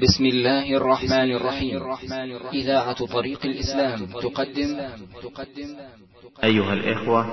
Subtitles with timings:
[0.00, 1.82] بسم الله الرحمن الرحيم.
[2.52, 4.88] إذاعة طريق الإسلام تقدم.
[5.22, 5.76] تقدم
[6.44, 7.26] أيها الإخوة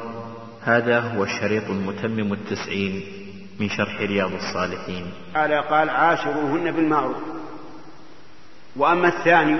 [0.64, 3.04] هذا هو الشريط المتمم التسعين
[3.60, 5.06] من شرح رياض الصالحين.
[5.36, 7.24] على قال عاشروهن بالمعروف.
[8.76, 9.58] وأما الثاني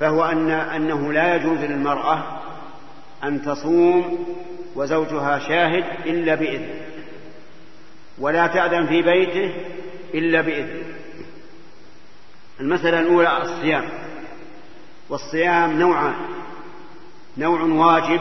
[0.00, 2.40] فهو أن أنه لا يجوز للمرأة
[3.24, 4.26] أن تصوم
[4.76, 6.68] وزوجها شاهد إلا بإذن
[8.18, 9.54] ولا تأذن في بيته
[10.14, 10.83] إلا بإذن.
[12.60, 13.84] المسألة الأولى الصيام.
[15.08, 16.14] والصيام نوعان.
[17.38, 18.20] نوع واجب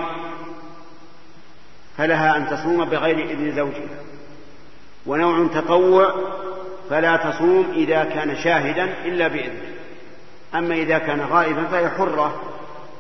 [1.98, 4.04] فلها أن تصوم بغير إذن زوجها.
[5.06, 6.16] ونوع تطوع
[6.90, 9.73] فلا تصوم إذا كان شاهدا إلا بإذنه.
[10.56, 12.42] أما إذا كان غائبا فهي حرة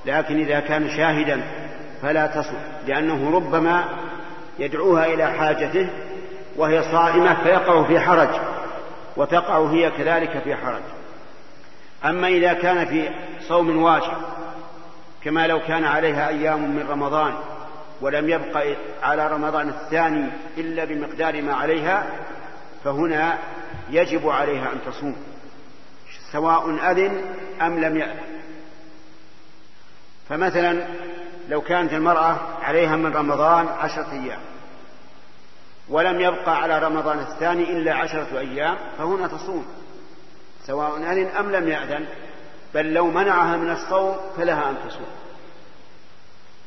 [0.05, 1.41] لكن إذا كان شاهدا
[2.01, 3.85] فلا تصوم لأنه ربما
[4.59, 5.89] يدعوها إلى حاجته
[6.55, 8.29] وهي صائمة فيقع في حرج
[9.17, 10.81] وتقع هي كذلك في حرج.
[12.05, 13.09] أما إذا كان في
[13.47, 14.17] صوم واجب
[15.23, 17.33] كما لو كان عليها أيام من رمضان
[18.01, 22.05] ولم يبق على رمضان الثاني إلا بمقدار ما عليها
[22.83, 23.37] فهنا
[23.89, 25.15] يجب عليها أن تصوم
[26.31, 27.21] سواء أذن
[27.61, 28.19] أم لم يأذن.
[30.29, 30.87] فمثلا
[31.49, 34.39] لو كانت المرأة عليها من رمضان عشرة أيام
[35.89, 39.65] ولم يبقى على رمضان الثاني إلا عشرة أيام فهنا تصوم.
[40.67, 42.05] سواء أذن أم لم يأذن
[42.73, 45.07] بل لو منعها من الصوم فلها أن تصوم.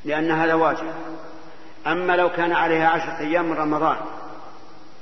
[0.04, 0.92] لأن هذا واجب.
[1.86, 3.96] أما لو كان عليها عشرة أيام من رمضان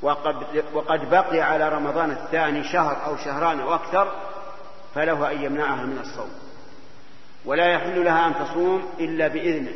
[0.03, 4.13] وقد, وقد بقي على رمضان الثاني شهر أو شهران أو أكثر
[4.95, 6.31] فله أن يمنعها من الصوم.
[7.45, 9.73] ولا يحل لها أن تصوم إلا بإذنه.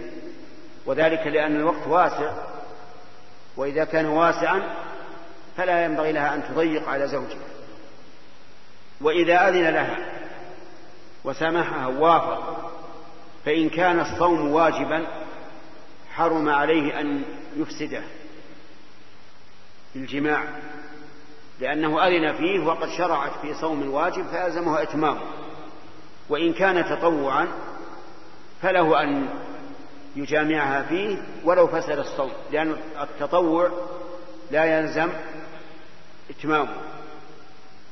[0.86, 2.32] وذلك لأن الوقت واسع.
[3.56, 4.62] وإذا كان واسعا
[5.56, 7.57] فلا ينبغي لها أن تضيق على زوجها.
[9.00, 9.96] وإذا أذن لها
[11.24, 12.70] وسامحها وافق
[13.44, 15.06] فإن كان الصوم واجبا
[16.10, 17.22] حرم عليه أن
[17.56, 18.02] يفسده
[19.94, 20.44] بالجماع
[21.60, 25.20] لأنه أذن فيه وقد شرعت في صوم الواجب فألزمه إتمامه.
[26.28, 27.48] وإن كان تطوعا
[28.62, 29.28] فله أن
[30.16, 33.70] يجامعها فيه ولو فسد الصوم لأن التطوع
[34.50, 35.08] لا يلزم
[36.30, 36.87] إتمامه.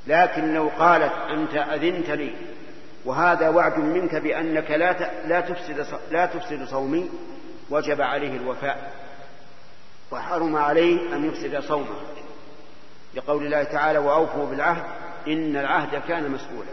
[0.06, 2.34] لكن لو قالت أنت أذنت لي
[3.04, 7.10] وهذا وعد منك بأنك لا لا تفسد لا تفسد صومي
[7.70, 8.92] وجب عليه الوفاء
[10.10, 11.96] وحرم عليه أن يفسد صومه.
[13.14, 14.84] لقول الله تعالى وأوفوا بالعهد
[15.28, 16.72] إن العهد كان مسؤولا.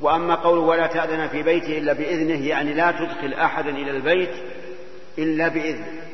[0.00, 4.34] وأما قوله ولا تأذن في بيته إلا بإذنه يعني لا تدخل أحدا إلى البيت
[5.18, 6.07] إلا بإذنه.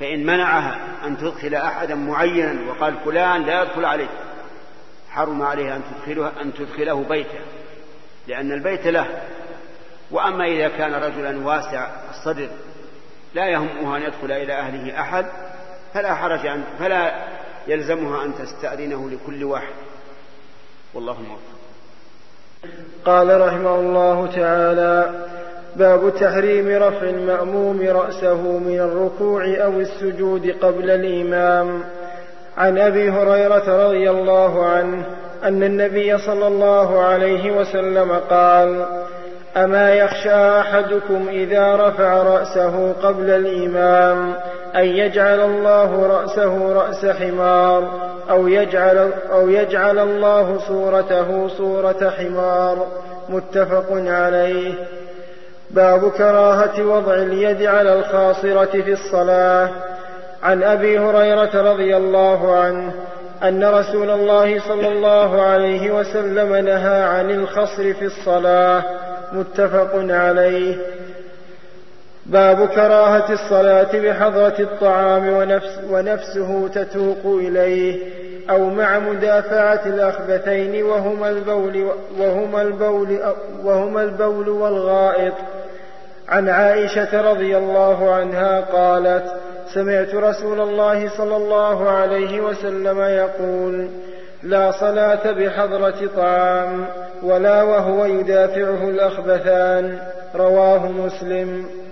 [0.00, 4.08] فإن منعها أن تدخل أحدا معينا وقال فلان لا يدخل عليه
[5.10, 7.38] حرم عليها أن تدخله أن تدخله بيته
[8.26, 9.06] لأن البيت له.
[10.10, 12.48] وأما إذا كان رجلا واسع الصدر
[13.34, 15.26] لا يهمه أن يدخل إلى أهله أحد
[15.94, 17.26] فلا حرج أن فلا
[17.66, 19.74] يلزمها أن تستأذنه لكل واحد.
[20.94, 21.56] والله موفق.
[23.04, 25.25] قال رحمه الله تعالى
[25.78, 31.80] باب تحريم رفع المأموم رأسه من الركوع أو السجود قبل الإمام.
[32.56, 35.04] عن أبي هريرة رضي الله عنه
[35.44, 38.86] أن النبي صلى الله عليه وسلم قال
[39.56, 44.34] أما يخشى أحدكم إذا رفع رأسه قبل الإمام
[44.76, 47.90] أن يجعل الله رأسه رأس حمار
[48.30, 52.86] أو يجعل, أو يجعل الله صورته صورة حمار.
[53.28, 54.74] متفق عليه.
[55.70, 59.70] باب كراهة وضع اليد على الخاصرة في الصلاة.
[60.42, 62.92] عن أبي هريرة رضي الله عنه
[63.42, 68.82] أن رسول الله صلى الله عليه وسلم نهى عن الخصر في الصلاة.
[69.32, 70.95] متفق عليه.
[72.28, 78.00] باب كراهة الصلاة بحضرة الطعام ونفس ونفسه تتوق إليه
[78.50, 83.18] أو مع مدافعة الأخبثين وهما البول وهما البول
[83.64, 85.34] وهما البول والغائط.
[86.28, 89.24] عن عائشة رضي الله عنها قالت
[89.74, 93.88] سمعت رسول الله صلى الله عليه وسلم يقول
[94.42, 96.86] لا صلاة بحضرة طعام
[97.22, 99.98] ولا وهو يدافعه الأخبثان.
[100.34, 101.85] رواه مسلم.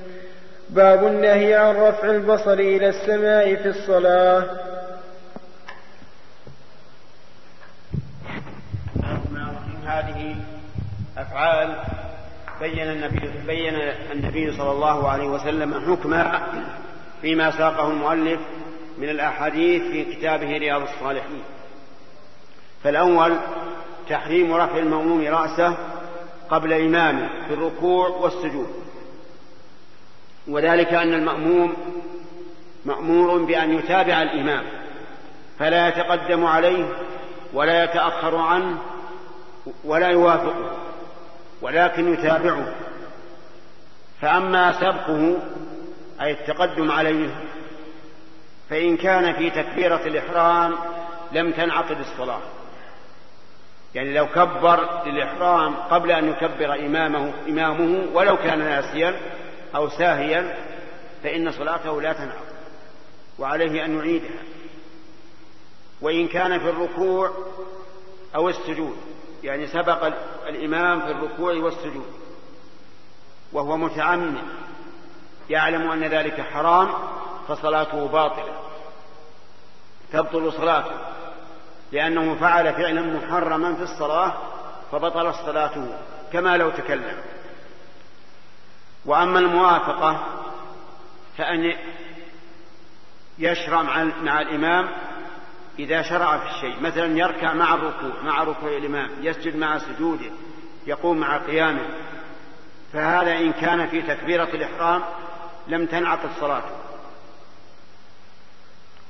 [0.74, 4.44] باب النهي عن رفع البصر إلى السماء في الصلاة.
[9.86, 10.36] هذه
[11.18, 11.76] أفعال
[12.60, 13.74] بين النبي بين
[14.12, 16.46] النبي صلى الله عليه وسلم حكمها
[17.20, 18.40] فيما ساقه المؤلف
[18.98, 21.42] من الأحاديث في كتابه رياض الصالحين.
[22.82, 23.36] فالأول
[24.08, 25.76] تحريم رفع المأموم رأسه
[26.50, 28.83] قبل إمامه في الركوع والسجود.
[30.48, 31.76] وذلك أن المأموم
[32.84, 34.64] مأمور بأن يتابع الإمام
[35.58, 36.86] فلا يتقدم عليه
[37.52, 38.78] ولا يتأخر عنه
[39.84, 40.76] ولا يوافقه
[41.62, 42.74] ولكن يتابعه.
[44.20, 45.36] فأما سبقه
[46.20, 47.30] أي التقدم عليه
[48.70, 50.74] فإن كان في تكبيرة الإحرام
[51.32, 52.40] لم تنعقد الصلاة.
[53.94, 59.16] يعني لو كبر للإحرام قبل أن يكبر إمامه, إمامه ولو كان ناسيا
[59.76, 60.56] أو ساهيا
[61.22, 62.54] فإن صلاته لا تنعقد
[63.38, 64.42] وعليه أن يعيدها.
[66.00, 67.30] وإن كان في الركوع
[68.34, 68.96] أو السجود
[69.42, 70.12] يعني سبق
[70.48, 72.06] الإمام في الركوع والسجود
[73.52, 74.42] وهو متعمد
[75.50, 76.88] يعلم أن ذلك حرام
[77.48, 78.56] فصلاته باطلة
[80.12, 80.94] تبطل صلاته
[81.92, 84.34] لأنه فعل فعلا محرما في الصلاة
[84.92, 85.98] فبطلت صلاته
[86.32, 87.33] كما لو تكلم.
[89.06, 90.26] وأما الموافقة
[91.38, 91.72] فأن
[93.38, 93.82] يشرع
[94.22, 94.88] مع الإمام
[95.78, 96.80] إذا شرع في الشيء.
[96.80, 100.30] مثلا يركع مع الركوع مع ركوع الإمام يسجد مع سجوده
[100.86, 101.88] يقوم مع قيامه.
[102.92, 105.02] فهذا إن كان في تكبيرة الإحرام
[105.68, 106.76] لم تنعقد صلاته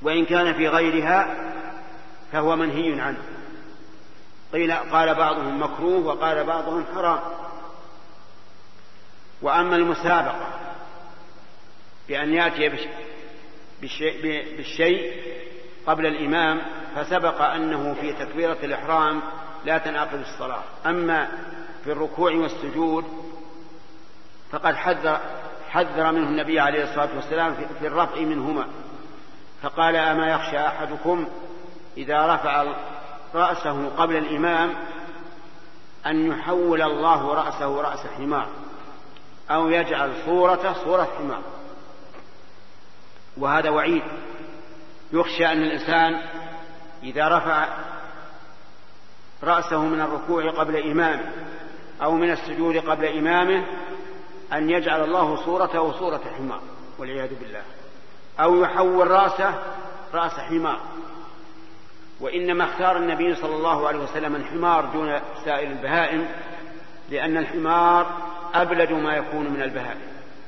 [0.02, 1.36] وإن كان في غيرها
[2.32, 3.22] فهو منهي عنه.
[4.52, 7.20] قيل قال بعضهم مكروه وقال بعضهم حرام.
[9.44, 10.46] وأما المسابقة
[12.08, 12.68] بأن يأتي
[14.56, 15.12] بالشيء,
[15.86, 16.62] قبل الإمام
[16.96, 19.22] فسبق أنه في تكبيرة الإحرام
[19.64, 20.62] لا تنعقد الصلاة.
[20.86, 21.28] أما
[21.84, 23.04] في الركوع والسجود
[24.50, 25.20] فقد حذر,
[25.70, 28.66] حذر منه النبي عليه الصلاة والسلام في الرفع منهما.
[29.62, 31.28] فقال أما يخشى أحدكم
[31.96, 32.74] إذا رفع
[33.34, 34.74] رأسه قبل الإمام
[36.06, 38.48] أن يحول الله رأسه رأس حمار.
[39.50, 41.42] أو يجعل صورته صورة حمار.
[43.36, 44.02] وهذا وعيد.
[45.12, 46.22] يخشى أن الإنسان
[47.02, 47.68] إذا رفع
[49.42, 51.32] رأسه من الركوع قبل إمامه
[52.02, 53.66] أو من السجود قبل إمامه
[54.52, 56.60] أن يجعل الله صورته صورة حمار
[56.98, 57.62] والعياذ بالله.
[58.40, 59.62] أو يحول رأسه
[60.14, 60.80] رأس حمار.
[62.20, 66.28] وإنما اختار النبي صلى الله عليه وسلم الحمار دون سائر البهائم
[67.10, 68.06] لأن الحمار
[68.54, 70.00] أبلد ما يكون من البهائم.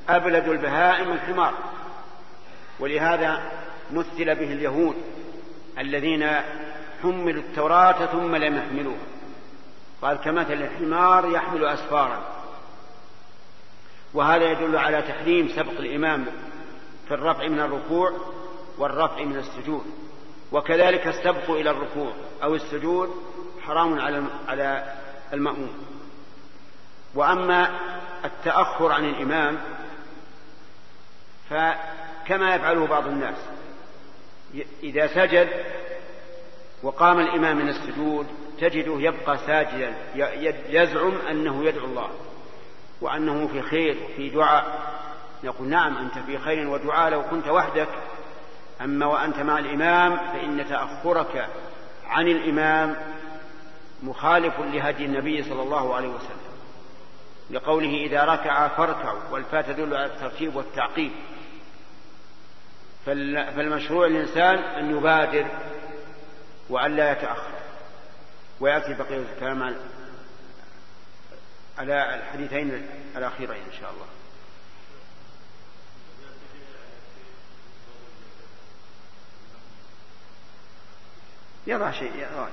[0.09, 1.53] أبلد البهائم الحمار.
[2.79, 3.51] ولهذا
[3.91, 4.95] مثل به اليهود
[5.79, 6.29] الذين
[7.03, 9.05] حملوا التوراة ثم لم يحملوها.
[10.01, 12.23] قال كمثل الحمار يحمل أسفارا.
[14.13, 16.25] وهذا يدل على تحريم سبق الإمام
[17.07, 18.11] في الرفع من الركوع
[18.77, 19.85] والرفع من السجود.
[20.51, 22.13] وكذلك السبق إلى الركوع
[22.43, 23.09] أو السجود
[23.61, 23.99] حرام
[24.47, 24.95] على
[25.33, 25.96] المأموم.
[27.15, 27.79] وأما
[28.25, 29.57] التأخر عن الإمام
[31.49, 33.37] فكما يفعله بعض الناس
[34.83, 35.49] إذا سجد
[36.83, 38.27] وقام الإمام من السجود
[38.59, 39.93] تجده يبقى ساجدا
[40.69, 42.09] يزعم أنه يدعو الله
[43.01, 44.87] وأنه في خير وفي دعاء.
[45.43, 47.87] يقول نعم أنت في خير ودعاء لو كنت وحدك
[48.81, 51.49] أما وأنت مع الإمام فإن تأخرك
[52.07, 52.95] عن الإمام
[54.03, 56.46] مخالف لهدي النبي صلى الله عليه وسلم.
[57.49, 61.11] لقوله إذا ركع فاركعوا والفاء تدل على الترتيب والتعقيب.
[63.05, 65.47] فالمشروع الإنسان أن يبادر
[66.69, 67.57] وأن لا يتأخر
[68.59, 69.75] ويأتي بقية الكلام
[71.77, 74.05] على الحديثين الأخيرين إن شاء الله.
[81.67, 82.47] يضع شيء يضع.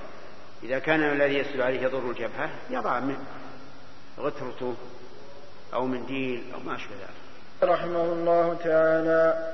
[0.62, 3.16] إذا كان الذي يسجد عليه يضر الجبهة يضع من
[4.20, 4.74] غترته
[5.74, 7.24] أو منديل أو ما أشبه ذلك.
[7.62, 9.50] رحمه الله تعالى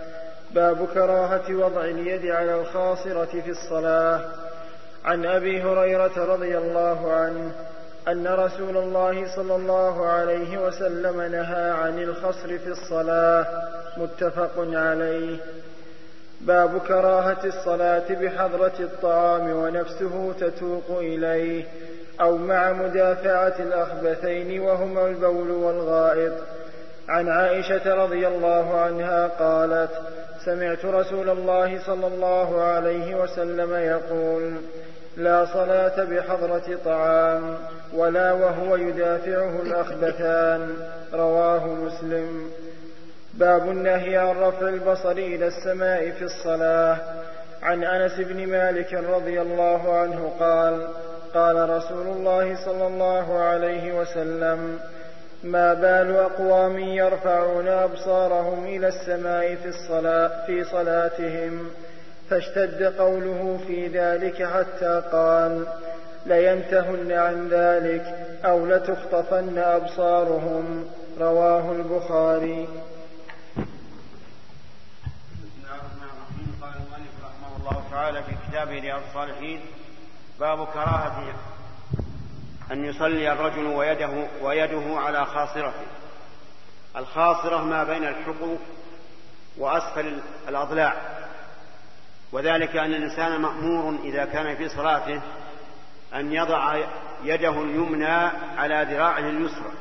[0.54, 4.24] باب كراهة وضع اليد على الخاصرة في الصلاة.
[5.04, 7.52] عن أبي هريرة رضي الله عنه
[8.08, 13.46] أن رسول الله صلى الله عليه وسلم نهى عن الخصر في الصلاة.
[13.96, 15.36] متفق عليه.
[16.40, 21.64] باب كراهة الصلاة بحضرة الطعام ونفسه تتوق إليه.
[22.20, 26.32] أو مع مدافعة الأخبثين وهما البول والغائط.
[27.08, 29.90] عن عائشة رضي الله عنها قالت
[30.44, 34.52] سمعت رسول الله صلى الله عليه وسلم يقول
[35.16, 37.56] لا صلاة بحضرة طعام
[37.94, 40.76] ولا وهو يدافعه الأخبثان.
[41.14, 42.50] رواه مسلم.
[43.34, 46.96] باب النهي عن رفع البصر إلى السماء في الصلاة.
[47.62, 50.88] عن أنس بن مالك رضي الله عنه قال
[51.34, 54.80] قال رسول الله صلى الله عليه وسلم
[55.42, 61.70] ما بال أقوام يرفعون أبصارهم إلى السماء في الصلاة في صلاتهم
[62.30, 65.66] فاشتد قوله في ذلك حتى قال
[66.26, 68.04] لينتهن عن ذلك
[68.44, 70.84] أو لتخطفن أبصارهم
[71.20, 72.68] رواه البخاري.
[76.60, 79.60] قال المؤلف رحمه الله تعالى في كتابه رياض الصالحين
[80.40, 81.34] باب كراهة
[82.72, 85.86] أن يصلي الرجل ويده ويده على خاصرته.
[86.96, 88.58] الخاصرة ما بين الحقوق
[89.58, 90.96] وأسفل الأضلاع.
[92.32, 95.20] وذلك أن الإنسان مأمور إذا كان في صلاته
[96.14, 96.76] أن يضع
[97.24, 99.72] يده اليمنى على ذراعه اليسرى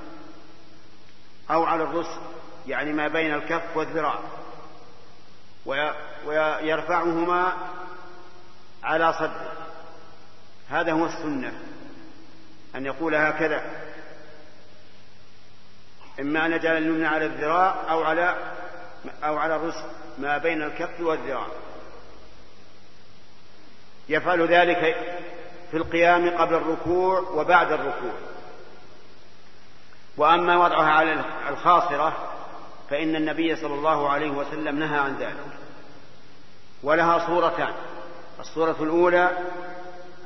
[1.51, 2.19] أو على الرسل
[2.67, 4.19] يعني ما بين الكف والذراع.
[6.25, 7.53] ويرفعهما
[8.83, 9.68] على صدره.
[10.69, 11.53] هذا هو السنة
[12.75, 13.61] أن يقول هكذا
[16.19, 18.35] إما أن يجعل اليمنى على الذراع أو على
[19.23, 19.85] أو على الرسل
[20.17, 21.47] ما بين الكف والذراع.
[24.09, 24.95] يفعل ذلك
[25.71, 28.13] في القيام قبل الركوع وبعد الركوع.
[30.17, 32.33] وأما وضعها على الخاصرة
[32.89, 35.59] فإن النبي صلى الله عليه وسلم نهى عن ذلك
[36.83, 37.73] ولها صورتان
[38.39, 39.37] الصورة الأولى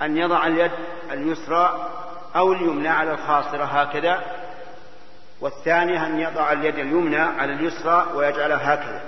[0.06, 0.72] أن يضع اليد
[1.12, 1.90] اليسرى
[2.36, 4.24] أو اليمنى على الخاصرة هكذا
[5.42, 9.02] والثانية أن يضع اليد اليمنى على اليسرى ويجعلها هكذا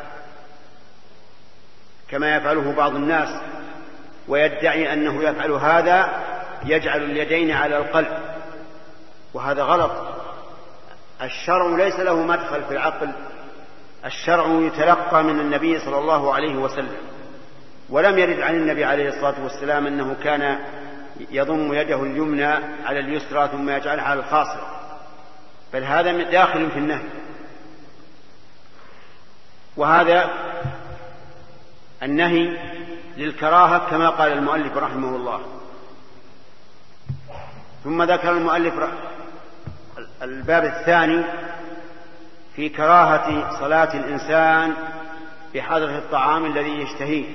[2.09, 3.29] كما يفعله بعض الناس
[4.27, 6.23] ويدعي أنه يفعل هذا
[6.65, 8.17] يجعل اليدين على القلب
[9.33, 9.91] وهذا غلط
[11.21, 13.11] الشرع ليس له مدخل في العقل
[14.05, 16.97] الشرع يتلقى من النبي صلى الله عليه وسلم
[17.89, 20.59] ولم يرد عن النبي عليه الصلاة والسلام أنه كان
[21.19, 22.45] يضم يده اليمنى
[22.85, 24.81] على اليسرى ثم يجعلها على الخاصره
[25.73, 27.05] بل هذا داخل في النهي.
[29.77, 30.29] وهذا
[32.03, 32.57] النهي
[33.17, 35.41] للكراهة كما قال المؤلف رحمه الله.
[37.83, 38.73] ثم ذكر المؤلف
[40.21, 41.23] الباب الثاني
[42.55, 44.73] في كراهة صلاة الإنسان
[45.53, 47.25] بحضرة الطعام الذي يشتهيه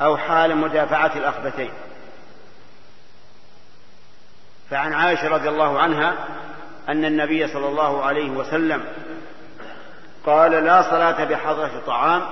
[0.00, 1.70] أو حال مدافعة الأخبتين
[4.74, 6.14] فعن عائشة رضي الله عنها
[6.88, 8.84] أن النبي صلى الله عليه وسلم
[10.26, 12.22] قال لا صلاة بحضرة الطعام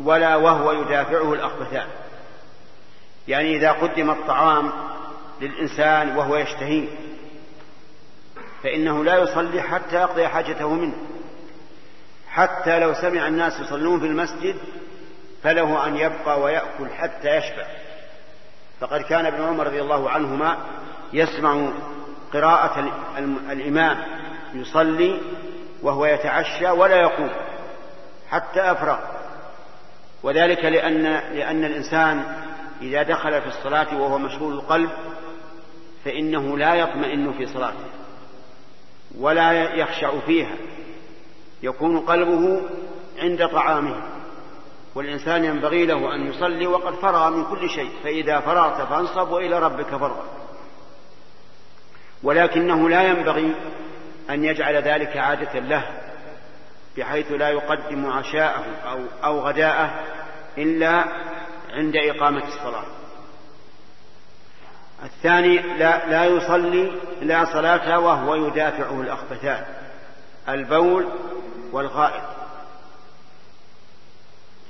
[0.00, 1.86] ولا وهو يدافعه الأخبثان
[3.28, 4.72] يعني إذا قدم الطعام
[5.40, 6.88] للإنسان وهو يشتهيه
[8.62, 10.96] فإنه لا يصلي حتى يقضي حاجته منه.
[12.28, 14.56] حتى لو سمع الناس يصلون في المسجد
[15.42, 17.66] فله أن يبقى ويأكل حتى يشبع.
[18.80, 20.56] فقد كان ابن عمر رضي الله عنهما
[21.12, 21.72] يسمع
[22.32, 22.92] قراءة
[23.50, 24.04] الإمام
[24.54, 25.20] يصلي
[25.82, 27.30] وهو يتعشى ولا يقوم
[28.30, 28.98] حتى أفرغ.
[30.22, 31.02] وذلك لأن
[31.34, 32.24] لأن الإنسان
[32.82, 34.90] إذا دخل في الصلاة وهو مشغول القلب
[36.04, 37.84] فإنه لا يطمئن في صلاته
[39.18, 40.56] ولا يخشع فيها.
[41.62, 42.62] يكون قلبه
[43.18, 44.02] عند طعامه
[44.94, 49.86] والإنسان ينبغي له أن يصلي وقد فرغ من كل شيء فإذا فرغت فانصب وإلى ربك
[49.86, 50.41] فارغب.
[52.22, 53.54] ولكنه لا ينبغي
[54.30, 55.84] أن يجعل ذلك عادة له
[56.96, 59.90] بحيث لا يقدم عشاءه أو, أو غداءه
[60.58, 61.04] إلا
[61.72, 62.84] عند إقامة الصلاة.
[65.04, 69.64] الثاني لا, لا يصلي لا صلاة وهو يدافعه الأخبثان
[70.48, 71.08] البول
[71.72, 72.22] والغائط.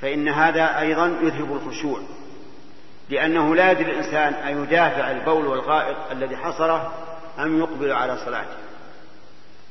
[0.02, 2.00] فإن هذا أيضا يذهب الخشوع
[3.08, 6.92] لأنه لا يدري الإنسان أن يدافع البول والغائط الذي حصره
[7.38, 8.56] أم يقبل على صلاته.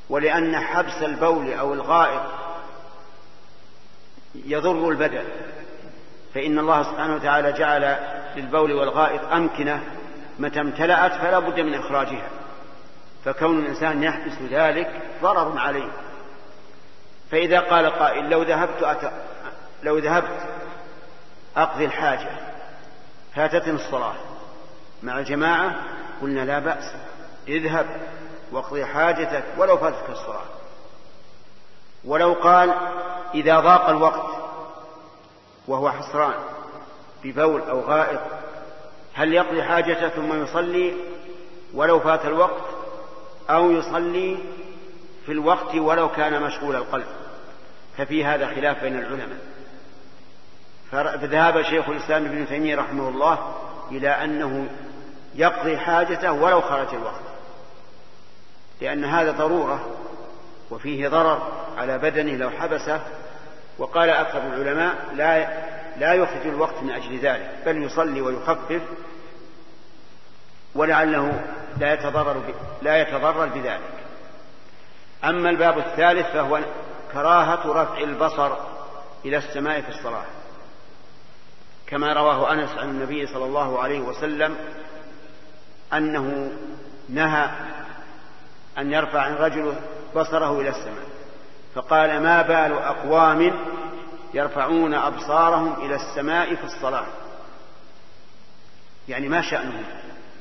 [0.09, 2.21] ولأن حبس البول أو الغائط
[4.35, 5.23] يضر البدن.
[6.33, 7.97] فإن الله سبحانه وتعالى جعل
[8.35, 9.83] للبول والغائط أمكنة
[10.39, 12.29] متى امتلأت فلا بد من إخراجها.
[13.25, 15.91] فكون الإنسان يحبس ذلك ضرر عليه.
[17.31, 19.11] فإذا قال قائل لو ذهبت أت...
[19.83, 20.39] لو ذهبت
[21.57, 22.29] أقضي الحاجة
[23.35, 24.15] فاتتني الصلاة.
[25.03, 25.75] مع الجماعة
[26.21, 26.93] قلنا لا بأس.
[27.47, 27.85] اذهب
[28.51, 30.45] واقضي حاجتك ولو فاتتك الصلاة.
[32.05, 32.73] ولو قال
[33.33, 34.31] إذا ضاق الوقت
[35.67, 36.33] وهو حسران
[37.23, 38.19] ببول أو غائط
[39.13, 40.93] هل يقضي حاجته ثم يصلي
[41.73, 42.63] ولو فات الوقت
[43.49, 44.37] أو يصلي
[45.25, 47.05] في الوقت ولو كان مشغول القلب؟
[47.97, 49.39] ففي هذا خلاف بين العلماء.
[50.91, 53.55] فذهب شيخ الإسلام ابن تيمية رحمه الله
[53.91, 54.69] إلى أنه
[55.35, 57.30] يقضي حاجته ولو خرج الوقت.
[58.81, 59.85] لأن هذا ضرورة
[60.71, 63.01] وفيه ضرر على بدنه لو حبسه.
[63.77, 65.47] وقال أكثر العلماء لا
[65.97, 68.81] لا يخرج الوقت من أجل ذلك بل يصلي ويخفف
[70.75, 71.41] ولعله
[71.77, 72.43] لا يتضرر
[72.81, 74.03] لا يتضرر بذلك.
[75.23, 76.59] أما الباب الثالث فهو
[77.13, 78.51] كراهة رفع البصر
[79.25, 80.25] إلى السماء في الصلاة.
[81.87, 84.55] كما رواه أنس عن النبي صلى الله عليه وسلم
[85.93, 86.51] أنه
[87.09, 87.49] نهى
[88.77, 89.73] أن يرفع الرجل
[90.15, 91.11] بصره إلى السماء.
[91.75, 93.53] فقال ما بال أقوام
[94.33, 97.05] يرفعون أبصارهم إلى السماء في الصلاة؟
[99.07, 99.83] يعني ما شأنهم؟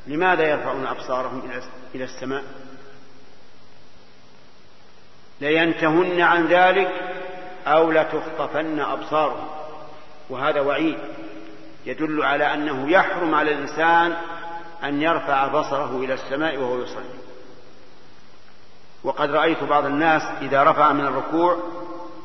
[0.06, 1.42] لماذا يرفعون أبصارهم
[1.94, 2.44] إلى السماء؟
[5.40, 6.90] لينتهن عن ذلك
[7.66, 9.48] أو لتخطفن أبصارهم.
[10.30, 10.98] وهذا وعيد
[11.86, 14.16] يدل على أنه يحرم على الإنسان
[14.84, 17.19] أن يرفع بصره إلى السماء وهو يصلي.
[19.04, 21.56] وقد رأيت بعض الناس إذا رفع من الركوع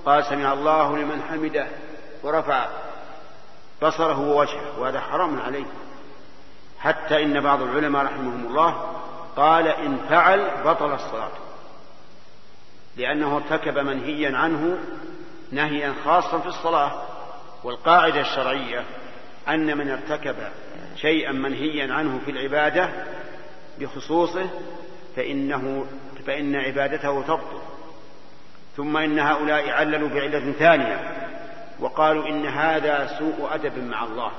[0.06, 1.68] قال سمع الله لمن حمده
[2.24, 2.68] ورفع
[3.82, 5.66] بصره ووجهه وهذا حرام عليه.
[6.80, 8.96] حتى إن بعض العلماء رحمهم الله
[9.36, 11.32] قال إن فعل بطل الصلاة
[12.98, 14.78] لأنه ارتكب منهيا عنه
[15.52, 17.02] نهيا خاصا في الصلاة.
[17.64, 18.84] والقاعدة الشرعية
[19.48, 20.36] أن من ارتكب
[20.96, 22.90] شيئا منهيا عنه في العبادة
[23.80, 24.50] بخصوصه
[25.16, 25.86] فإنه
[26.26, 27.62] فإن عبادته تبطل.
[28.78, 31.28] ثم إن هؤلاء عللوا بعلة ثانية
[31.80, 34.32] وقالوا إن هذا سوء أدب مع الله.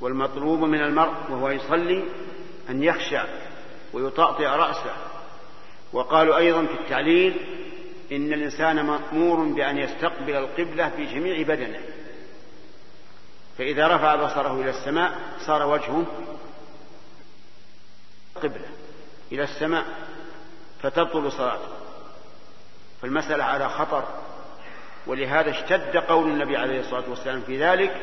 [0.00, 2.04] والمطلوب من المرء وهو يصلي
[2.70, 3.24] أن يخشع
[3.92, 4.96] ويطأطئ رأسه.
[5.92, 7.36] وقالوا أيضا في التعليل
[8.12, 11.80] إن الإنسان مأمور بأن يستقبل القبلة بجميع بدنه.
[13.58, 15.12] فإذا رفع بصره إلى السماء
[15.46, 16.06] صار وجهه
[18.42, 18.68] قبلة
[19.32, 20.09] إلى السماء.
[20.82, 21.68] فتبطل صلاته.
[23.02, 24.04] فالمسألة على خطر
[25.06, 27.96] ولهذا اشتد قول النبي عليه الصلاة والسلام في ذلك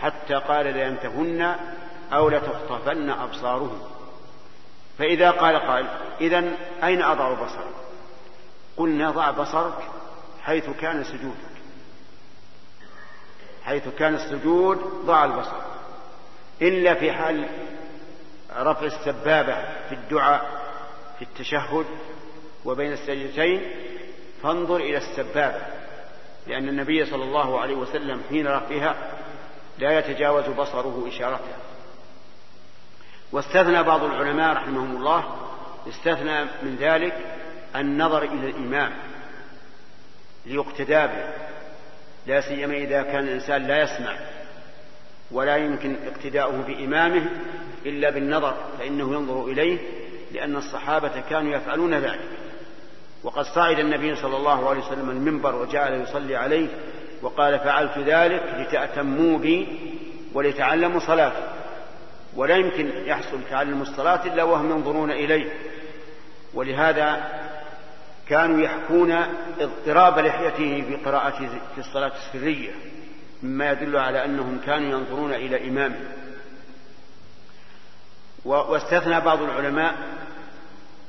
[0.00, 1.56] حتى قال لينتهن
[2.12, 3.82] أو لتخطفن أبصارهم
[4.98, 5.86] فإذا قال قال
[6.20, 6.44] إذا
[6.84, 7.70] أين أضع بصري
[8.76, 9.78] قلنا ضع بصرك
[10.42, 11.50] حيث كان سجودك.
[13.64, 15.56] حيث كان السجود ضع البصر.
[16.62, 17.48] إلا في حال
[18.56, 19.54] رفع السبابة
[19.88, 20.60] في الدعاء
[21.18, 21.86] في التشهد
[22.64, 23.62] وبين السجدتين
[24.42, 25.62] فانظر إلى السبابة
[26.46, 28.96] لأن النبي صلى الله عليه وسلم حين رفعها
[29.78, 31.56] لا يتجاوز بصره إشارتها.
[33.32, 35.36] واستثنى بعض العلماء رحمهم الله
[35.88, 37.36] استثنى من ذلك
[37.76, 38.92] النظر إلى الإمام
[40.46, 41.32] ليقتدى به.
[42.26, 44.16] لا سيما إذا كان الإنسان لا يسمع
[45.30, 47.30] ولا يمكن اقتداؤه بإمامه
[47.86, 49.78] إلا بالنظر فإنه ينظر إليه
[50.32, 52.49] لأن الصحابة كانوا يفعلون ذلك.
[53.22, 56.68] وقد صعد النبي صلى الله عليه وسلم المنبر وجعل يصلي عليه
[57.22, 59.68] وقال فعلت ذلك لتأتموا بي
[60.34, 61.42] ولتعلموا صلاتي.
[62.36, 65.52] ولا يمكن يحصل تعلم الصلاة إلا وهم ينظرون إليه.
[66.54, 67.30] ولهذا
[68.28, 69.12] كانوا يحكون
[69.60, 72.70] اضطراب لحيته في قراءة في الصلاة السرية
[73.42, 76.00] مما يدل على أنهم كانوا ينظرون إلى إمامه.
[78.44, 79.94] واستثنى بعض العلماء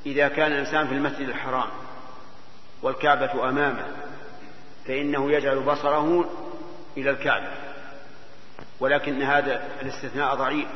[0.06, 1.69] إذا كان الإنسان في المسجد الحرام.
[2.82, 3.86] والكعبة أمامه
[4.88, 6.30] فإنه يجعل بصره
[6.98, 7.52] إلى الكعبة.
[8.80, 10.67] ولكن هذا الاستثناء ضعيف.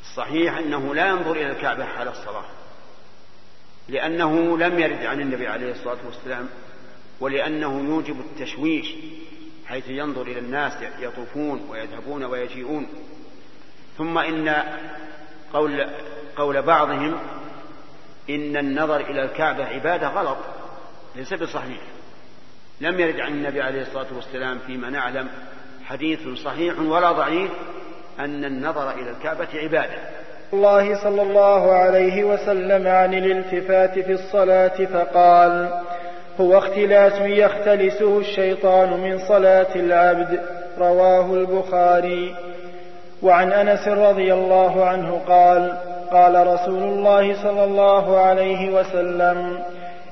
[0.00, 2.44] الصحيح أنه لا ينظر إلى الكعبة حال الصلاة
[3.88, 6.48] لأنه لم يرد عن النبي عليه الصلاة والسلام
[7.20, 8.94] ولأنه يوجب التشويش
[9.66, 12.88] حيث ينظر إلى الناس يطوفون ويذهبون ويجيئون.
[13.98, 14.64] ثم إن
[15.52, 15.90] قول,
[16.36, 17.18] قول بعضهم
[18.30, 20.38] إن النظر إلى الكعبة عبادة غلط.
[21.16, 21.80] ليس بصحيح
[22.80, 25.28] لم يرد عن النبي عليه الصلاة والسلام فيما نعلم
[25.84, 27.50] حديث صحيح ولا ضعيف
[28.18, 29.98] أن النظر إلى الكعبة عبادة.
[30.52, 35.82] الله صلى الله عليه وسلم عن الالتفات في الصلاة فقال
[36.40, 40.40] هو اختلاس يختلسه الشيطان من صلاة العبد
[40.78, 42.34] رواه البخاري.
[43.22, 45.78] وعن أنس رضي الله عنه قال
[46.12, 49.64] قال رسول الله صلى الله عليه وسلم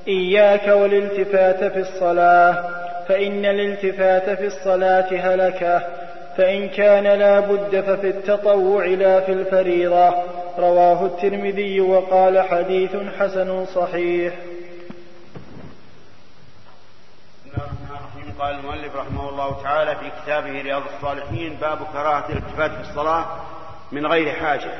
[0.07, 2.69] إياك والالتفات في الصلاة
[3.07, 5.81] فإن الالتفات في الصلاة هلكة
[6.37, 10.13] فإن كان لا بد ففي التطوع لا في الفريضة.
[10.57, 14.33] رواه الترمذي وقال حديث حسن صحيح.
[18.39, 23.25] قال المؤلف رحمه الله تعالى في كتابه رياض الصالحين باب كراهة الالتفات في الصلاة
[23.91, 24.71] من غير حاجة.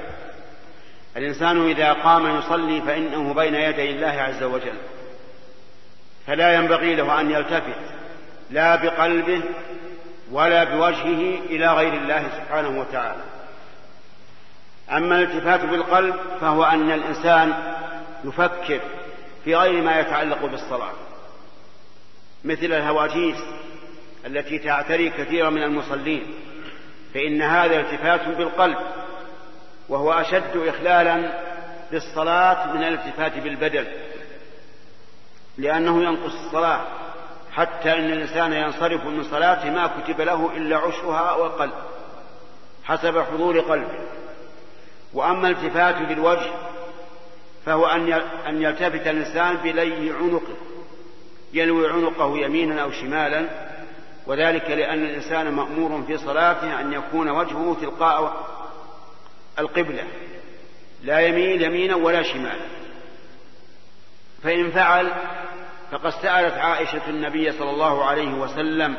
[1.17, 4.77] الإنسان إذا قام يصلي فإنه بين يدي الله عز وجل.
[6.27, 7.79] فلا ينبغي له أن يلتفت
[8.51, 9.41] لا بقلبه
[10.31, 13.23] ولا بوجهه إلى غير الله سبحانه وتعالى.
[14.91, 17.53] أما الالتفات بالقلب فهو أن الإنسان
[18.23, 18.79] يفكر
[19.45, 20.93] في غير ما يتعلق بالصلاة
[22.43, 23.37] مثل الهواجيس
[24.25, 26.33] التي تعتري كثيرا من المصلين
[27.13, 28.77] فإن هذا التفات بالقلب
[29.89, 31.43] وهو أشد إخلالا
[31.91, 33.85] بالصلاة من الالتفات بالبدن.
[35.57, 36.81] لأنه ينقص الصلاة.
[37.51, 41.73] حتى أن الإنسان ينصرف من صلاته ما كتب له إلا عشرها والقلب
[42.83, 43.99] حسب حضور قلبه.
[45.13, 46.51] وأما التفات بالوجه
[47.65, 47.85] فهو
[48.47, 50.55] أن يلتفت الإنسان بلي عنقه
[51.53, 53.45] يلوي عنقه يمينا أو شمالا.
[54.27, 58.47] وذلك لأن الإنسان مأمور في صلاته أن يكون وجهه تلقاء
[59.59, 60.03] القبلة
[61.03, 62.65] لا يميل يمينا ولا شمالا.
[64.43, 65.11] فإن فعل
[65.91, 68.97] فقد سألت عائشة النبي صلى الله عليه وسلم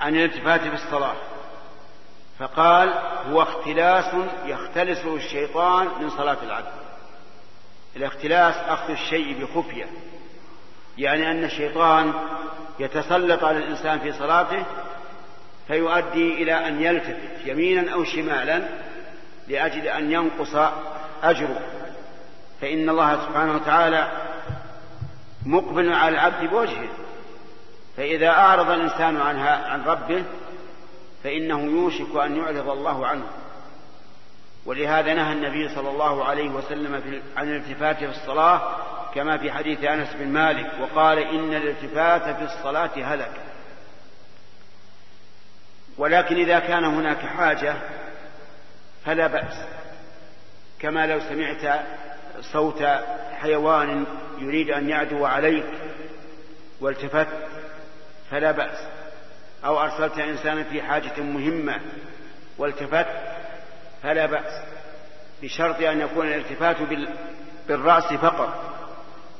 [0.00, 1.16] عن الالتفات في الصلاة.
[2.38, 2.88] فقال
[3.30, 6.72] هو اختلاس يختلسه الشيطان من صلاة العبد
[7.96, 9.86] الاختلاس أخذ الشيء بخفية
[10.98, 12.12] يعني أن الشيطان
[12.78, 14.64] يتسلط على الإنسان في صلاته
[15.66, 18.68] فيؤدي إلى أن يلتفت يمينا أو شمالا
[19.48, 20.54] لأجل أن ينقص
[21.22, 21.77] أجره.
[22.60, 24.12] فإن الله سبحانه وتعالى
[25.46, 26.88] مقبل على العبد بوجهه.
[27.96, 30.24] فإذا أعرض الإنسان عنها عن ربه
[31.24, 33.24] فإنه يوشك أن يعرض الله عنه.
[34.66, 38.76] ولهذا نهى النبي صلى الله عليه وسلم عن الالتفات في الصلاة
[39.14, 43.32] كما في حديث أنس بن مالك وقال إن الالتفات في الصلاة هلك.
[45.98, 47.76] ولكن إذا كان هناك حاجة
[49.04, 49.54] فلا بأس.
[50.78, 51.80] كما لو سمعت
[52.40, 52.82] صوت
[53.32, 54.06] حيوان
[54.38, 55.66] يريد أن يعدو عليك
[56.80, 57.26] والتفت
[58.30, 58.78] فلا بأس.
[59.64, 61.80] أو أرسلت إنسانا في حاجة مهمة
[62.58, 63.06] والتفت
[64.02, 64.62] فلا بأس.
[65.42, 66.76] بشرط أن يكون الالتفات
[67.68, 68.74] بالرأس فقط.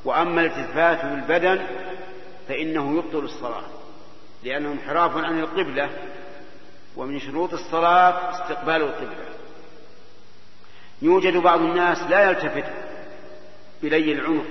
[0.05, 1.67] وأما الالتفات بالبدن
[2.49, 3.65] فإنه يبطل الصلاة
[4.43, 5.91] لأنه انحراف عن القبلة
[6.97, 9.25] ومن شروط الصلاة استقبال القبلة.
[11.03, 12.65] يوجد بعض الناس لا يلتفت
[13.83, 14.45] بلي العنق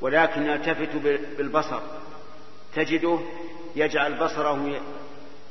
[0.00, 0.96] ولكن يلتفت
[1.38, 1.80] بالبصر.
[2.74, 3.18] تجده
[3.76, 4.80] يجعل بصره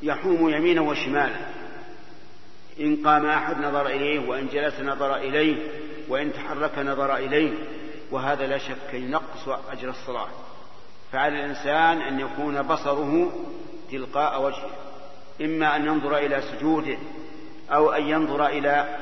[0.03, 1.35] يحوم يمينا وشمالا.
[2.79, 5.55] إن قام أحد نظر إليه وإن جلس نظر إليه
[6.07, 7.53] وإن تحرك نظر إليه.
[8.11, 10.27] وهذا لا شك ينقص أجر الصلاة.
[11.11, 13.31] فعلى الإنسان أن يكون بصره
[13.91, 14.71] تلقاء وجهه.
[15.41, 16.97] إما أن ينظر إلى سجوده
[17.71, 18.97] أو أن ينظر إلى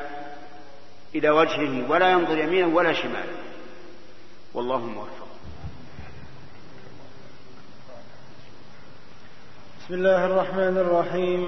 [1.16, 3.43] إلى وجهه ولا ينظر يمينا ولا شمالا.
[4.54, 5.28] والله موفق.
[9.80, 11.48] بسم الله الرحمن الرحيم.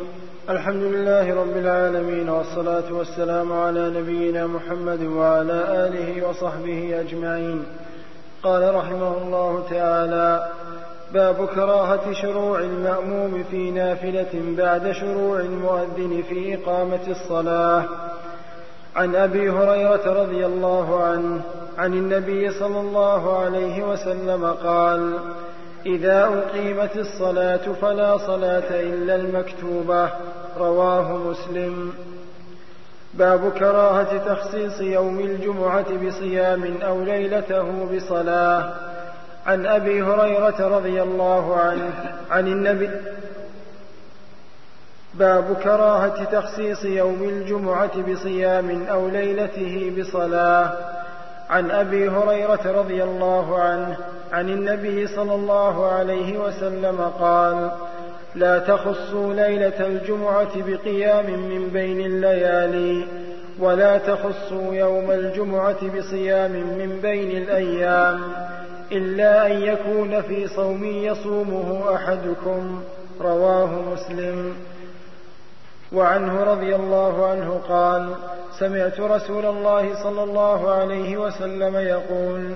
[0.49, 7.65] الحمد لله رب العالمين والصلاة والسلام على نبينا محمد وعلى آله وصحبه أجمعين.
[8.43, 10.49] قال رحمه الله تعالى
[11.13, 17.83] باب كراهة شروع المأموم في نافلة بعد شروع المؤذن في إقامة الصلاة.
[18.95, 21.41] عن أبي هريرة رضي الله عنه
[21.77, 25.19] عن النبي صلى الله عليه وسلم قال
[25.85, 30.09] إذا أقيمت الصلاة فلا صلاة إلا المكتوبة.
[30.57, 31.93] رواه مسلم.
[33.13, 38.73] باب كراهة تخصيص يوم الجمعة بصيام أو ليلته بصلاة.
[39.45, 41.93] عن أبي هريرة رضي الله عنه
[42.31, 42.89] عن النبي
[45.19, 50.73] باب كراهة تخصيص يوم الجمعة بصيام أو ليلته بصلاة.
[51.49, 53.97] عن أبي هريرة رضي الله عنه
[54.33, 57.71] عن النبي صلى الله عليه وسلم قال
[58.35, 63.05] لا تخصوا ليلة الجمعة بقيام من بين الليالي
[63.59, 68.21] ولا تخصوا يوم الجمعة بصيام من بين الأيام
[68.91, 72.81] إلا أن يكون في صوم يصومه أحدكم.
[73.21, 74.53] رواه مسلم.
[75.91, 78.15] وعنه رضي الله عنه قال
[78.59, 82.55] سمعت رسول الله صلى الله عليه وسلم يقول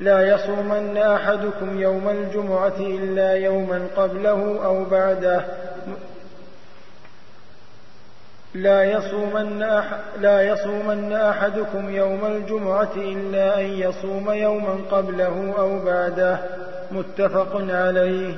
[0.00, 5.44] لا يصومن أحدكم يوم الجمعة إلا يوما قبله أو بعده.
[8.54, 9.84] لا يصومن, أح
[10.20, 16.38] لا يصومن أحدكم يوم الجمعة إلا أن يصوم يوما قبله أو بعده.
[16.92, 18.34] متفق عليه.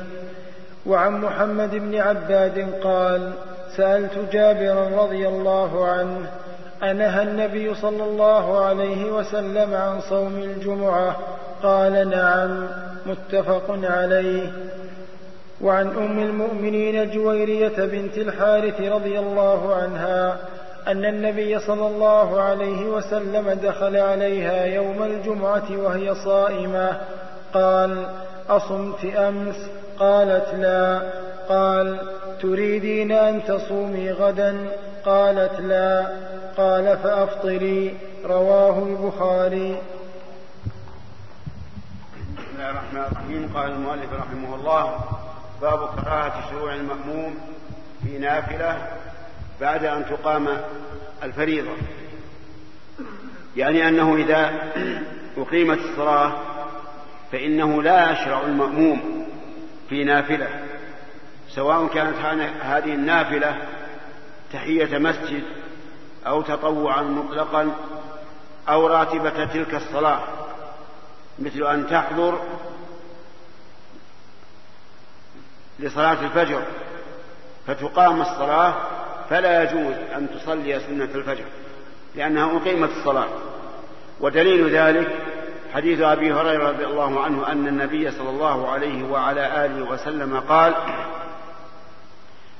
[0.87, 3.33] وعن محمد بن عباد قال
[3.77, 6.31] سألت جابرا رضي الله عنه
[6.83, 11.17] أنهى النبي صلى الله عليه وسلم عن صوم الجمعة؟
[11.63, 12.67] قال نعم
[13.07, 14.53] متفق عليه.
[15.61, 20.37] وعن أم المؤمنين جويرية بنت الحارث رضي الله عنها
[20.87, 27.01] أن النبي صلى الله عليه وسلم دخل عليها يوم الجمعة وهي صائمة.
[27.55, 28.07] قال
[28.51, 29.57] أصمت أمس؟
[29.99, 31.03] قالت لا.
[31.49, 31.99] قال
[32.45, 34.71] تريدين أن تصومي غدا؟
[35.05, 36.17] قالت لا.
[36.57, 37.97] قال فأفطري.
[38.25, 39.79] رواه البخاري.
[42.37, 43.51] بسم الله الرحمن الرحيم.
[43.55, 44.99] قال المؤلف رحمه الله
[45.63, 47.35] باب كراهة شروع المأموم
[48.05, 48.89] في نافلة
[49.61, 50.49] بعد أن تقام
[51.23, 51.73] الفريضة.
[53.57, 54.51] يعني أنه إذا
[55.39, 56.33] أقيمت الصلاة
[57.33, 59.27] فإنه لا يشرع المأموم
[59.89, 60.49] في نافلة.
[61.55, 62.17] سواء كانت
[62.61, 63.57] هذه النافلة
[64.53, 65.43] تحية مسجد
[66.27, 67.71] أو تطوعا مطلقا
[68.69, 70.21] أو راتبة تلك الصلاة
[71.39, 72.39] مثل أن تحضر
[75.79, 76.63] لصلاة الفجر
[77.67, 78.75] فتقام الصلاة
[79.31, 81.45] فلا يجوز أن تصلي سنة الفجر
[82.15, 83.29] لأنها أقيمت الصلاة.
[84.21, 85.19] ودليل ذلك
[85.75, 90.75] حديث أبي هريرة رضي الله عنه أن النبي صلى الله عليه وعلى آله وسلم قال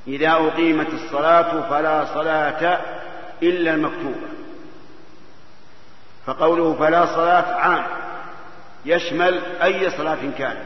[0.07, 2.81] إذا أقيمت الصلاة فلا صلاة
[3.43, 4.27] إلا المكتوبة.
[6.25, 7.83] فقوله فلا صلاة عام
[8.85, 10.57] يشمل أي صلاة كان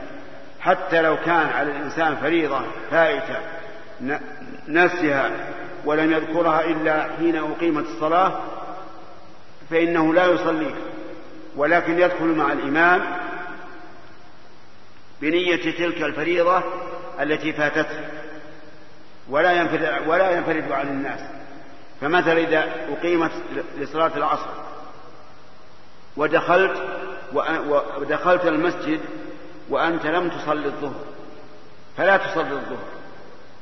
[0.59, 3.35] حتى لو كان على الإنسان فريضة فائتة
[4.67, 5.31] نسيها
[5.85, 8.39] ولم يذكرها إلا حين أقيمت الصلاة
[9.69, 10.77] فإنه لا يصليها.
[11.55, 13.01] ولكن يدخل مع الإمام
[15.21, 16.63] بنية تلك الفريضة
[17.21, 18.18] التي فاتته.
[19.29, 21.19] ولا ينفرد ولا ينفرد عن الناس.
[22.01, 23.31] فمثلا إذا أقيمت
[23.77, 24.49] لصلاة العصر
[26.17, 26.83] ودخلت
[27.99, 28.99] ودخلت المسجد
[29.69, 31.03] وأنت لم تصلي الظهر
[31.97, 32.87] فلا تصلي الظهر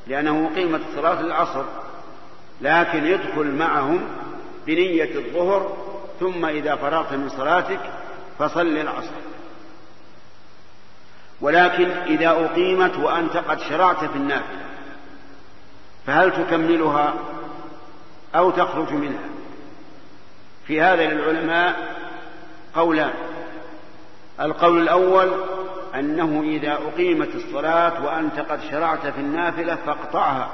[0.07, 1.63] لأنه أقيمت صلاة العصر
[2.61, 4.01] لكن يدخل معهم
[4.67, 5.77] بنية الظهر
[6.19, 7.79] ثم إذا فرغت من صلاتك
[8.39, 9.11] فصل العصر.
[11.41, 14.66] ولكن إذا أقيمت وأنت قد شرعت في النافلة
[16.07, 17.13] فهل تكملها
[18.35, 19.23] أو تخرج منها؟
[20.67, 21.95] في هذا للعلماء
[22.75, 23.13] قولان.
[24.41, 25.33] القول الأول
[25.95, 30.49] أنه إذا أقيمت الصلاة وأنت قد شرعت في النافلة فاقطعها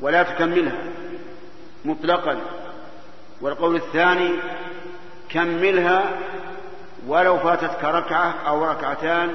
[0.00, 0.84] ولا تكملها
[1.84, 2.36] مطلقا.
[3.40, 4.30] والقول الثاني
[5.28, 6.04] كملها
[7.06, 9.34] ولو فاتتك ركعة أو ركعتان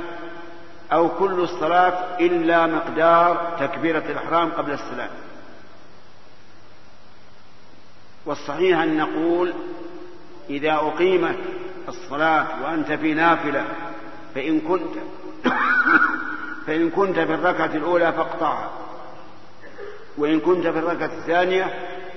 [0.91, 5.09] أو كل الصلاة إلا مقدار تكبيرة الإحرام قبل السلام.
[8.25, 9.53] والصحيح أن نقول
[10.49, 11.37] إذا أقيمت
[11.87, 13.65] الصلاة وأنت في نافلة
[14.35, 14.93] فإن كنت
[16.67, 18.71] فإن كنت في الركعة الأولى فاقطعها.
[20.17, 21.73] وإن كنت في الركعة الثانية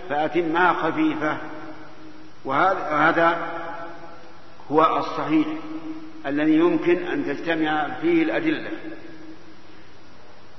[0.08, 1.36] فأتمها خفيفة.
[2.44, 3.36] وهذا
[4.72, 5.46] هو الصحيح.
[6.26, 8.70] الذي يمكن أن تجتمع فيه الأدلة.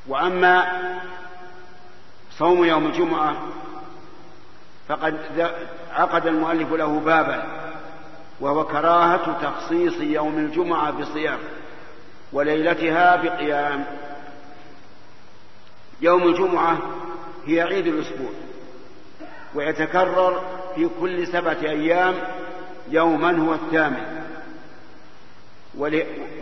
[0.07, 0.81] وأما
[2.37, 3.35] صوم يوم الجمعة
[4.87, 5.17] فقد
[5.93, 7.43] عقد المؤلف له بابا
[8.39, 11.39] وهو كراهة تخصيص يوم الجمعة بصيام
[12.33, 13.85] وليلتها بقيام.
[16.01, 16.77] يوم الجمعة
[17.45, 18.31] هي عيد الأسبوع
[19.55, 20.43] ويتكرر
[20.75, 22.13] في كل سبعة أيام
[22.89, 24.20] يوما هو الثامن.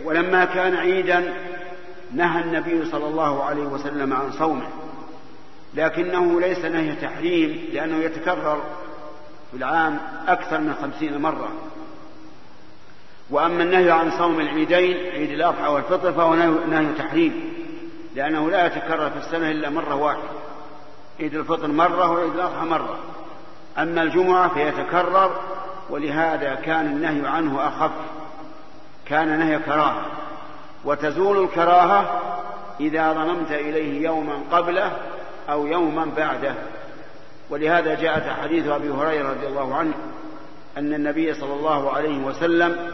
[0.04, 1.34] ولما كان عيدا
[2.14, 4.66] نهى النبي صلى الله عليه وسلم عن صومه.
[5.74, 8.62] لكنه ليس نهي تحريم لأنه يتكرر
[9.50, 11.48] في العام أكثر من خمسين مرة.
[13.30, 17.54] وأما النهي عن صوم العيدين عيد الأضحى والفطر فهو نهي تحريم
[18.14, 20.28] لأنه لا يتكرر في السنة إلا مرة واحدة.
[21.20, 22.98] عيد الفطر مرة وعيد الأضحى مرة.
[23.78, 25.40] أما الجمعة فيتكرر
[25.90, 27.90] ولهذا كان النهي عنه أخف.
[29.10, 30.06] كان نهي كراهة.
[30.84, 32.20] وتزول الكراهة
[32.80, 34.92] إذا ضممت إليه يوما قبله
[35.48, 36.54] أو يوما بعده.
[37.50, 39.94] ولهذا جاءت حديث أبي هريرة رضي الله عنه
[40.78, 42.90] أن النبي صلى الله عليه وسلم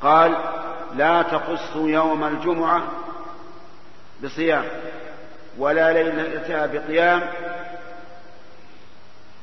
[0.00, 0.36] قال
[0.96, 2.82] لا تقصوا يوم الجمعة
[4.24, 4.64] بصيام
[5.58, 7.22] ولا ليلتها بقيام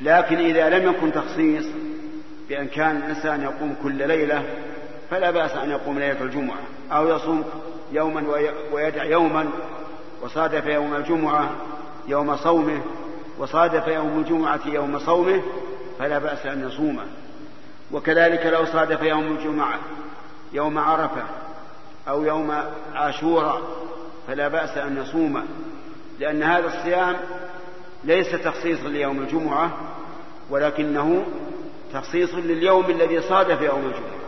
[0.01, 1.65] لكن إذا لم يكن تخصيص
[2.49, 4.43] بأن كان الإنسان يقوم كل ليلة
[5.11, 6.57] فلا بأس أن يقوم ليلة الجمعة
[6.91, 7.43] أو يصوم
[7.91, 8.23] يوما
[8.71, 9.49] ويدع يوما
[10.21, 11.49] وصادف يوم الجمعة
[12.07, 12.81] يوم صومه
[13.39, 15.41] وصادف يوم الجمعة يوم صومه
[15.99, 17.05] فلا بأس أن يصومه
[17.91, 19.79] وكذلك لو صادف يوم الجمعة
[20.53, 21.23] يوم عرفة
[22.07, 22.53] أو يوم
[22.93, 23.61] عاشوراء
[24.27, 25.43] فلا بأس أن يصومه
[26.19, 27.15] لأن هذا الصيام
[28.03, 29.71] ليس تخصيصا ليوم الجمعة
[30.49, 31.25] ولكنه
[31.93, 34.24] تخصيص لليوم الذي صادف يوم الجمعة.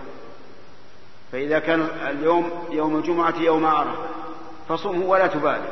[1.31, 4.05] فإذا كان اليوم يوم الجمعة يوم عرفة
[4.69, 5.67] فصمه ولا تبالي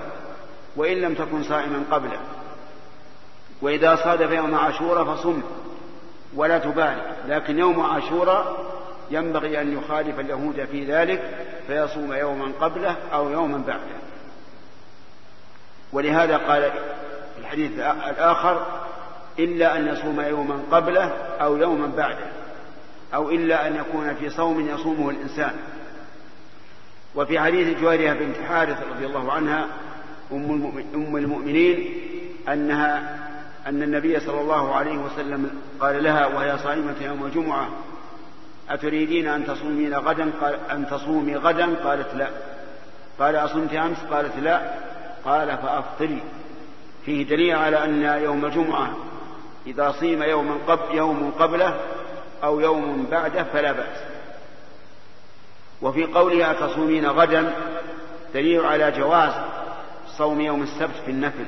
[0.75, 2.19] وإن لم تكن صائما قبله.
[3.61, 5.43] وإذا صادف يوم عاشوراء فصمه
[6.35, 8.65] ولا تبالي لكن يوم عاشوراء
[9.11, 13.95] ينبغي أن يخالف اليهود في ذلك فيصوم يوما قبله أو يوما بعده.
[15.93, 16.71] ولهذا قال
[17.39, 18.65] الحديث الآخر
[19.39, 22.27] إلا أن يصوم يوما قبله أو يوما بعده.
[23.15, 25.51] أو إلا أن يكون في صوم يصومه الإنسان.
[27.15, 29.67] وفي حديث جويرية بنت حارث رضي الله عنها
[30.31, 31.93] أم المؤمنين
[32.49, 33.17] أنها
[33.67, 37.69] أن النبي صلى الله عليه وسلم قال لها وهي صائمة يوم الجمعة
[38.69, 42.27] أتريدين أن تصومين غدا؟ قال أن تصومي غدا؟ قالت لا.
[43.19, 44.61] قال أصمت أمس؟ قالت لا.
[45.25, 46.21] قال فأفطري.
[47.05, 48.97] فيه دليل على أن يوم الجمعة
[49.67, 51.79] إذا صيم يوما قبل يوم قبله
[52.43, 53.97] أو يوم بعده فلا بأس.
[55.81, 57.55] وفي قولها تصومين غدا
[58.33, 59.33] دليل على جواز
[60.17, 61.45] صوم يوم السبت في النفل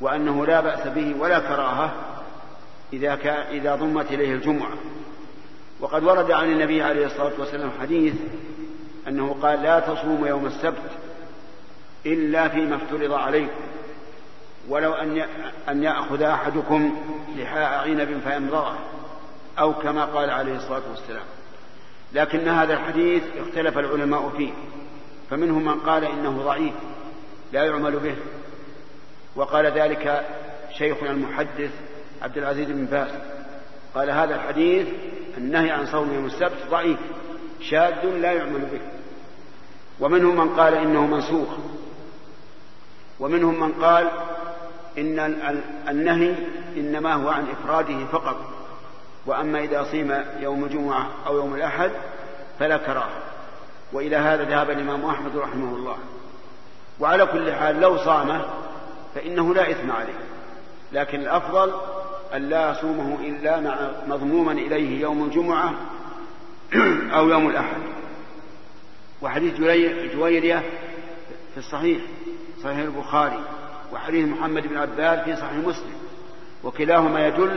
[0.00, 1.92] وأنه لا بأس به ولا كراهة
[2.92, 4.72] إذا كان إذا ضمت إليه الجمعة.
[5.80, 8.14] وقد ورد عن النبي عليه الصلاة والسلام حديث
[9.08, 10.90] أنه قال لا تصوموا يوم السبت
[12.06, 13.60] إلا فيما افترض عليكم
[14.68, 15.26] ولو أن
[15.68, 16.96] أن يأخذ أحدكم
[17.36, 18.78] لحاء عنب فيمضغه.
[19.58, 21.24] أو كما قال عليه الصلاة والسلام.
[22.12, 24.52] لكن هذا الحديث اختلف العلماء فيه.
[25.30, 26.74] فمنهم من قال إنه ضعيف
[27.52, 28.16] لا يعمل به.
[29.36, 30.26] وقال ذلك
[30.78, 31.70] شيخنا المحدث
[32.22, 33.10] عبد العزيز بن باز.
[33.94, 34.88] قال هذا الحديث
[35.38, 36.98] النهي عن صوم يوم السبت ضعيف
[37.60, 38.80] شاذ لا يعمل به.
[40.00, 41.48] ومنهم من قال إنه منسوخ.
[43.20, 44.10] ومنهم من قال
[44.98, 45.18] إن
[45.88, 46.34] النهي
[46.76, 48.63] إنما هو عن إفراده فقط.
[49.26, 51.90] وأما إذا صيم يوم الجمعة أو يوم الأحد
[52.58, 53.22] فلا كراهة.
[53.92, 55.96] وإلى هذا ذهب الإمام أحمد رحمه الله.
[57.00, 58.44] وعلى كل حال لو صامه
[59.14, 60.18] فإنه لا إثم عليه.
[60.92, 61.72] لكن الأفضل
[62.34, 65.74] أن لا يصومه إلا مع مضموما إليه يوم الجمعة
[67.16, 67.76] أو يوم الأحد.
[69.22, 69.60] وحديث
[70.14, 70.62] جويرية
[71.54, 72.02] في الصحيح
[72.62, 73.40] صحيح البخاري
[73.92, 75.94] وحديث محمد بن عباد في صحيح مسلم.
[76.64, 77.56] وكلاهما يدل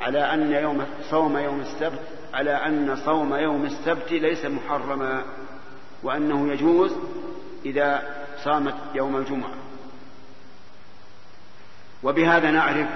[0.00, 2.00] على أن يوم صوم يوم السبت
[2.34, 5.22] على أن صوم يوم السبت ليس محرما
[6.02, 6.92] وأنه يجوز
[7.64, 8.02] إذا
[8.44, 9.54] صامت يوم الجمعة.
[12.02, 12.88] وبهذا نعرف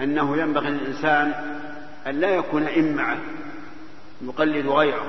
[0.00, 1.32] أنه ينبغي للإنسان
[2.06, 3.18] أن لا يكون إمعة
[4.22, 5.06] يقلد غيره.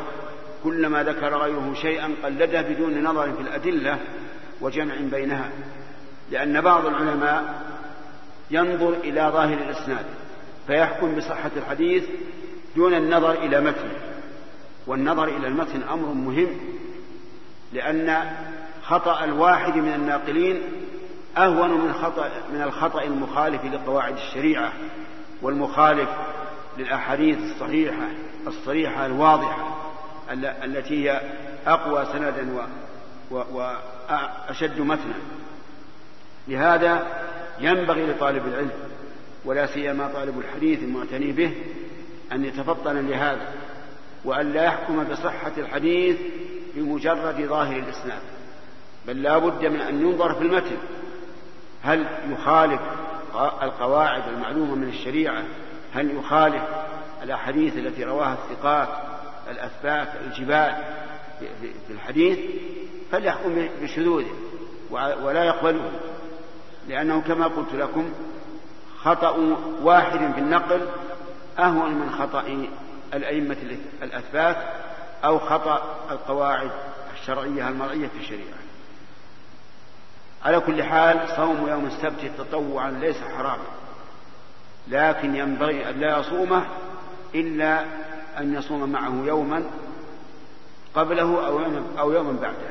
[0.63, 3.99] كلما ذكر غيره شيئا قلده بدون نظر في الأدلة
[4.61, 5.49] وجمع بينها
[6.31, 7.63] لأن بعض العلماء
[8.51, 10.05] ينظر إلى ظاهر الإسناد.
[10.69, 12.03] فيحكم بصحة الحديث
[12.75, 13.91] دون النظر إلى متنه
[14.88, 16.47] والنظر إلى المتن أمر مهم
[17.73, 18.32] لأن
[18.84, 20.62] خطأ الواحد من الناقلين
[21.38, 24.73] أهون من خطأ من الخطأ المخالف لقواعد الشريعة
[25.41, 26.10] والمخالف
[26.77, 28.08] للأحاديث الصحيحة
[28.47, 29.77] الصريحة الواضحة
[30.63, 31.21] التي هي
[31.67, 32.67] أقوى سندا
[33.32, 35.15] وأشد متنا.
[36.47, 37.08] لهذا
[37.60, 38.71] ينبغي لطالب العلم
[39.45, 41.52] ولا سيما طالب الحديث المعتني به
[42.32, 43.54] أن يتفطن لهذا
[44.25, 46.17] وأن لا يحكم بصحة الحديث
[46.75, 48.21] بمجرد ظاهر الإسناد
[49.08, 50.78] بل لا بد من أن ينظر في المتن.
[51.84, 52.82] هل يخالف
[53.63, 55.43] القواعد المعلومة من الشريعة؟
[55.93, 56.63] هل يخالف
[57.23, 58.89] الأحاديث التي رواها الثقات
[59.49, 60.75] الأثبات الجبال
[61.88, 62.39] في الحديث؟
[63.12, 64.32] فليحكم بشذوذه
[64.91, 65.91] ولا يقبله
[66.88, 68.09] لأنه كما قلت لكم
[69.04, 70.89] خطأ واحد في النقل
[71.60, 72.68] أهون من خطأ
[73.14, 73.58] الأئمة
[74.02, 74.58] الأثبات
[75.24, 75.82] أو خطأ
[76.12, 76.72] القواعد
[77.14, 78.60] الشرعية المرعية في الشريعة.
[80.45, 83.66] على كل حال صوم يوم السبت تطوعا ليس حراما
[84.88, 86.66] لكن ينبغي أن لا يصومه
[87.36, 87.86] إلا
[88.38, 89.64] أن يصوم معه يوما
[90.95, 92.70] قبله أو يوما, أو يوما بعده.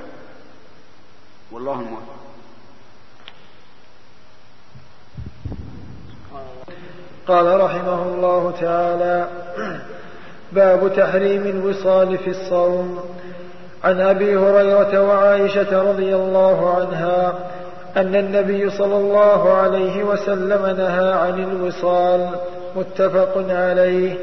[1.53, 2.28] والله الموفق.
[7.29, 9.27] قال رحمه الله تعالى
[10.53, 12.99] باب تحريم الوصال في الصوم.
[13.85, 17.35] عن أبي هريرة وعائشة رضي الله عنها
[17.97, 22.29] أن النبي صلى الله عليه وسلم نهى عن الوصال
[22.77, 24.17] متفق عليه.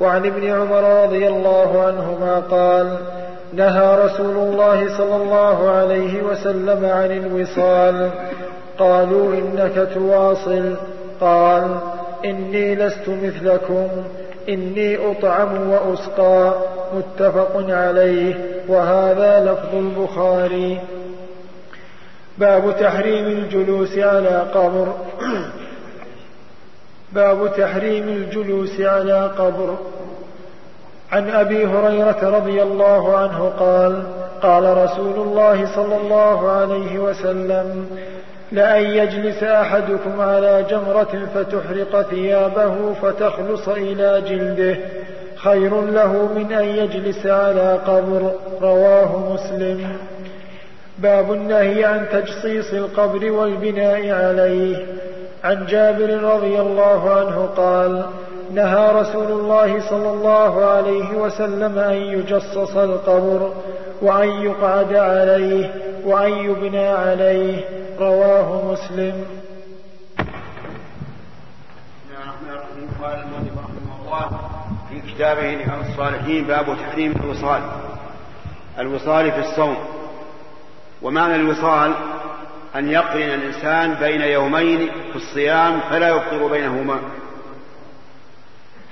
[0.00, 2.96] وعن ابن عمر رضي الله عنهما قال
[3.52, 8.10] نهى رسول الله صلى الله عليه وسلم عن الوصال.
[8.78, 10.74] قالوا إنك تواصل.
[11.20, 11.68] قال
[12.24, 13.88] إني لست مثلكم
[14.48, 16.54] إني أطعم وأسقى.
[16.94, 18.34] متفق عليه.
[18.68, 20.80] وهذا لفظ البخاري.
[22.38, 24.92] باب تحريم الجلوس على قبر.
[27.12, 29.78] باب تحريم الجلوس على قبر.
[31.12, 34.02] عن أبي هريرة رضي الله عنه قال
[34.42, 37.86] قال رسول الله صلى الله عليه وسلم
[38.52, 44.78] لأن يجلس أحدكم على جمرة فتحرق ثيابه فتخلص إلى جلده.
[45.36, 48.30] خير له من أن يجلس على قبر.
[48.62, 49.96] رواه مسلم.
[50.98, 54.86] باب النهي عن تجصيص القبر والبناء عليه.
[55.44, 58.04] عن جابر رضي الله عنه قال
[58.54, 63.52] نهى رسول الله صلى الله عليه وسلم أن يجصص القبر.
[64.02, 65.74] وأن يقعد عليه
[66.04, 67.64] وأن يبنى عليه.
[67.98, 69.24] رواه مسلم.
[73.02, 74.40] قال المؤلف رحمه الله
[74.88, 77.62] في كتابه لعن الصالحين باب تحريم الوصال.
[78.78, 79.76] الوصال في الصوم.
[81.02, 81.94] ومعنى الوصال
[82.76, 87.00] أن يقرن الإنسان بين يومين في الصيام فلا يفطر بينهما.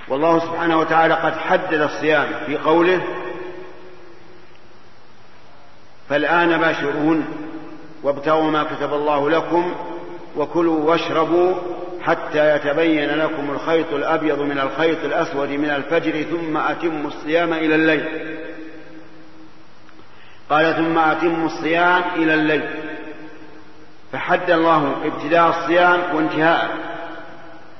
[0.07, 3.01] والله سبحانه وتعالى قد حدد الصيام في قوله
[6.09, 7.25] فالآن باشرون
[8.03, 9.73] وابتغوا ما كتب الله لكم
[10.37, 11.55] وكلوا واشربوا
[12.01, 18.05] حتى يتبين لكم الخيط الأبيض من الخيط الأسود من الفجر ثم أتموا الصيام إلى الليل.
[20.49, 22.69] قال ثم أتموا الصيام إلى الليل.
[24.11, 26.69] فحد الله ابتداء الصيام وانتهاءه.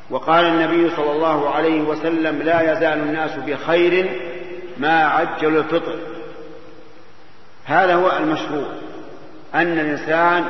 [0.10, 4.10] وقال النبي صلى الله عليه وسلم لا يزال الناس بخير
[4.78, 6.09] ما عجلوا الفطر.
[7.70, 8.68] هذا هو المشروع.
[9.56, 10.46] أن الإنسان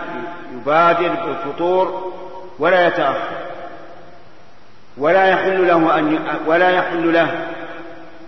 [0.53, 2.13] يبادر بالفطور
[2.59, 3.38] ولا يتأخر.
[4.97, 7.47] ولا يحل له أن ولا يحل له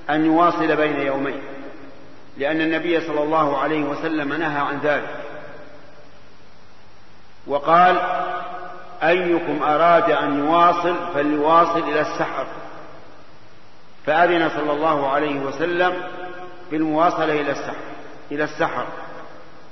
[0.09, 1.41] أن يواصل بين يومين.
[2.37, 5.15] لأن النبي صلى الله عليه وسلم نهى عن ذلك.
[7.47, 7.99] وقال
[9.03, 12.45] أيكم أراد أن يواصل فليواصل إلى السحر.
[14.05, 15.93] فأذن صلى الله عليه وسلم
[16.71, 17.75] بالمواصلة إلى السحر.
[18.31, 18.85] إلى السحر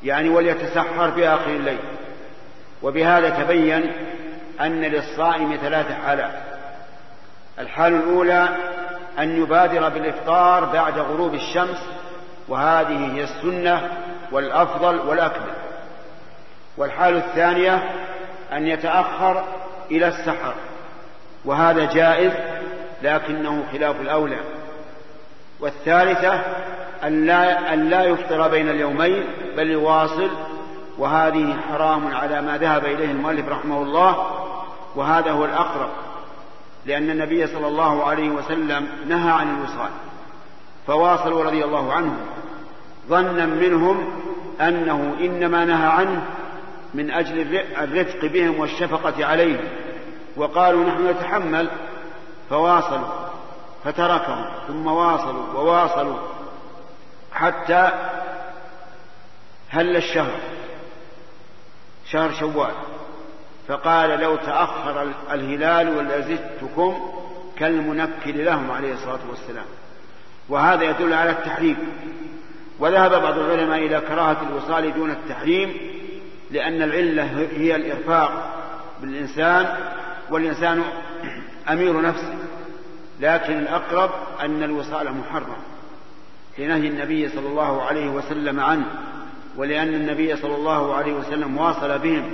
[0.04, 1.80] يعني وليتسحر في آخر الليل.
[2.82, 3.92] وبهذا تبين
[4.62, 6.34] أن للصائم ثلاث حالات.
[7.60, 8.50] الحال الأولى
[9.20, 11.78] أن يبادر بالإفطار بعد غروب الشمس
[12.48, 13.90] وهذه هي السنة
[14.32, 15.54] والأفضل والأكمل.
[16.78, 17.90] والحال الثانية
[18.54, 19.44] أن يتأخر
[19.92, 20.54] إلى السحر
[21.46, 22.34] وهذا جائز
[23.04, 24.40] لكنه خلاف الأولى.
[25.60, 26.42] والثالثة
[27.04, 29.24] أن لا, أن لا يفطر بين اليومين
[29.58, 30.30] بل يواصل
[30.98, 34.26] وهذه حرام على ما ذهب إليه المؤلف رحمه الله
[34.96, 35.90] وهذا هو الأقرب
[36.86, 39.90] لأن النبي صلى الله عليه وسلم نهى عن الوصال
[40.88, 42.18] فواصلوا رضي الله عنهم.
[43.10, 44.12] ظنا منهم
[44.62, 46.26] أنه إنما نهى عنه
[46.94, 49.68] من أجل الرفق بهم والشفقة عليهم
[50.38, 51.70] وقالوا نحن نتحمل
[52.50, 53.08] فواصلوا
[53.84, 56.18] فتركهم ثم واصلوا وواصلوا.
[57.40, 57.92] حتى
[59.70, 60.40] هل الشهر
[62.06, 62.74] شهر شوال
[63.68, 67.12] فقال لو تأخر الهلال ولزدتكم
[67.58, 69.66] كالمنكل لهم عليه الصلاة والسلام.
[70.50, 71.78] وهذا يدل على التحريم.
[72.80, 75.74] وذهب بعض العلماء إلى كراهة الوصال دون التحريم
[76.52, 77.24] لأن العلة
[77.58, 78.32] هي الإرفاق
[79.02, 79.76] بالإنسان
[80.30, 80.84] والإنسان
[81.70, 82.36] أمير نفسه
[83.20, 84.12] لكن الأقرب
[84.42, 85.58] أن الوصال محرم.
[86.60, 88.86] لنهي النبي صلى الله عليه وسلم عنه
[89.58, 92.32] ولأن النبي صلى الله عليه وسلم واصل بهم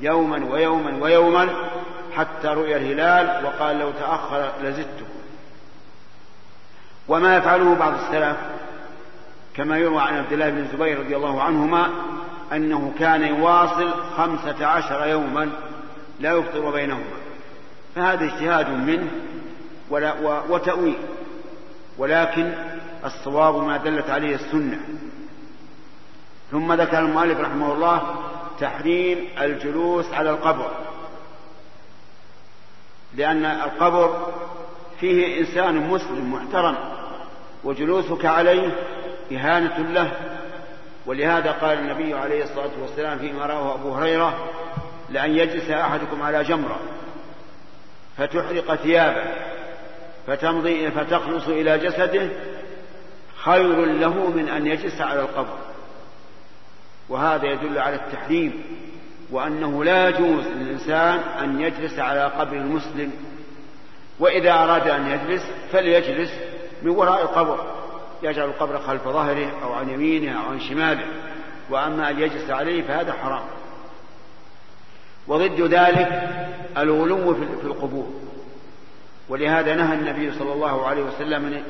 [0.00, 1.48] يوما ويوما ويوما
[2.16, 5.18] حتى رؤي الهلال وقال لو تأخر لزدتكم
[7.08, 8.36] وما يفعله بعض السلف
[9.54, 11.88] كما يروى عن عبد الله بن الزبير رضي الله عنهما
[12.52, 15.50] أنه كان يواصل خمسة عشر يوما
[16.20, 17.04] لا يفطر بينهما.
[17.94, 19.10] فهذا اجتهاد منه
[19.90, 20.14] ولا
[20.48, 20.96] وتأويل
[21.98, 22.52] ولكن
[23.04, 24.80] الصواب ما دلت عليه السنة.
[26.50, 28.14] ثم ذكر المؤلف رحمه الله
[28.60, 30.70] تحريم الجلوس على القبر.
[33.14, 34.32] لأن القبر
[35.00, 36.76] فيه إنسان مسلم محترم
[37.64, 38.72] وجلوسك عليه
[39.32, 40.12] إهانة له.
[41.06, 44.48] ولهذا قال النبي عليه الصلاة والسلام فيما رواه أبو هريرة
[45.10, 46.78] لأن يجلس أحدكم على جمرة
[48.16, 49.24] فتحرق ثيابه
[50.26, 52.28] فتمضي فتخلص إلى جسده
[53.44, 55.58] خير له من أن يجلس على القبر.
[57.08, 58.62] وهذا يدل على التحريم
[59.30, 63.12] وأنه لا يجوز للإنسان أن يجلس على قبر المسلم.
[64.18, 66.30] وإذا أراد أن يجلس فليجلس
[66.82, 67.66] من وراء القبر.
[68.22, 71.06] يجعل القبر خلف ظهره أو عن يمينه أو عن شماله.
[71.70, 73.44] وأما أن يجلس عليه فهذا حرام.
[75.28, 76.28] وضد ذلك
[76.78, 78.27] الغلو في القبور.
[79.28, 81.64] ولهذا نهى النبي صلى الله عليه وسلم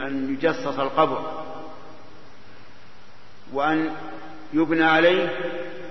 [0.00, 1.44] أن يجصص القبر
[3.52, 3.90] وأن
[4.52, 5.30] يبنى عليه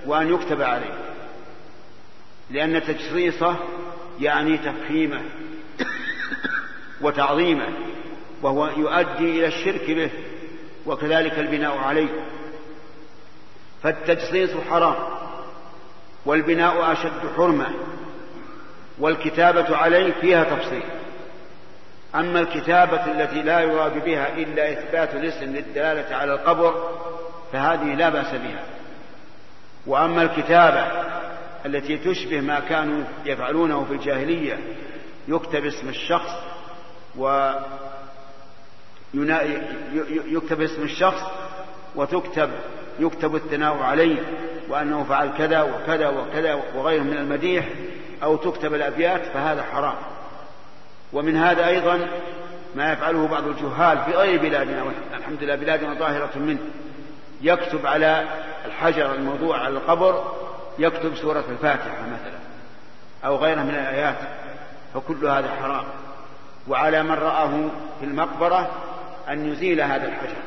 [0.06, 0.94] وأن يكتب عليه
[2.50, 3.56] لأن تجصيصه
[4.20, 5.20] يعني تفخيمه
[7.00, 7.68] وتعظيمه
[8.42, 10.10] وهو يؤدي إلى الشرك به
[10.86, 12.08] وكذلك البناء عليه.
[13.82, 14.94] فالتجصيص حرام
[16.26, 17.66] والبناء أشد حرمة
[18.98, 20.82] والكتابة عليه فيها تفصيل.
[22.14, 26.90] أما الكتابة التي لا يراد بها إلا إثبات الاسم للدلالة على القبر
[27.52, 28.62] فهذه لا بأس بها.
[29.86, 30.86] وأما الكتابة
[31.66, 34.58] التي تشبه ما كانوا يفعلونه في الجاهلية
[35.28, 36.30] يكتب اسم الشخص
[37.18, 37.52] و
[40.26, 41.22] يكتب اسم الشخص
[41.96, 42.50] وتكتب
[42.98, 44.22] يكتب الثناء عليه
[44.68, 47.68] وأنه فعل كذا وكذا وكذا وغيره من المديح
[48.22, 49.96] أو تكتب الأبيات فهذا حرام.
[51.12, 52.08] ومن هذا أيضا
[52.74, 54.84] ما يفعله بعض الجهال في غير بلادنا
[55.14, 56.58] الحمد لله بلادنا ظاهرة منه.
[57.42, 58.24] يكتب على
[58.64, 60.34] الحجر الموضوع على القبر
[60.78, 62.38] يكتب سورة الفاتحة مثلا
[63.24, 64.16] أو غيرها من الآيات
[64.94, 65.84] فكل هذا حرام.
[66.68, 67.68] وعلى من رآه
[68.00, 68.70] في المقبرة
[69.28, 70.42] أن يزيل هذا الحجر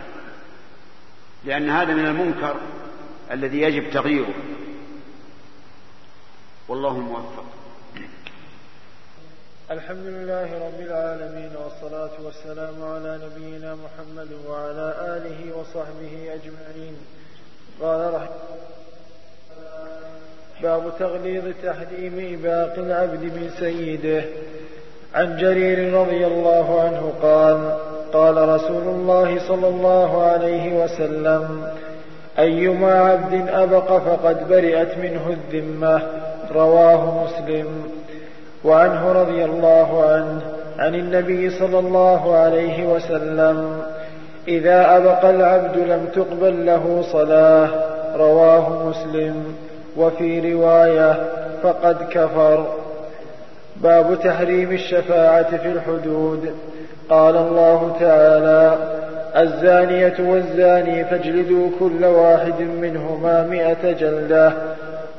[1.45, 2.55] لأن هذا من المنكر
[3.31, 4.33] الذي يجب تغييره.
[6.67, 7.42] والله الموفق
[9.73, 16.95] الحمد لله رب العالمين والصلاة والسلام على نبينا محمد وعلى آله وصحبه أجمعين.
[17.81, 18.29] قال رحمه
[20.61, 24.23] باب تغليظ تحريم إباق العبد من سيده.
[25.15, 27.77] عن جرير رضي الله عنه قال
[28.13, 31.73] قال رسول الله صلى الله عليه وسلم
[32.39, 36.01] أيما عبد أبق فقد برئت منه الذمة.
[36.51, 38.02] رواه مسلم.
[38.63, 40.41] وعنه رضي الله عنه
[40.79, 43.81] عن النبي صلى الله عليه وسلم
[44.47, 47.69] إذا أبق العبد لم تقبل له صلاة
[48.15, 49.55] رواه مسلم
[49.97, 51.15] وفي رواية
[51.63, 52.65] فقد كفر
[53.75, 56.53] باب تحريم الشفاعة في الحدود.
[57.09, 58.77] قال الله تعالى
[59.37, 64.53] الزانية والزاني فاجلدوا كل واحد منهما مئة جلدة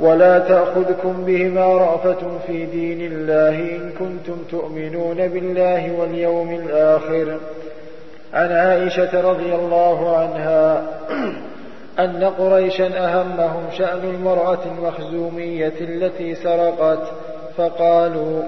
[0.01, 7.38] ولا تأخذكم بهما رأفة في دين الله إن كنتم تؤمنون بالله واليوم الآخر.
[8.34, 10.82] عن عائشة رضي الله عنها
[12.05, 17.09] أن قريشا أهمهم شأن المرأة المخزومية التي سرقت
[17.57, 18.42] فقالوا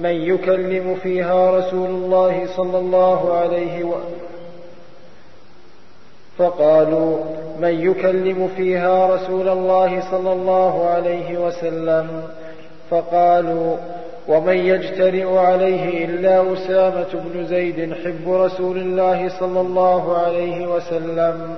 [0.00, 4.26] من يكلم فيها رسول الله صلى الله عليه وسلم
[6.38, 7.18] فقالوا
[7.60, 12.22] من يكلم فيها رسول الله صلى الله عليه وسلم؟
[12.90, 13.76] فقالوا
[14.28, 21.56] ومن يجترئ عليه إلا أسامة بن زيد حب رسول الله صلى الله عليه وسلم.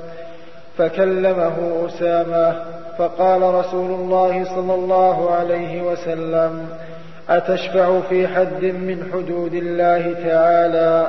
[0.78, 2.62] فكلمه أسامة
[2.98, 6.68] فقال رسول الله صلى الله عليه وسلم
[7.28, 11.08] أتشفع في حد من حدود الله تعالى؟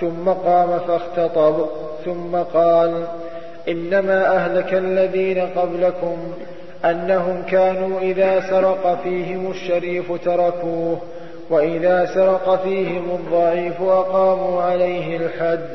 [0.00, 1.68] ثم قام فاختطب.
[2.06, 3.04] ثم قال
[3.68, 6.16] إنما أهلك الذين قبلكم
[6.84, 10.98] أنهم كانوا إذا سرق فيهم الشريف تركوه
[11.50, 15.66] وإذا سرق فيهم الضعيف أقاموا عليه الحد.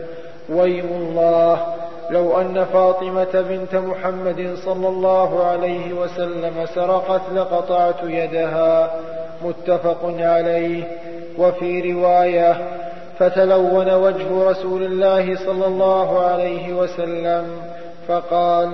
[0.50, 1.66] ويم الله
[2.10, 8.92] لو أن فاطمة بنت محمد صلى الله عليه وسلم سرقت لقطعت يدها.
[9.46, 10.84] متفق عليه.
[11.38, 12.58] وفي رواية
[13.22, 17.46] فتلون وجه رسول الله صلى الله عليه وسلم
[18.08, 18.70] فقال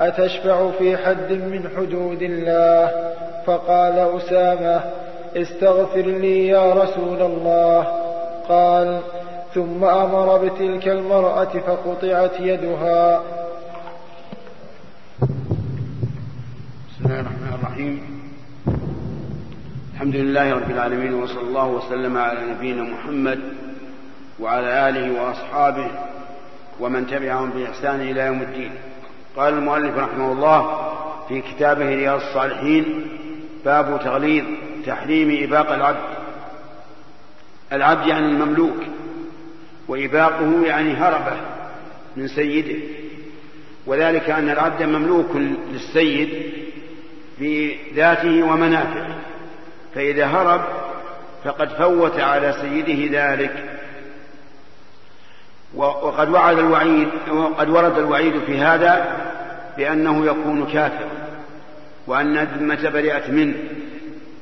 [0.00, 2.90] أتشفع في حد من حدود الله؟
[3.46, 4.80] فقال أسامة
[5.36, 7.86] استغفر لي يا رسول الله.
[8.48, 9.00] قال
[9.54, 13.22] ثم أمر بتلك المرأة فقطعت يدها.
[16.88, 17.94] بسم الله الرحمن الرحيم.
[19.94, 23.40] الحمد لله رب العالمين وصلى الله وسلم على نبينا محمد
[24.40, 25.90] وعلى آله وأصحابه
[26.80, 28.70] ومن تبعهم بإحسان إلى يوم الدين.
[29.36, 30.88] قال المؤلف رحمه الله
[31.28, 33.06] في كتابه رياض الصالحين
[33.64, 34.44] باب تغليظ
[34.86, 36.18] تحريم إباق العبد.
[37.72, 38.76] العبد يعني المملوك
[39.88, 41.36] وإباقه يعني هربه
[42.16, 42.78] من سيده.
[43.86, 45.36] وذلك أن العبد مملوك
[45.72, 46.28] للسيد
[47.38, 49.18] في ذاته ومنافعه
[49.94, 50.60] فإذا هرب
[51.44, 53.77] فقد فوت على سيده ذلك.
[55.74, 59.16] وقد وعد الوعيد وقد ورد الوعيد في هذا
[59.76, 61.08] بأنه يكون كافرا
[62.06, 63.54] وأن الذمة برئت منه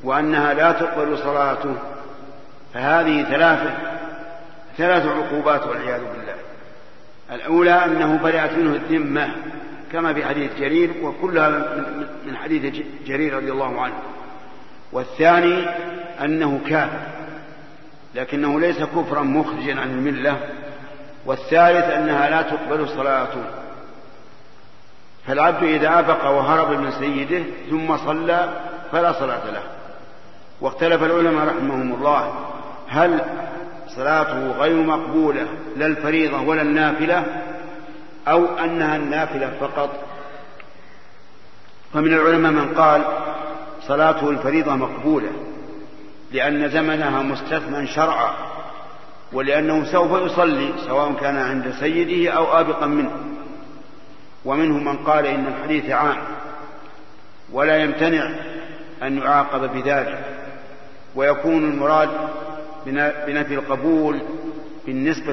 [0.04, 1.74] وأنها لا تقبل صلاته
[2.74, 3.70] فهذه ثلاثة
[4.76, 6.34] ثلاث عقوبات والعياذ بالله.
[7.32, 9.28] الأولى أنه برئت منه الذمة
[9.92, 11.48] كما في حديث جرير وكلها
[12.26, 13.94] من حديث جرير رضي الله عنه.
[14.92, 15.64] والثاني
[16.24, 17.00] أنه كافر
[18.14, 20.38] لكنه ليس كفرا مخرجا عن الملة
[21.26, 23.44] والثالث أنها لا تقبل صلاته
[25.26, 28.48] فالعبد إذا أبق وهرب من سيده ثم صلى
[28.92, 29.62] فلا صلاة له.
[30.60, 32.34] واختلف العلماء رحمهم الله
[32.88, 33.20] هل
[33.88, 35.46] صلاته غير مقبولة
[35.76, 37.24] لا الفريضة ولا النافلة
[38.28, 39.90] أو أنها النافلة فقط؟
[41.94, 43.02] فمن العلماء من قال
[43.82, 45.30] صلاته الفريضة مقبولة
[46.32, 48.55] لأن زمنها مستثنى شرعا.
[49.32, 53.10] ولأنه سوف يصلي سواء كان عند سيده أو آبقا منه.
[54.44, 56.18] ومنهم من قال إن الحديث عام
[57.52, 58.30] ولا يمتنع
[59.02, 60.24] أن يعاقب بذلك.
[61.14, 62.08] ويكون المراد
[63.26, 64.20] بنفي القبول
[64.86, 65.32] بالنسبة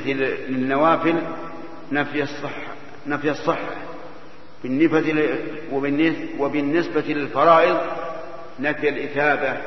[0.49, 1.15] للنوافل
[1.91, 2.73] نفي الصحة
[3.07, 3.75] نفي الصحة.
[4.63, 5.29] بالنسبة
[6.39, 7.77] وبالنسبة للفرائض
[8.59, 9.57] نفي الإثابة.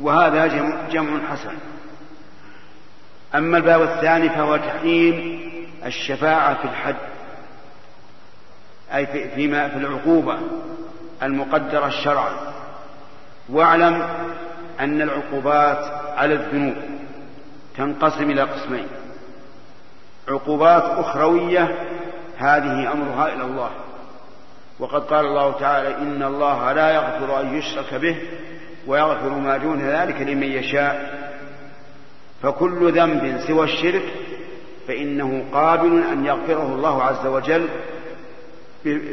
[0.00, 0.46] وهذا
[0.90, 1.54] جمع حسن.
[3.34, 5.40] أما الباب الثاني فهو تحريم
[5.86, 6.96] الشفاعة في الحد
[8.94, 10.38] أي فيما في العقوبة
[11.22, 12.32] المقدرة شرعا
[13.48, 14.02] واعلم
[14.80, 15.84] أن العقوبات
[16.16, 16.74] على الذنوب
[17.76, 18.86] تنقسم إلى قسمين.
[20.28, 21.78] عقوبات أخروية
[22.38, 23.70] هذه أمرها إلى الله.
[24.78, 28.16] وقد قال الله تعالى إن الله لا يغفر أن يشرك به
[28.86, 31.26] ويغفر ما دون ذلك لمن يشاء.
[32.46, 34.02] فكل ذنب سوى الشرك
[34.88, 37.68] فإنه قابل أن يغفره الله عز وجل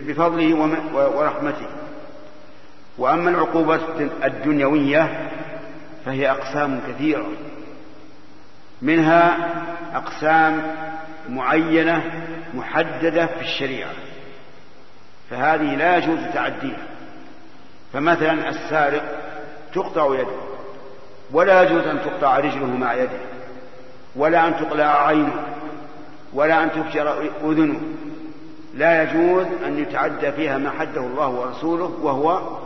[0.07, 0.55] بفضله
[0.93, 1.67] ورحمته.
[2.97, 3.81] وأما العقوبات
[4.23, 5.29] الدنيوية
[6.05, 7.27] فهي أقسام كثيرة.
[8.81, 9.37] منها
[9.93, 10.75] أقسام
[11.29, 13.91] معينة محددة في الشريعة.
[15.29, 16.87] فهذه لا يجوز تعديها
[17.93, 19.03] فمثلا السارق
[19.73, 20.52] تقطع يده.
[21.33, 23.19] ولا يجوز أن تقطع رجله مع يده
[24.15, 25.45] ولا أن تقلع عينه
[26.33, 27.81] ولا أن تفجر أذنه.
[28.73, 32.57] لا يجوز أن يتعدى فيها ما حده الله ورسوله وهو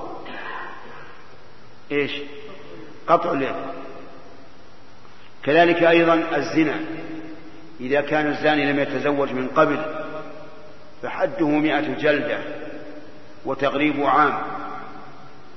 [1.91, 2.11] إيش؟
[3.07, 3.55] قطع اليد.
[5.43, 6.79] كذلك أيضا الزنا.
[7.79, 9.85] إذا كان الزاني لم يتزوج من قبل
[11.03, 12.39] فحده مئة جلدة
[13.45, 14.33] وتغريب عام.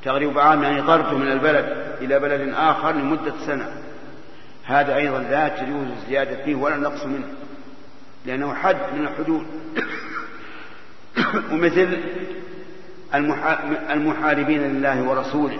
[0.05, 3.72] تغريب عام يعني طرده من البلد إلى بلد آخر لمدة سنة.
[4.64, 7.26] هذا أيضا لا تجوز الزيادة فيه ولا النقص منه
[8.26, 9.46] لأنه حد من الحدود.
[11.53, 11.98] ومثل
[13.90, 15.59] المحاربين لله ورسوله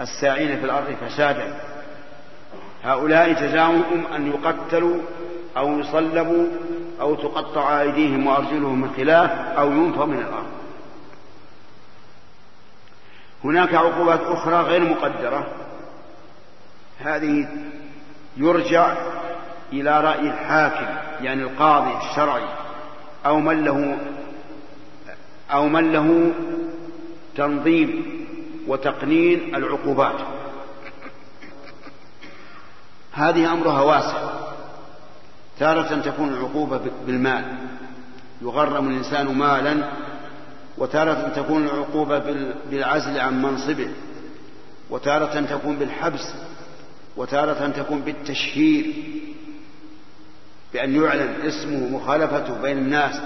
[0.00, 1.60] الساعين في الأرض فسادا.
[2.84, 4.96] هؤلاء جزاؤهم أن يقتلوا
[5.56, 6.46] أو يصلبوا
[7.00, 10.59] أو تقطع أيديهم وأرجلهم من خلاف أو ينفوا من الأرض.
[13.44, 15.46] هناك عقوبات أخرى غير مقدرة.
[17.00, 17.48] هذه
[18.36, 18.96] يرجع
[19.72, 20.86] إلى رأي الحاكم
[21.24, 22.48] يعني القاضي الشرعي
[23.26, 23.98] أو من له
[25.52, 26.32] أو من له
[27.36, 28.04] تنظيم
[28.66, 30.20] وتقنين العقوبات.
[33.12, 34.30] هذه أمرها واسع.
[35.58, 37.44] تارة تكون العقوبة بالمال.
[38.42, 39.90] يغرم الإنسان مالا
[40.80, 42.18] وتارة تكون العقوبة
[42.70, 43.88] بالعزل عن منصبه
[44.90, 46.32] وتارة تكون بالحبس
[47.16, 48.94] وتارة تكون بالتشهير
[50.72, 53.20] بأن يعلن اسمه مخالفته بين الناس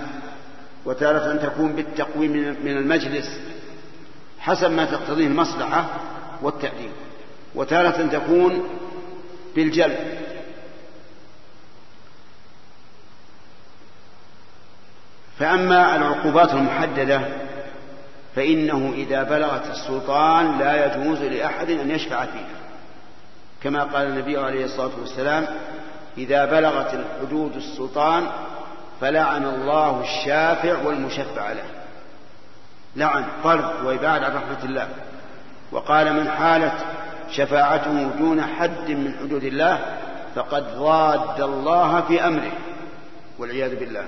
[0.85, 2.33] وتارة تكون بالتقويم
[2.65, 3.41] من المجلس
[4.39, 5.87] حسب ما تقتضيه المصلحة
[6.43, 6.91] والتأديب
[7.55, 8.69] وتارة تكون
[9.57, 9.99] بالجلب.
[15.39, 17.21] فأما العقوبات المحددة
[18.37, 22.65] فإنه إذا بلغت السلطان لا يجوز لأحد أن يشفع فيها.
[23.63, 25.47] كما قال النبي عليه الصلاة والسلام
[26.19, 28.27] إذا بلغت الحدود السلطان
[29.01, 31.65] فلعن الله الشافع والمشفع له.
[32.97, 34.89] لعن طرد وإبعاد عن رحمة الله.
[35.73, 36.75] وقال من حالت
[37.31, 39.79] شفاعته دون حد من حدود الله
[40.35, 42.53] فقد ضاد الله في أمره
[43.39, 44.05] والعياذ بالله.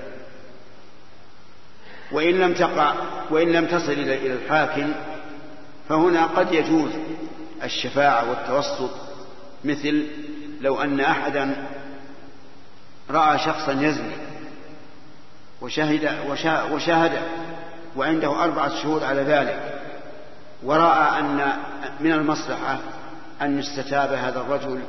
[2.11, 2.93] وإن لم تقع
[3.29, 4.93] وإن لم تصل إلى الحاكم
[5.89, 6.91] فهنا قد يجوز
[7.63, 8.91] الشفاعة والتوسط
[9.63, 10.07] مثل
[10.61, 11.67] لو أن أحدا
[13.09, 14.15] رأى شخصا يزني
[15.61, 16.09] وشهد
[16.71, 17.21] وشاهد
[17.95, 19.81] وعنده أربعة شهود على ذلك
[20.63, 21.51] ورأى أن
[21.99, 22.79] من المصلحة
[23.41, 24.79] أن يستتاب هذا الرجل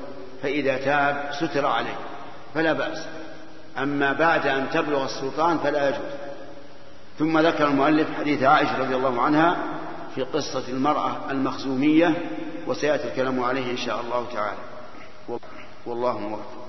[0.43, 1.97] فإذا تاب ستر عليه
[2.55, 3.07] فلا بأس.
[3.79, 6.28] أما بعد أن تبلغ السلطان فلا يجوز.
[7.19, 9.57] ثم ذكر المؤلف حديث عائشة رضي الله عنها
[10.15, 12.31] في قصة المرأة المخزومية
[12.67, 14.59] وسيأتي الكلام عليه إن شاء الله تعالى.
[15.87, 16.69] والله موفق.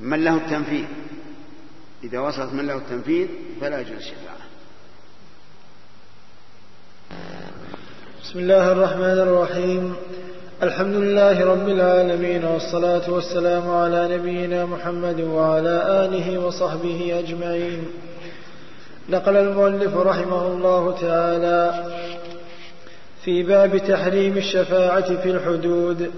[0.00, 0.84] من له التنفيذ؟
[2.04, 3.28] إذا وصلت من له التنفيذ
[3.60, 4.42] فلا يجوز الشفاعة
[8.22, 9.94] بسم الله الرحمن الرحيم.
[10.62, 17.86] الحمد لله رب العالمين والصلاة والسلام على نبينا محمد وعلى آله وصحبه أجمعين.
[19.08, 21.84] نقل المؤلف رحمه الله تعالى
[23.24, 26.10] في باب تحريم الشفاعة في الحدود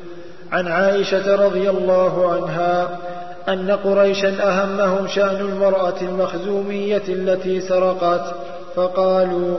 [0.52, 2.98] عن عائشة رضي الله عنها
[3.48, 8.34] أن قريشا أهمهم شأن المرأة المخزومية التي سرقت
[8.74, 9.56] فقالوا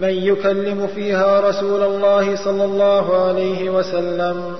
[0.00, 4.56] من يكلم فيها رسول الله صلى الله عليه وسلم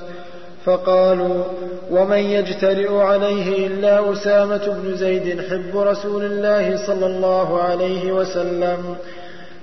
[0.64, 1.44] فقالوا
[1.90, 8.96] ومن يجترئ عليه إلا أسامة بن زيد حب رسول الله صلى الله عليه وسلم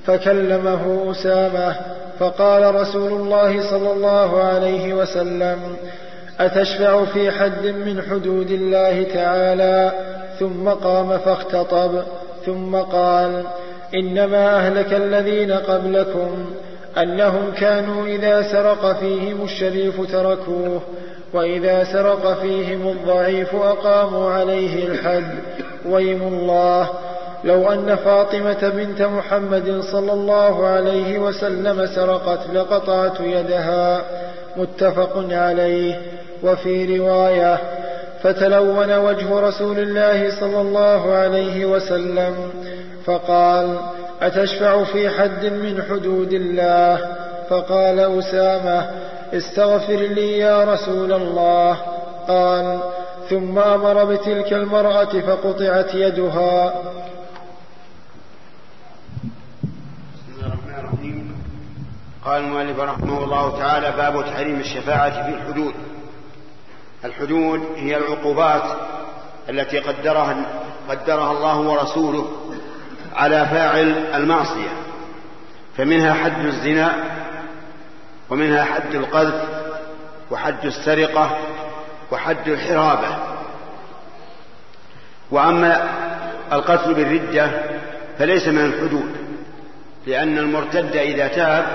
[0.06, 1.76] فكلمه أسامة
[2.20, 5.60] فقال رسول الله صلى الله عليه وسلم
[6.40, 9.92] أتشفع في حد من حدود الله تعالى؟
[10.40, 12.04] ثم قام فاختطب
[12.46, 13.44] ثم قال
[13.96, 16.46] إنما أهلك الذين قبلكم
[16.98, 20.82] أنهم كانوا إذا سرق فيهم الشريف تركوه
[21.34, 25.32] وإذا سرق فيهم الضعيف أقاموا عليه الحد.
[25.90, 26.90] ويم الله.
[27.44, 34.02] لو أن فاطمة بنت محمد صلى الله عليه وسلم سرقت لقطعت يدها.
[34.58, 36.02] متفق عليه.
[36.44, 37.58] وفي رواية
[38.24, 42.36] فتلون وجه رسول الله صلى الله عليه وسلم
[43.06, 43.80] فقال
[44.22, 47.16] أتشفع في حد من حدود الله؟
[47.50, 48.90] فقال أسامة
[49.34, 51.78] استغفر لي يا رسول الله.
[52.28, 52.80] قال
[53.30, 56.74] ثم أمر بتلك المرأة فقطعت يدها.
[62.26, 65.74] قال المؤلف رحمه الله تعالى باب تحريم الشفاعة في الحدود.
[67.06, 68.64] الحدود هي العقوبات
[69.50, 70.46] التي قدرها
[70.90, 72.28] قدرها الله ورسوله.
[73.16, 74.70] على فاعل المعصية
[75.78, 76.96] فمنها حد الزنا
[78.30, 79.44] ومنها حد القذف
[80.32, 81.38] وحد السرقة
[82.12, 83.18] وحد الحرابة.
[85.32, 85.90] وأما
[86.52, 87.52] القتل بالردة
[88.20, 89.16] فليس من الحدود
[90.08, 91.66] لأن المرتد إذا تاب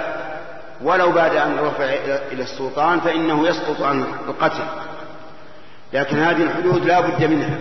[0.82, 1.84] ولو بعد أن رفع
[2.32, 4.64] إلى السلطان فإنه يسقط عن القتل.
[5.92, 7.58] لكن هذه الحدود لا بد منها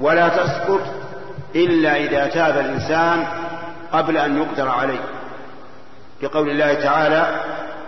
[0.00, 0.99] ولا تسقط
[1.54, 3.24] إلا إذا تاب الإنسان
[3.92, 5.00] قبل أن يقدر عليه.
[6.22, 7.40] بقول الله تعالى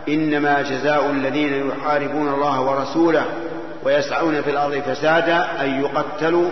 [0.08, 3.24] إنما جزاء الذين يحاربون الله ورسوله
[3.84, 6.50] ويسعون في الأرض فسادا أن يقتلوا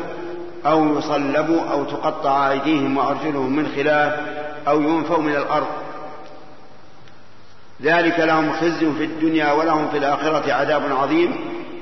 [0.67, 4.13] أو يصلبوا أو تقطع أيديهم وأرجلهم من خلاف
[4.69, 5.67] أو ينفوا من الأرض.
[7.83, 11.37] ذلك لهم خزي في الدنيا ولهم في الآخرة عذاب عظيم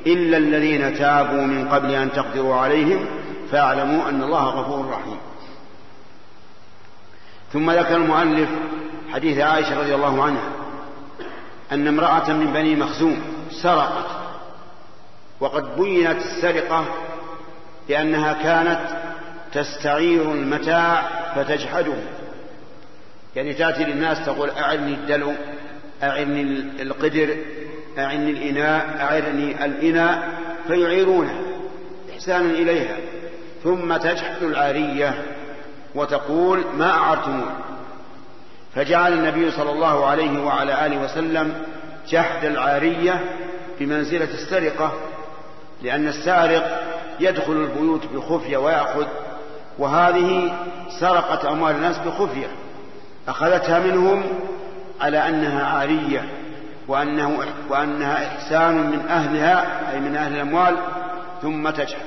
[0.06, 3.06] إلا الذين تابوا من قبل أن تقدروا عليهم
[3.52, 5.18] فاعلموا أن الله غفور رحيم.
[7.52, 8.48] ثم ذكر المؤلف
[9.12, 10.50] حديث عائشة رضي الله عنها
[11.72, 14.06] أن امرأة من بني مخزوم سرقت
[15.40, 16.84] وقد بينت السرقة
[17.88, 18.80] بأنها كانت
[19.52, 21.02] تستعير المتاع
[21.34, 21.94] فتجحده.
[23.36, 25.32] يعني تأتي للناس تقول أعني الدلو
[26.02, 26.42] أعني
[26.82, 27.36] القدر
[27.98, 30.28] أعني الإناء أعني الإناء
[30.66, 31.42] فيعيرونه
[32.12, 32.96] إحسانا إليها.
[33.64, 35.24] ثم تجحد العارية
[35.94, 37.50] وتقول ما أعرتمون.
[38.74, 41.54] فجعل النبي صلى الله عليه وعلى آله وسلم
[42.08, 43.24] جحد العارية
[43.80, 44.92] بمنزلة السرقة
[45.82, 46.82] لأن السارق
[47.20, 49.06] يدخل البيوت بخفية ويأخذ
[49.78, 50.52] وهذه
[51.00, 52.46] سرقت أموال الناس بخفية
[53.28, 54.22] أخذتها منهم
[55.00, 56.28] على أنها عارية
[56.88, 57.38] وأنه
[57.70, 60.76] وأنها إحسان من أهلها أي من أهل الأموال
[61.42, 62.00] ثم تجهل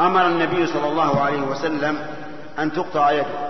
[0.00, 2.06] أمر النبي صلى الله عليه وسلم
[2.58, 3.48] أن تقطع يده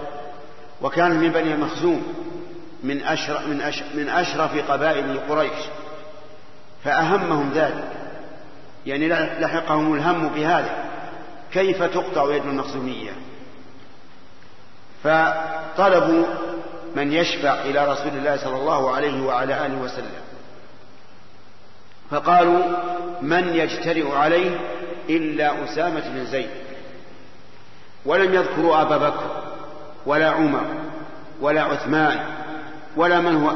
[0.83, 2.03] وكان من بني مخزوم
[2.83, 5.65] من أشرف, من, أشرف من أشرف قبائل قريش
[6.85, 7.85] فأهمهم ذلك.
[8.87, 9.09] يعني
[9.41, 10.85] لحقهم الهم بهذا.
[11.53, 13.11] كيف تقطع يد المخزومية؟
[15.05, 16.25] فطلبوا
[16.97, 20.29] من يشفع إلى رسول الله صلى الله عليه وعلى آله وسلم.
[22.11, 22.63] فقالوا
[23.23, 24.61] من يجترئ عليه
[25.09, 26.51] إلا أسامة بن زيد.
[28.07, 29.43] ولم يذكروا أبا بكر
[30.07, 30.67] ولا عمر
[31.41, 32.21] ولا عثمان
[32.97, 33.53] ولا من هو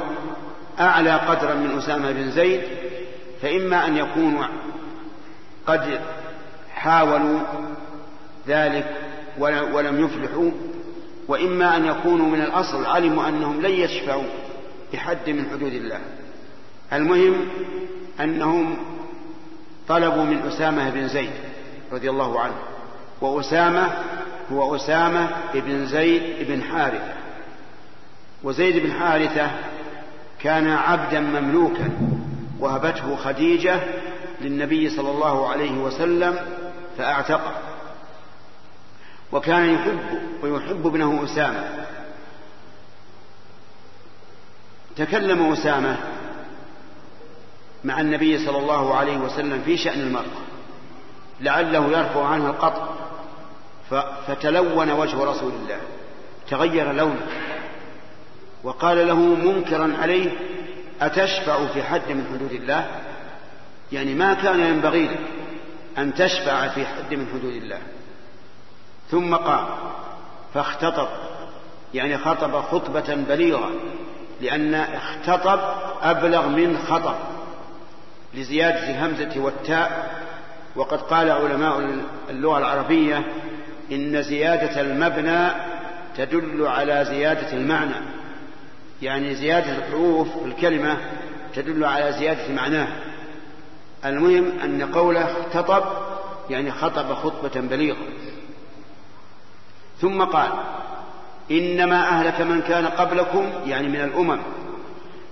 [0.80, 2.62] أعلى قدرا من أسامة بن زيد
[3.42, 4.44] فإما أن يكونوا
[5.66, 6.00] قد
[6.74, 7.40] حاولوا
[8.48, 8.96] ذلك
[9.72, 10.50] ولم يفلحوا
[11.28, 14.24] وإما أن يكونوا من الأصل علموا أنهم لن يشفعوا
[14.92, 16.00] بحد من حدود الله.
[16.92, 17.34] المهم
[18.20, 18.76] أنهم
[19.88, 21.32] طلبوا من أسامة بن زيد
[21.92, 22.54] رضي الله عنه
[23.20, 23.90] وأسامة
[24.52, 27.14] هو أسامة بن زيد بن حارثة.
[28.42, 29.50] وزيد بن حارثة
[30.40, 31.90] كان عبدا مملوكا
[32.58, 33.80] وهبته خديجة
[34.40, 36.36] للنبي صلى الله عليه وسلم
[36.98, 37.52] فأعتقه
[39.32, 41.86] وكان يحب ويحب ابنه أسامة.
[44.96, 45.96] تكلم أسامة
[47.84, 50.42] مع النبي صلى الله عليه وسلم في شأن المرأة.
[51.40, 52.88] لعله يرفع عنها القطع.
[54.26, 55.80] فتلون وجه رسول الله.
[56.50, 57.26] تغير لونه.
[58.64, 60.30] وقال له منكرا عليه
[61.00, 62.86] أتشفع في حد من حدود الله؟
[63.92, 65.20] يعني ما كان ينبغي لك
[65.98, 67.78] أن تشفع في حد من حدود الله.
[69.10, 69.66] ثم قام
[70.54, 71.08] فاختطب.
[71.94, 73.70] يعني خطب خطبة بليغة
[74.40, 75.60] لأن اختطب
[76.02, 77.14] أبلغ من خطب.
[78.34, 80.22] لزيادة الهمزة والتاء.
[80.76, 83.22] وقد قال علماء اللغة العربية
[83.92, 85.48] إن زيادة المبنى
[86.16, 87.94] تدل على زيادة المعنى.
[89.02, 90.96] يعني زيادة الحروف في الكلمة
[91.54, 92.88] تدل على زيادة معناه.
[94.04, 95.84] المهم أن قوله اختطب
[96.50, 98.06] يعني خطب خطبة بليغة.
[100.00, 100.50] ثم قال
[101.50, 104.38] إنما أهلك من كان قبلكم يعني من الأمم.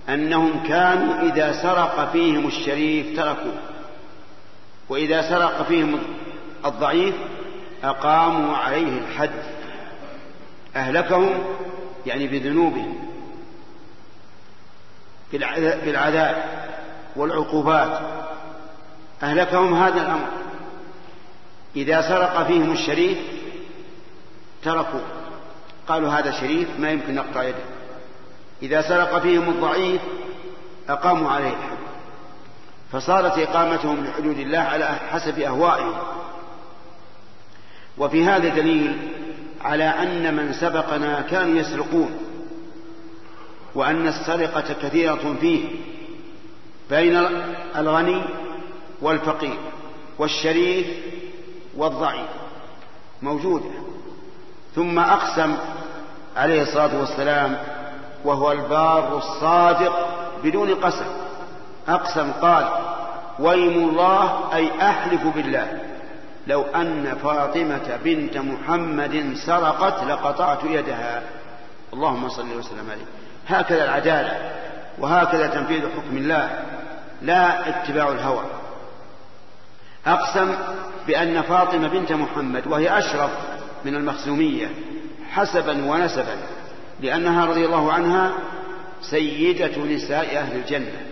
[0.09, 3.57] أنهم كانوا إذا سرق فيهم الشريف تركوه.
[4.89, 5.99] وإذا سرق فيهم
[6.65, 7.15] الضعيف
[7.83, 9.43] أقاموا عليه الحد.
[10.75, 11.29] أهلكهم
[12.05, 13.11] يعني بذنوبهم.
[15.83, 16.43] بالعذاب
[17.15, 18.01] والعقوبات.
[19.23, 20.27] أهلكهم هذا الأمر.
[21.75, 23.17] إذا سرق فيهم الشريف
[24.63, 24.99] تركوا
[25.87, 27.70] قالوا هذا شريف ما يمكن نقطع يده.
[28.61, 30.01] إذا سرق فيهم الضعيف
[30.89, 31.47] أقاموا عليه.
[31.47, 31.77] الحد
[32.91, 35.93] فصارت إقامتهم لحدود الله على حسب أهوائهم.
[37.97, 38.97] وفي هذا دليل
[39.61, 42.17] على أن من سبقنا كانوا يسرقون
[43.75, 45.69] وأن السرقة كثيرة فيه
[46.89, 47.17] بين
[47.77, 48.21] الغني
[49.01, 49.57] والفقير
[50.19, 50.87] والشريف
[51.77, 52.29] والضعيف
[53.21, 53.71] موجودة.
[54.75, 55.57] ثم أقسم
[56.37, 57.57] عليه الصلاة والسلام
[58.25, 60.07] وهو البار الصادق
[60.43, 61.05] بدون قسم.
[61.87, 62.69] أقسم قال
[63.39, 65.79] ويم الله أي أحلف بالله.
[66.47, 71.23] لو أن فاطمة بنت محمد سرقت لقطعت يدها.
[71.93, 73.05] اللهم صل وسلم عليه.
[73.47, 74.51] هكذا العدالة
[74.99, 76.63] وهكذا تنفيذ حكم الله.
[77.21, 78.43] لا اتباع الهوى.
[80.07, 80.55] أقسم
[81.07, 83.31] بأن فاطمة بنت محمد وهي أشرف
[83.85, 84.69] من المخزومية
[85.31, 86.37] حسبا ونسبا.
[87.01, 88.31] لأنها رضي الله عنها
[89.01, 91.05] سيدة نساء أهل الجنة.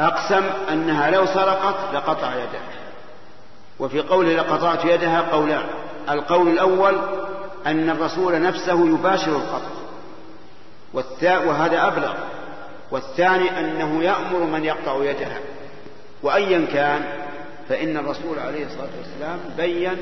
[0.00, 2.76] أقسم أنها لو سرقت لقطع يدها.
[3.78, 5.64] وفي قوله لقطعت يدها قولان
[6.10, 6.98] القول الأول
[7.66, 9.76] أن الرسول نفسه يباشر القطع
[11.46, 12.14] وهذا أبلغ.
[12.90, 15.38] والثاني أنه يأمر من يقطع يدها.
[16.22, 17.04] وأيا كان
[17.68, 19.96] فإن الرسول عليه الصلاة والسلام بين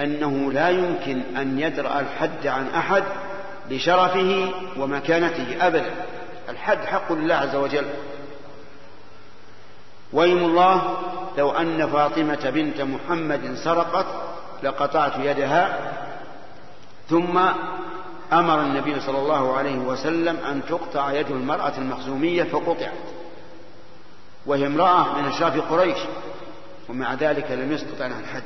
[0.00, 3.04] أنه لا يمكن أن يدرأ الحد عن أحد
[3.70, 5.90] لشرفه ومكانته أبدا.
[6.48, 7.86] الحد حق لله عز وجل.
[10.12, 10.96] ويم الله
[11.38, 14.06] لو أن فاطمة بنت محمد سرقت
[14.62, 15.92] لقطعت يدها
[17.10, 17.38] ثم
[18.32, 22.92] أمر النبي صلى الله عليه وسلم أن تقطع يد المرأة المخزومية فقطعت.
[24.46, 25.98] وهي امرأة من أشراف قريش
[26.88, 28.42] ومع ذلك لم يسقط عنها الحد.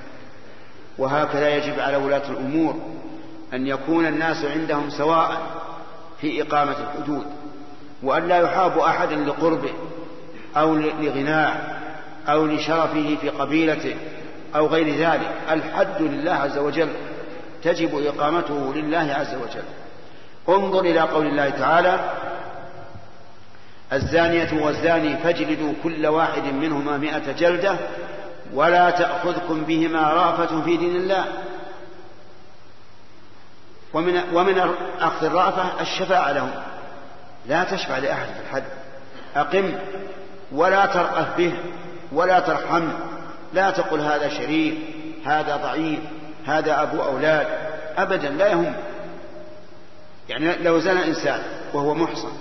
[0.98, 2.76] وهكذا يجب على ولاة الأمور
[3.54, 5.40] أن يكون الناس عندهم سواء
[6.20, 7.26] في إقامة الحدود
[8.02, 9.70] وأن لا يحاب أحدا لقربه
[10.56, 11.54] أو لغناه
[12.28, 13.96] أو لشرفه في قبيلته
[14.56, 15.30] أو غير ذلك.
[15.50, 16.88] الحد لله عز وجل
[17.62, 19.64] تجب إقامته لله عز وجل.
[20.48, 22.00] انظر إلى قول الله تعالى
[23.92, 27.76] الزانية والزاني فاجلدوا كل واحد منهما مئة جلدة
[28.54, 31.24] ولا تأخذكم بهما رأفة في دين الله.
[33.94, 36.50] ومن ومن أخذ الرأفة الشفاعة لهم.
[37.46, 38.64] لا تشفع لأحد في الحد.
[39.36, 39.72] أقم
[40.52, 41.54] ولا ترأف به
[42.12, 42.92] ولا ترحمه
[43.52, 44.74] لا تقل هذا شريف
[45.24, 46.00] هذا ضعيف
[46.46, 47.46] هذا أبو أولاد.
[47.96, 48.74] أبدا لا يهم.
[50.28, 51.42] يعني لو زنى إنسان
[51.74, 52.32] وهو محصن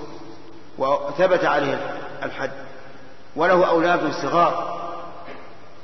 [0.78, 1.80] وثبت عليه
[2.24, 2.52] الحد
[3.36, 4.87] وله أولاد صغار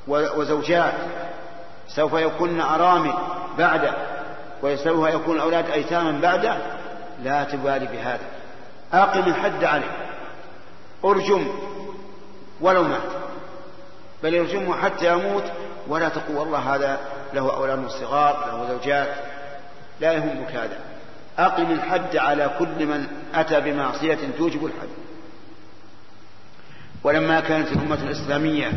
[0.07, 0.93] وزوجات
[1.87, 3.13] سوف يكون أرامل
[3.57, 3.93] بعده
[4.63, 6.57] وسوف يكون الأولاد أيتاما بعده
[7.23, 8.25] لا تبالي بهذا.
[8.93, 9.91] أقم الحد عليه.
[11.05, 11.47] أرجم
[12.61, 13.01] ولو مات.
[14.23, 15.43] بل يرجمه حتى يموت
[15.87, 16.99] ولا تقول والله هذا
[17.33, 19.15] له أولاد صغار له زوجات.
[19.99, 20.77] لا يهمك هذا.
[21.39, 24.87] أقم الحد على كل من أتى بمعصية توجب الحد.
[27.03, 28.71] ولما كانت الأمة الإسلامية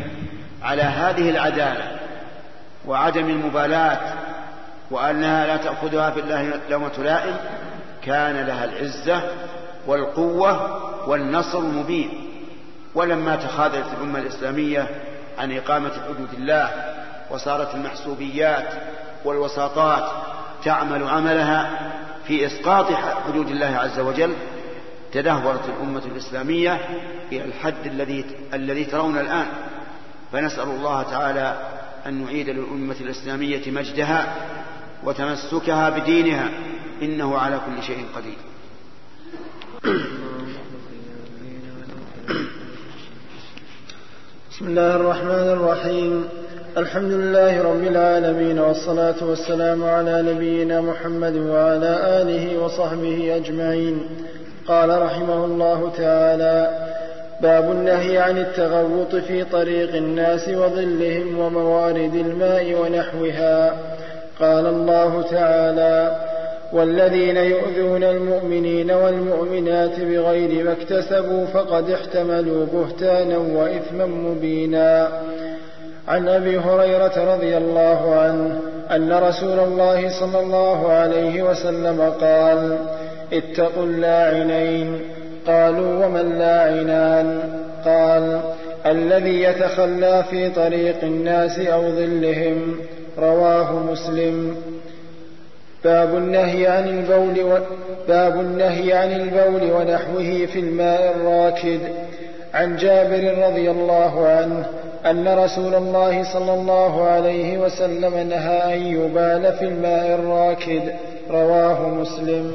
[0.63, 1.99] على هذه العدالة
[2.87, 4.13] وعدم المبالاة
[4.91, 7.35] وأنها لا تأخذها في الله لومة لائم
[8.01, 9.21] كان لها العزة
[9.87, 12.09] والقوة والنصر المبين.
[12.95, 14.87] ولما تخاذلت الأمة الإسلامية
[15.37, 16.71] عن إقامة حدود الله
[17.31, 18.73] وصارت المحسوبيات
[19.25, 20.11] والوساطات
[20.63, 21.91] تعمل عملها
[22.27, 22.85] في إسقاط
[23.27, 24.33] حدود الله عز وجل
[25.13, 26.79] تدهورت الأمة الإسلامية
[27.31, 29.45] إلى الحد الذي الذي ترون الآن.
[30.31, 31.57] فنسأل الله تعالى
[32.05, 34.35] أن نعيد للأمة الإسلامية مجدها
[35.03, 36.49] وتمسكها بدينها
[37.01, 38.37] إنه على كل شيء قدير.
[44.51, 46.29] بسم الله الرحمن الرحيم.
[46.77, 54.01] الحمد لله رب العالمين والصلاة والسلام على نبينا محمد وعلى آله وصحبه أجمعين.
[54.67, 56.87] قال رحمه الله تعالى
[57.41, 63.77] باب النهي عن التغوط في طريق الناس وظلهم وموارد الماء ونحوها.
[64.39, 66.15] قال الله تعالى
[66.73, 75.07] والذين يؤذون المؤمنين والمؤمنات بغير ما اكتسبوا فقد احتملوا بهتانا وإثما مبينا.
[76.07, 78.59] عن أبي هريرة رضي الله عنه
[78.91, 82.77] أن رسول الله صلى الله عليه وسلم قال
[83.33, 84.99] اتقوا اللاعنين
[85.47, 87.39] قالوا وما اللاعنان
[87.85, 88.39] قال
[88.85, 92.75] الذي يتخلى في طريق الناس أو ظلهم.
[93.19, 94.55] رواه مسلم.
[95.83, 97.57] باب النهي عن البول و...
[98.07, 101.79] باب النهي عن البول ونحوه في الماء الراكد.
[102.53, 104.65] عن جابر رضي الله عنه
[105.05, 110.81] أن رسول الله صلى الله عليه وسلم نهى أن يبال في الماء الراكد.
[111.31, 112.51] رواه مسلم.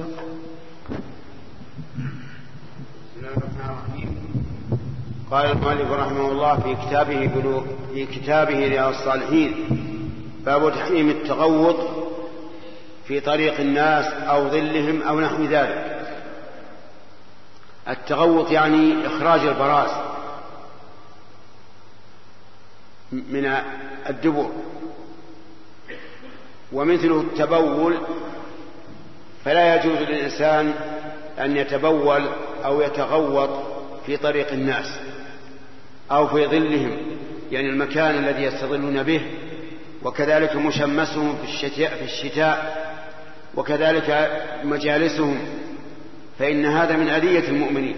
[5.32, 7.28] قال المؤلف رحمه الله في كتابه
[7.94, 9.54] في كتابه رياض الصالحين
[10.44, 11.76] باب تحريم التغوط
[13.04, 16.06] في طريق الناس أو ظلهم أو نحو ذلك.
[17.88, 19.90] التغوط يعني إخراج البراز
[23.12, 23.54] من
[24.08, 24.50] الدبر
[26.72, 27.98] ومثله التبول
[29.44, 30.74] فلا يجوز للإنسان
[31.38, 32.28] أن يتبول
[32.64, 33.50] أو يتغوط
[34.06, 35.11] في طريق الناس.
[36.12, 36.96] أو في ظلهم
[37.52, 39.20] يعني المكان الذي يستظلون به.
[40.02, 42.82] وكذلك مشمسهم في الشتاء في الشتاء.
[43.56, 45.38] وكذلك مجالسهم
[46.38, 47.96] فإن هذا من أذية المؤمنين.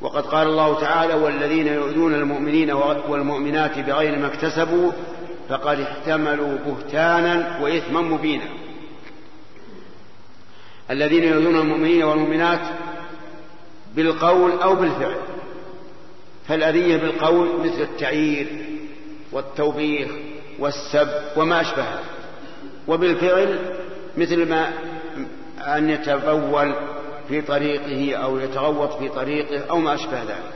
[0.00, 2.70] وقد قال الله تعالى والذين يؤذون المؤمنين
[3.08, 4.92] والمؤمنات بغير ما اكتسبوا
[5.48, 8.44] فقد احتملوا بهتانا وإثما مبينا.
[10.90, 12.60] الذين يؤذون المؤمنين والمؤمنات
[13.96, 15.16] بالقول أو بالفعل.
[16.48, 18.46] فالأذية بالقول مثل التعيير
[19.32, 20.08] والتوبيخ
[20.58, 21.84] والسب وما أشبه.
[22.88, 23.58] وبالفعل
[24.16, 24.72] مثل ما
[25.66, 26.74] أن يتبول
[27.28, 30.52] في طريقه أو يتغوط في طريقه أو ما أشبه ذلك.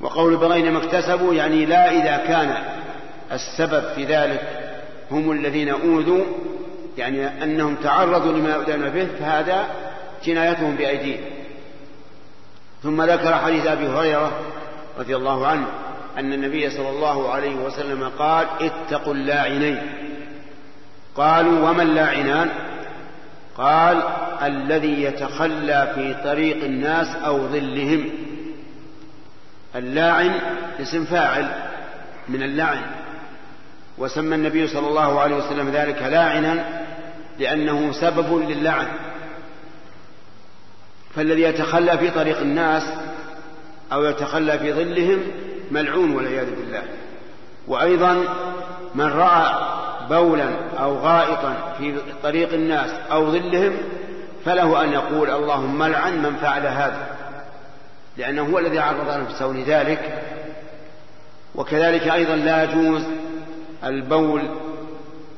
[0.00, 2.64] وقول بغين ما اكتسبوا يعني لا إذا كان
[3.32, 4.42] السبب في ذلك
[5.10, 6.24] هم الذين أوذوا
[6.98, 9.66] يعني أنهم تعرضوا لما يؤذون به فهذا
[10.24, 11.24] جنايتهم بأيديهم.
[12.82, 14.32] ثم ذكر حديث أبي هريرة
[14.98, 15.66] رضي الله عنه
[16.18, 19.78] أن النبي صلى الله عليه وسلم قال اتقوا اللاعنين.
[21.16, 22.48] قالوا وما اللاعنان؟
[23.56, 24.02] قال
[24.42, 28.10] الذي يتخلى في طريق الناس أو ظلهم.
[29.76, 30.40] اللاعن
[30.80, 31.48] اسم فاعل
[32.28, 32.82] من اللعن
[33.98, 36.84] وسمى النبي صلى الله عليه وسلم ذلك لاعنا
[37.38, 38.86] لأنه سبب للعن.
[41.14, 42.82] فالذي يتخلى في طريق الناس
[43.92, 45.22] أو يتخلى في ظلهم
[45.70, 46.82] ملعون والعياذ بالله.
[47.68, 48.24] وأيضا
[48.94, 49.76] من رأى
[50.10, 53.76] بولا أو غائطا في طريق الناس أو ظلهم
[54.44, 57.16] فله أن يقول اللهم لعن من فعل هذا
[58.16, 60.22] لأنه هو الذي عرض نفسه لذلك.
[61.54, 63.02] وكذلك أيضا لا يجوز
[63.84, 64.42] البول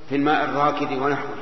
[0.09, 1.39] في الماء الراكد ونحوه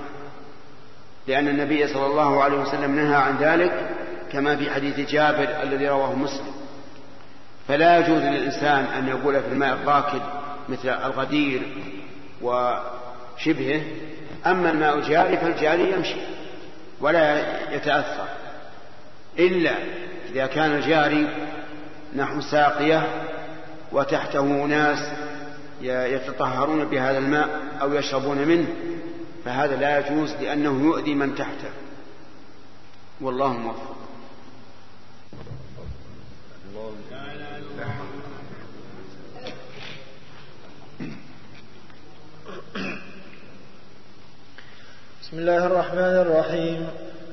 [1.27, 3.91] لأن النبي صلى الله عليه وسلم نهى عن ذلك
[4.33, 6.56] كما في حديث جابر الذي رواه مسلم.
[7.69, 10.23] فلا يجوز للإنسان أن يقول في الماء الراكد
[10.69, 11.63] مثل الغدير
[12.43, 13.81] وشبهه
[14.47, 16.17] أما الماء الجاري فالجاري يمشي
[17.01, 17.39] ولا
[17.75, 18.29] يتأثر.
[19.39, 19.73] إلا
[20.33, 21.29] إذا كان الجاري
[22.17, 23.07] نحو ساقية
[23.93, 25.13] وتحته ناس
[25.83, 27.49] يتطهرون بهذا الماء
[27.81, 28.67] أو يشربون منه
[29.45, 31.71] فهذا لا يجوز لأنه يؤذي من تحته.
[33.21, 33.96] والله موفق.
[45.27, 46.87] بسم الله الرحمن الرحيم.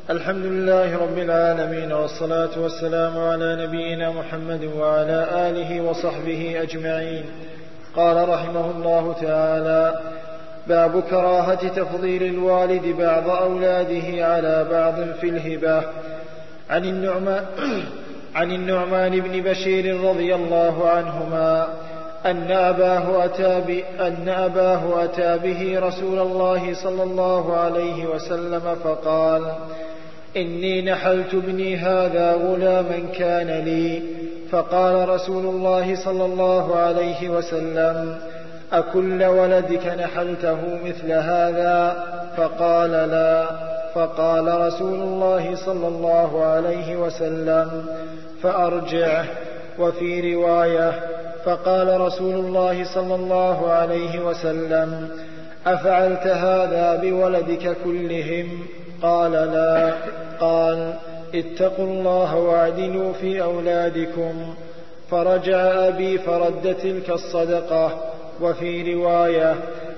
[0.10, 7.26] الحمد لله رب العالمين والصلاة والسلام على نبينا محمد وعلى آله وصحبه أجمعين.
[7.96, 10.00] قال رحمه الله تعالى
[10.68, 15.84] باب كراهة تفضيل الوالد بعض أولاده على بعض في الهبة
[16.70, 17.46] عن النعمان
[18.36, 21.68] عن النعمان بن بشير رضي الله عنهما
[22.26, 29.52] أن أباه أتى أن أباه أتى به رسول الله صلى الله عليه وسلم فقال
[30.38, 34.02] إني نحلت ابني هذا غلاما كان لي.
[34.52, 38.18] فقال رسول الله صلى الله عليه وسلم
[38.74, 42.04] أكل ولدك نحلته مثل هذا؟
[42.38, 43.46] فقال لا.
[43.96, 47.86] فقال رسول الله صلى الله عليه وسلم
[48.44, 49.26] فأرجعه.
[49.80, 50.94] وفي رواية
[51.46, 55.10] فقال رسول الله صلى الله عليه وسلم
[55.68, 58.48] أفعلت هذا بولدك كلهم؟
[59.02, 59.94] قال لا.
[60.40, 60.94] قال
[61.36, 64.56] اتقوا الله واعدلوا في أولادكم.
[65.12, 67.92] فرجع أبي فرد تلك الصدقة.
[68.42, 69.56] وفي رواية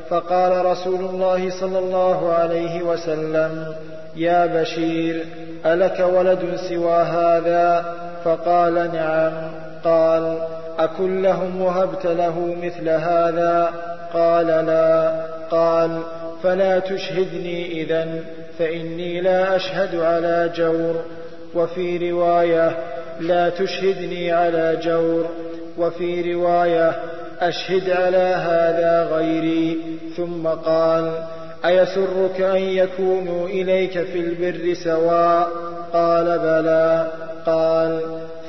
[0.09, 3.75] فقال رسول الله صلى الله عليه وسلم
[4.15, 5.25] يا بشير
[5.65, 9.64] ألك ولد سوى هذا؟ فقال نعم.
[9.85, 10.37] قال
[10.79, 13.73] أكن لهم وهبت له مثل هذا؟
[14.13, 15.25] قال لا.
[15.51, 15.99] قال
[16.43, 18.07] فلا تشهدني إذا
[18.59, 20.95] فإني لا أشهد على جور.
[21.55, 22.77] وفي رواية
[23.19, 25.25] لا تشهدني على جور.
[25.77, 26.95] وفي رواية
[27.41, 29.77] أشهد على هذا غيري.
[30.17, 31.11] ثم قال
[31.65, 35.49] أيسرك أن يكونوا إليك في البر سواء؟
[35.93, 37.07] قال بلى.
[37.45, 37.99] قال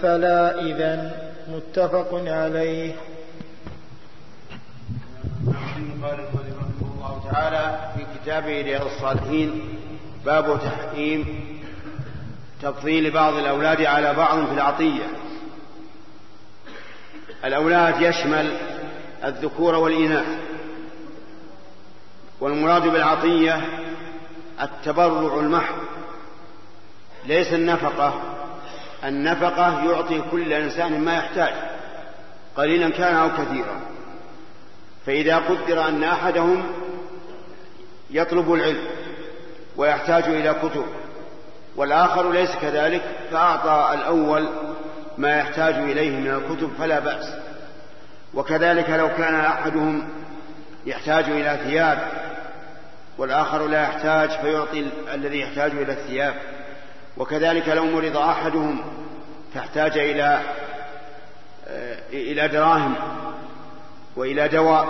[0.02, 1.25] فلا إذن.
[1.48, 2.94] متفق عليه.
[6.02, 9.78] قال رحمه الله تعالى في كتابه رياض الصالحين
[10.24, 11.46] باب تحريم
[12.62, 15.06] تفضيل بعض الأولاد على بعض في العطية.
[17.44, 18.56] الأولاد يشمل
[19.24, 20.26] الذكور والإناث
[22.40, 23.60] والمراد بالعطية
[24.62, 25.76] التبرع المحض
[27.26, 28.35] ليس النفقة.
[29.06, 31.54] النفقة يعطي كل إنسان ما يحتاج
[32.56, 33.80] قليلا كان أو كثيرا.
[35.06, 36.62] فإذا قدر أن أحدهم
[38.10, 38.86] يطلب العلم
[39.76, 40.84] ويحتاج إلى كتب
[41.76, 44.48] والآخر ليس كذلك فأعطى الأول
[45.18, 47.34] ما يحتاج إليه من الكتب فلا بأس.
[48.34, 50.08] وكذلك لو كان أحدهم
[50.86, 51.98] يحتاج إلى ثياب
[53.18, 56.34] والآخر لا يحتاج فيعطي الذي يحتاج إلى الثياب.
[57.16, 58.82] وكذلك لو مرض أحدهم
[59.54, 60.40] فاحتاج إلى
[62.12, 62.94] إلى دراهم
[64.16, 64.88] وإلى دواء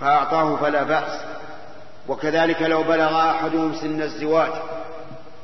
[0.00, 1.20] فأعطاه فلا بأس.
[2.08, 4.52] وكذلك لو بلغ أحدهم سن الزواج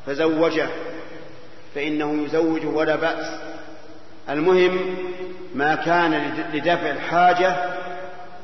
[0.07, 0.69] فزوجه
[1.75, 3.27] فإنه يزوج ولا بأس.
[4.31, 4.97] المهم
[5.55, 7.57] ما كان لدفع الحاجة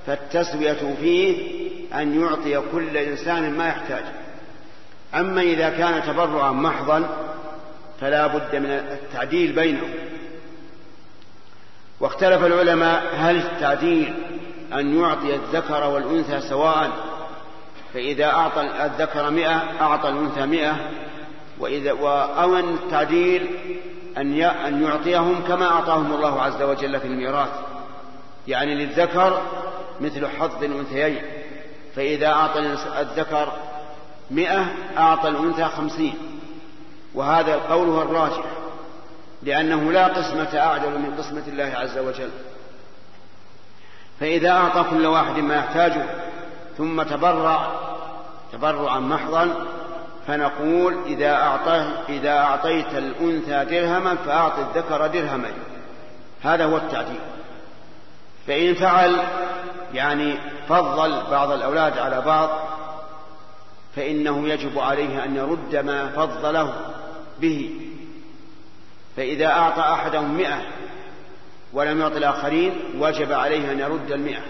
[0.07, 1.59] فالتسوية فيه
[1.95, 4.05] أن يعطي كل إنسان ما يحتاج
[5.15, 7.09] أما إذا كان تبرعا محضا
[8.01, 9.91] فلا بد من التعديل بينهم.
[12.01, 14.15] واختلف العلماء هل التعديل
[14.73, 16.91] أن يعطي الذكر والأنثى سواء؟
[17.95, 20.77] فإذا أعطى الذكر مئة أعطى الأنثى مئة.
[21.59, 21.91] وإذا
[22.43, 23.47] أو أن التعديل
[24.17, 27.51] أن أن يعطيهم كما أعطاهم الله عز وجل في الميراث.
[28.49, 29.43] يعني للذكر
[30.01, 31.23] مثل حظ الأنثيين.
[31.97, 32.59] فإذا أعطى
[33.01, 33.53] الذكر
[34.31, 34.67] مئة
[34.99, 36.15] أعطى الأنثى خمسين.
[37.15, 38.45] وهذا القول هو الراجح
[39.43, 42.31] لأنه لا قسمة أعدل من قسمة الله عز وجل.
[44.21, 46.05] فإذا أعطى كل واحد ما يحتاجه
[46.79, 47.67] ثم تبرع
[48.53, 49.67] تبرعا محضا
[50.27, 55.55] فنقول إذا أعطاه إذا أعطيت الأنثى درهما فأعط الذكر درهمين.
[56.43, 57.21] هذا هو التعديل
[58.47, 59.17] فإن فعل
[59.95, 60.35] يعني
[60.69, 62.49] فضل بعض الأولاد على بعض
[63.97, 66.95] فإنه يجب عليه أن يرد ما فضله
[67.41, 67.81] به.
[69.17, 70.63] فإذا أعطى أحدهم مئة
[71.73, 74.43] ولم يعط الآخرين وجب عليه أن يرد المئة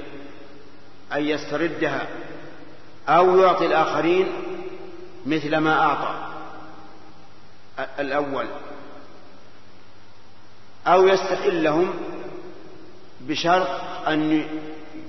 [1.13, 2.09] أن يستردها
[3.09, 4.27] أو يعطي الآخرين
[5.27, 6.15] مثل ما أعطى
[7.99, 8.47] الأول
[10.87, 11.95] أو يستحلهم
[13.21, 13.69] بشرط
[14.09, 14.45] أن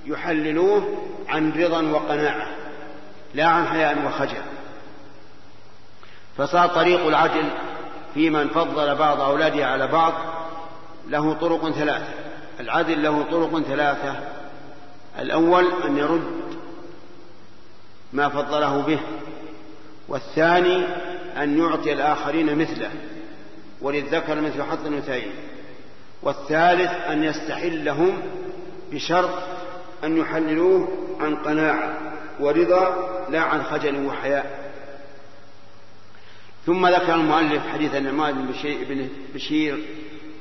[0.06, 2.59] يحللوه عن رضا وقناعة.
[3.34, 4.42] لا عن حياء وخجل.
[6.38, 7.50] فصار طريق العدل
[8.14, 10.12] في من فضل بعض أولاده على بعض
[11.08, 12.14] له طرق ثلاثة.
[12.60, 14.16] العدل له طرق ثلاثة.
[15.18, 16.54] الأول أن يرد
[18.12, 18.98] ما فضله به.
[20.08, 20.84] والثاني
[21.42, 22.90] أن يعطي الآخرين مثله.
[23.82, 25.32] وللذكر مثل حظ الأنثيين.
[26.22, 28.22] والثالث أن يستحلهم
[28.92, 29.38] بشرط
[30.04, 30.88] أن يحللوه
[31.20, 31.98] عن قناعة
[32.40, 34.70] ورضا لا عن خجل وحياء.
[36.66, 38.34] ثم ذكر المؤلف حديث النعمان
[38.88, 39.78] بن بشير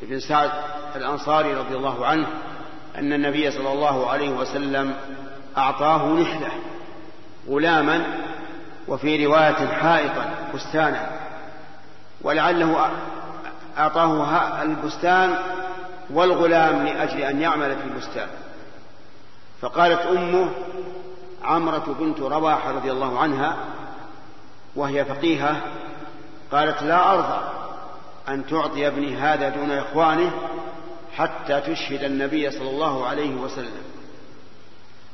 [0.02, 0.52] بن سعد
[0.96, 2.28] الأنصاري رضي الله عنه
[2.96, 4.96] أن النبي صلى الله عليه وسلم
[5.58, 6.52] أعطاه نحلة
[7.50, 8.06] غلاما
[8.88, 11.10] وفي رواية حائطا بستانا
[12.22, 12.92] ولعله
[13.78, 15.36] أعطاه البستان
[16.10, 18.28] والغلام لأجل أن يعمل في البستان.
[19.62, 20.52] فقالت أمه
[21.50, 23.58] عمرة بنت رواحة رضي الله عنها
[24.76, 25.62] وهي فقيهة
[26.52, 27.52] قالت لا أرضى
[28.30, 30.32] أن تعطي ابني هذا دون إخوانه
[31.16, 33.82] حتى تشهد النبي صلى الله عليه وسلم.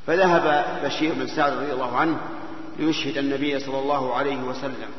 [0.07, 2.17] فذهب بشير بن سعد رضي الله عنه
[2.79, 4.89] ليشهد النبي صلى الله عليه وسلم.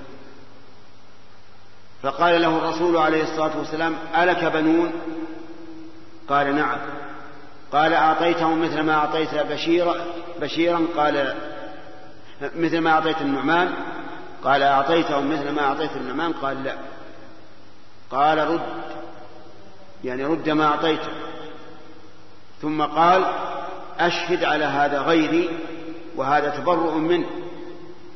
[2.03, 4.93] فقال له الرسول عليه الصلاة والسلام ألك بنون؟
[6.29, 6.79] قال نعم.
[7.77, 9.95] قال أعطيتهم مثل ما أعطيت بشيرا
[10.41, 10.87] بشيرا.
[10.97, 11.35] قال
[12.57, 13.73] مثل ما أعطيت النعمان.
[14.45, 16.33] قال أعطيتهم مثل ما أعطيت النعمان.
[16.33, 16.75] قال لا.
[18.11, 18.61] قال رد.
[20.05, 21.09] يعني رد ما أعطيته.
[22.63, 23.25] ثم قال
[23.99, 25.51] أشهد على هذا غيري
[26.17, 27.27] وهذا تبرؤ منه.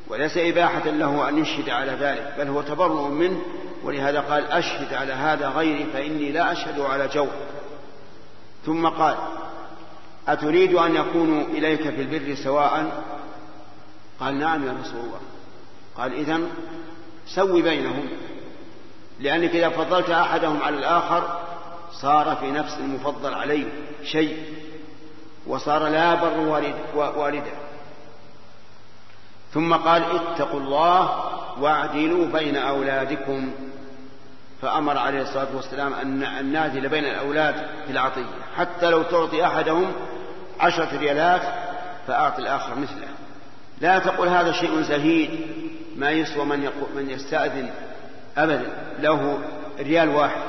[0.08, 3.40] وليس إباحة له أن يشهد على ذلك بل هو تبرؤ منه.
[3.84, 7.30] ولهذا قال أشهد على هذا غيري فإني لا أشهد على جور
[8.66, 9.16] ثم قال
[10.28, 13.02] أتريد أن يكونوا إليك في البر سواء؟
[14.20, 15.20] قال نعم يا رسول الله.
[15.96, 16.50] قال إذن
[17.26, 18.08] سوي بينهم
[19.20, 21.40] لأنك إذا فضلت أحدهم على الآخر
[21.92, 23.66] صار في نفس المفضل عليه
[24.04, 24.36] شيء
[25.46, 27.52] وصار لا بر والد والدة.
[29.54, 31.24] ثم قال اتقوا الله
[31.60, 33.52] واعدلوا بين أولادكم.
[34.62, 37.54] فأمر عليه الصلاة والسلام أن نعدل بين الأولاد
[37.86, 38.24] في العطية
[38.56, 39.92] حتى لو تعطي أحدهم
[40.60, 41.42] عشرة ريالات
[42.06, 43.08] فأعط الآخر مثله.
[43.80, 45.30] لا تقل هذا شيء زهيد
[45.96, 47.70] ما يسوى من, من يستأذن
[48.36, 48.66] أبدا
[48.98, 49.38] له
[49.78, 50.42] ريال واحد.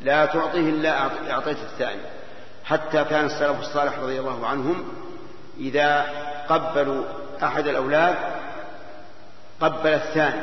[0.00, 1.00] لا تعطيه إلا
[1.30, 2.02] أعطيت الثاني.
[2.64, 4.84] حتى كان السلف الصالح رضي الله عنهم
[5.58, 6.06] إذا
[6.48, 7.04] قبلوا
[7.42, 8.16] أحد الأولاد
[9.60, 10.42] قبل الثاني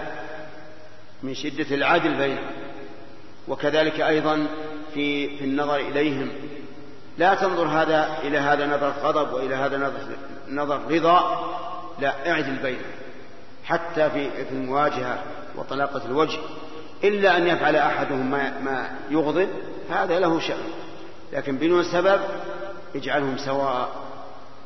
[1.23, 2.68] من شدة العدل بينهم.
[3.49, 4.47] وكذلك أيضا
[4.93, 6.29] في في النظر إليهم.
[7.17, 9.99] لا تنظر هذا إلى هذا نظر غضب وإلى هذا نظر,
[10.49, 11.49] نظر رضا
[11.99, 12.91] لا اعدل بينهم
[13.63, 15.23] حتى في في المواجهة
[15.55, 16.39] وطلاقة الوجه.
[17.03, 19.49] إلا أن يفعل أحدهم ما, ما يغضب
[19.89, 20.69] هذا له شأن.
[21.33, 22.19] لكن بدون سبب
[22.95, 23.89] اجعلهم سواء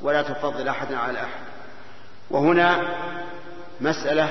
[0.01, 1.43] ولا تفضل أحدا على أحد.
[2.31, 2.81] وهنا
[3.81, 4.29] مسألة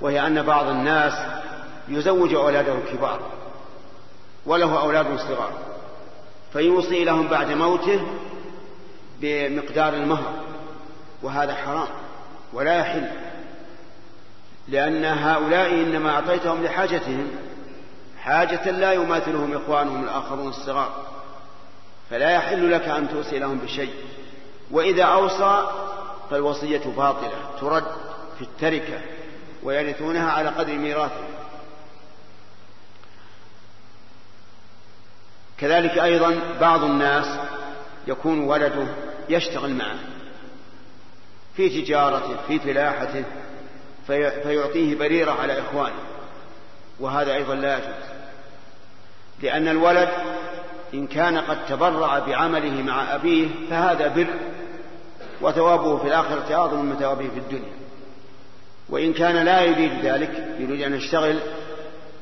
[0.00, 1.12] وهي أن بعض الناس
[1.88, 3.39] يزوج أولاده الكبار
[4.46, 5.52] وله أولاد صغار.
[6.52, 8.00] فيوصي لهم بعد موته
[9.20, 10.32] بمقدار المهر
[11.22, 11.88] وهذا حرام
[12.52, 13.10] ولا يحل
[14.68, 17.28] لأن هؤلاء إنما أعطيتهم لحاجتهم
[18.22, 20.92] حاجة لا يماثلهم إخوانهم الآخرون الصغار.
[22.10, 23.94] فلا يحل لك أن توصي لهم بشيء.
[24.70, 25.66] وإذا أوصى
[26.30, 27.84] فالوصية باطلة ترد
[28.38, 29.00] في التركة
[29.62, 31.39] ويرثونها على قدر ميراثهم.
[35.60, 37.26] كذلك أيضا بعض الناس
[38.06, 38.86] يكون ولده
[39.28, 39.98] يشتغل معه
[41.56, 43.24] في تجارته في فلاحته
[44.06, 46.02] في فيعطيه بريرة على إخوانه
[47.00, 48.10] وهذا أيضا لا يجوز
[49.42, 50.08] لأن الولد
[50.94, 54.26] إن كان قد تبرع بعمله مع أبيه فهذا بر
[55.40, 57.72] وثوابه في الآخرة أعظم من ثوابه في الدنيا
[58.88, 61.38] وإن كان لا يريد ذلك يريد أن يشتغل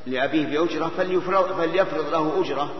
[0.07, 2.71] لأبيه بأجرة فليفرض له أجرة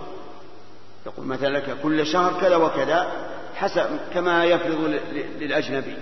[1.05, 3.11] يقول مثلا لك كل شهر كذا وكذا
[3.55, 4.99] حسب كما يفرض
[5.39, 5.97] للأجنبي.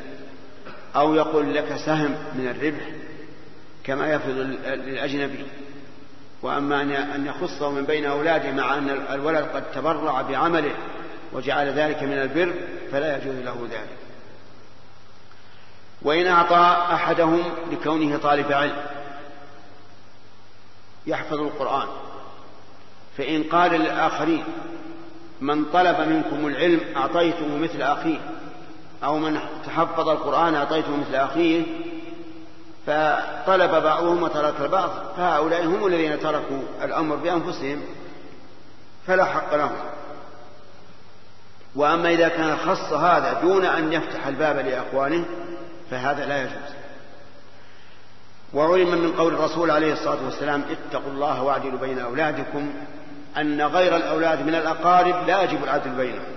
[0.95, 2.89] أو يقول لك سهم من الربح
[3.83, 5.45] كما يفرض للأجنبي.
[6.41, 6.81] وأما
[7.15, 10.75] أن يخصه من بين أولاده مع أن الولد قد تبرع بعمله
[11.33, 12.53] وجعل ذلك من البر
[12.91, 13.97] فلا يجوز له ذلك.
[16.01, 18.77] وإن أعطى أحدهم لكونه طالب علم
[21.07, 21.87] يحفظ القرآن.
[23.17, 24.43] فإن قال للآخرين
[25.41, 28.19] من طلب منكم العلم أعطيته مثل أخيه
[29.03, 31.63] أو من تحفظ القرآن أعطيته مثل أخيه
[32.87, 37.81] فطلب بعضهم وترك البعض فهؤلاء هم الذين تركوا الأمر بأنفسهم
[39.07, 39.75] فلا حق لهم.
[41.75, 45.25] وأما إذا كان خص هذا دون أن يفتح الباب لأخوانه
[45.91, 46.77] فهذا لا يجوز.
[48.53, 52.73] وعلم من قول الرسول عليه الصلاة والسلام اتقوا الله واعدلوا بين أولادكم
[53.41, 56.35] أن غير الأولاد من الأقارب لا يجب العدل بينهم.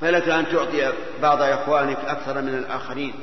[0.00, 0.92] فلك أن تعطي
[1.22, 3.14] بعض إخوانك أكثر من الآخرين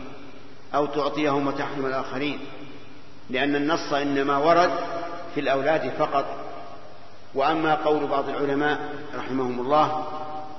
[0.75, 2.39] أو تعطيهم وتحرم الآخرين؟
[3.29, 4.71] لأن النص إنما ورد
[5.35, 6.25] في الأولاد فقط.
[7.33, 8.79] وأما قول بعض العلماء
[9.15, 10.07] رحمهم الله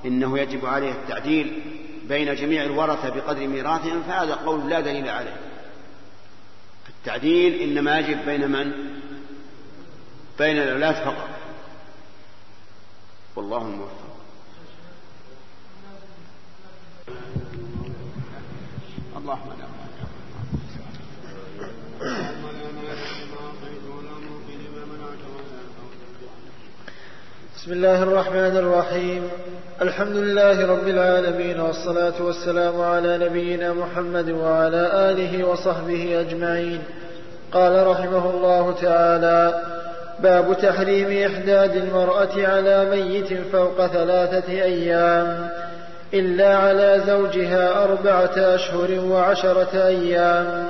[0.05, 1.61] إنه يجب عليه التعديل
[2.03, 5.37] بين جميع الورثة بقدر ميراثهم فهذا قول لا دليل عليه.
[6.89, 8.71] التعديل إنما يجب بين من؟
[10.37, 11.29] بين الأولاد فقط.
[13.35, 14.07] والله الموفق
[19.17, 19.67] اللهم لا.
[27.55, 29.29] بسم الله الرحمن الرحيم.
[29.81, 36.83] الحمد لله رب العالمين والصلاة والسلام على نبينا محمد وعلى آله وصحبه أجمعين.
[37.51, 39.63] قال رحمه الله تعالى
[40.19, 45.49] باب تحريم إحداد المرأة على ميت فوق ثلاثة أيام
[46.13, 50.67] إلا على زوجها أربعة أشهر وعشرة أيام.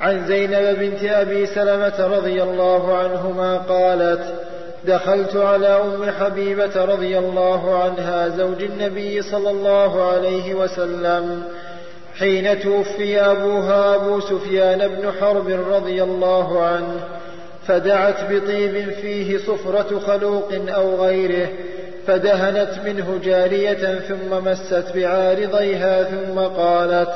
[0.00, 4.22] عن زينب بنت أبي سلمة رضي الله عنهما قالت
[4.84, 11.42] دخلت على أم حبيبة رضي الله عنها زوج النبي صلى الله عليه وسلم
[12.18, 17.21] حين توفي أبوها أبو سفيان بن حرب رضي الله عنه.
[17.66, 21.48] فدعت بطيب فيه صفرة خلوق أو غيره
[22.06, 27.12] فدهنت منه جارية ثم مست بعارضيها ثم قالت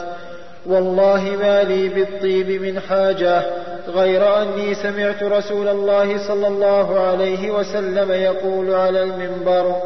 [0.67, 3.43] والله ما لي بالطيب من حاجة
[3.89, 9.77] غير أني سمعت رسول الله صلى الله عليه وسلم يقول على المنبر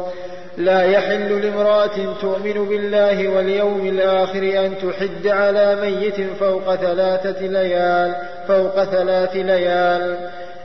[0.57, 8.15] لا يحل لامرأة تؤمن بالله واليوم الآخر أن تحد على ميت فوق ثلاثة ليال
[8.47, 10.17] فوق ثلاث ليال.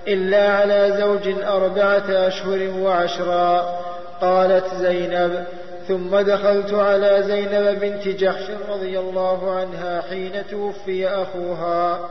[0.08, 3.80] إلا على زوج أربعة أشهر وعشرا
[4.20, 5.44] قالت زينب.
[5.88, 12.08] ثم دخلت على زينب بنت جحش رضي الله عنها حين توفي أخوها.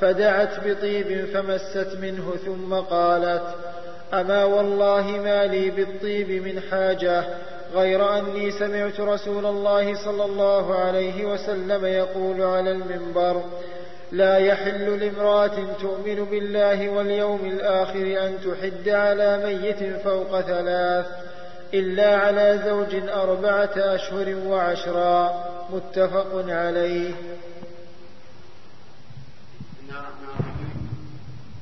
[0.00, 3.54] فدعت بطيب فمست منه ثم قالت
[4.14, 7.24] أما والله ما لي بالطيب من حاجة
[7.74, 13.42] غير أني سمعت رسول الله صلى الله عليه وسلم يقول على المنبر
[14.14, 21.06] لا يحل لامرأة تؤمن بالله واليوم الآخر أن تحد على ميت فوق ثلاث
[21.74, 27.14] إلا على زوج أربعة أشهر وعشرا متفق عليه.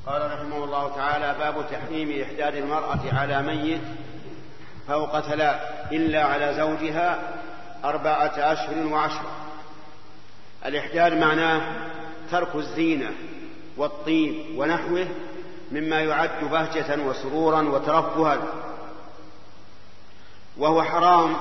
[0.06, 3.80] قال رحمه الله تعالى باب تحريم إحداد المرأة على ميت
[4.88, 5.60] فوق ثلاث
[5.92, 7.18] إلا على زوجها
[7.84, 9.30] أربعة أشهر وعشرة
[10.66, 11.62] الإحداد معناه
[12.32, 13.10] ترك الزينة
[13.76, 15.06] والطيب ونحوه
[15.72, 18.38] مما يعد بهجة وسرورا وترفها
[20.58, 21.36] وهو حرام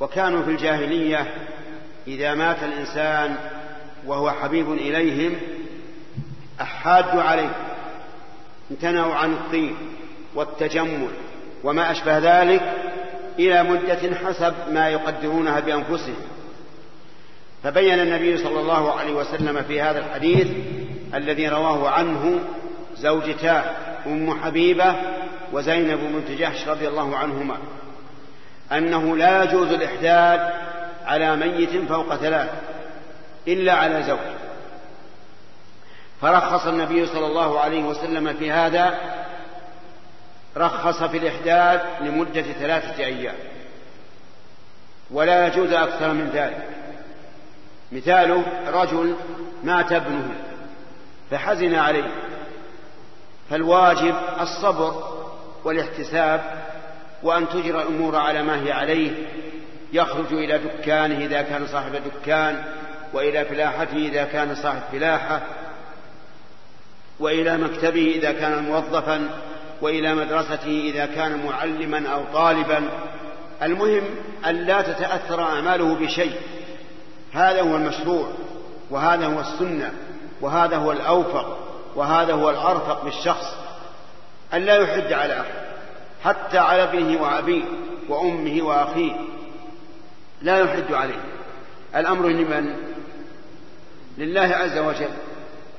[0.00, 1.34] وكانوا في الجاهلية
[2.06, 3.36] إذا مات الإنسان
[4.06, 5.34] وهو حبيب إليهم
[6.60, 7.54] أحادوا عليه
[8.70, 9.74] امتنعوا عن الطيب
[10.34, 11.08] والتجمل
[11.64, 12.62] وما أشبه ذلك
[13.38, 16.31] إلى مدة حسب ما يقدرونها بأنفسهم.
[17.62, 20.48] فبين النبي صلى الله عليه وسلم في هذا الحديث
[21.14, 22.40] الذي رواه عنه
[22.96, 23.76] زوجتا
[24.06, 24.94] أم حبيبة
[25.52, 27.56] وزينب بنت جحش رضي الله عنهما
[28.72, 30.52] أنه لا يجوز الإحداد
[31.04, 32.50] على ميت فوق ثلاث
[33.48, 34.18] إلا على زوج.
[36.20, 38.94] فرخص النبي صلى الله عليه وسلم في هذا
[40.56, 43.34] رخص في الإحداد لمدة ثلاثة أيام
[45.10, 46.68] ولا يجوز أكثر من ذلك.
[47.92, 49.14] مثاله رجل
[49.64, 50.28] مات ابنه
[51.30, 52.10] فحزن عليه
[53.50, 55.12] فالواجب الصبر
[55.64, 56.62] والاحتساب
[57.22, 59.10] وأن تجرى الأمور على ما هي عليه
[59.92, 62.64] يخرج إلى دكانه إذا كان صاحب دكان
[63.12, 65.40] وإلى فلاحته إذا كان صاحب فلاحة
[67.20, 69.28] وإلى مكتبه إذا كان موظفا
[69.80, 72.88] وإلى مدرسته إذا كان معلما أو طالبا.
[73.62, 74.02] المهم
[74.46, 76.32] أن لا تتأثر أعماله بشيء.
[77.32, 78.28] هذا هو المشروع
[78.90, 79.92] وهذا هو السنة
[80.40, 81.58] وهذا هو الأوفق
[81.96, 83.46] وهذا هو الأرفق بالشخص
[84.54, 85.62] أن لا يحد على أحد
[86.24, 87.64] حتى على ابنه وأبيه
[88.08, 89.12] وأمه وأخيه
[90.42, 91.20] لا يحد عليه.
[91.96, 92.76] الأمر لمن؟
[94.18, 95.10] لله عز وجل.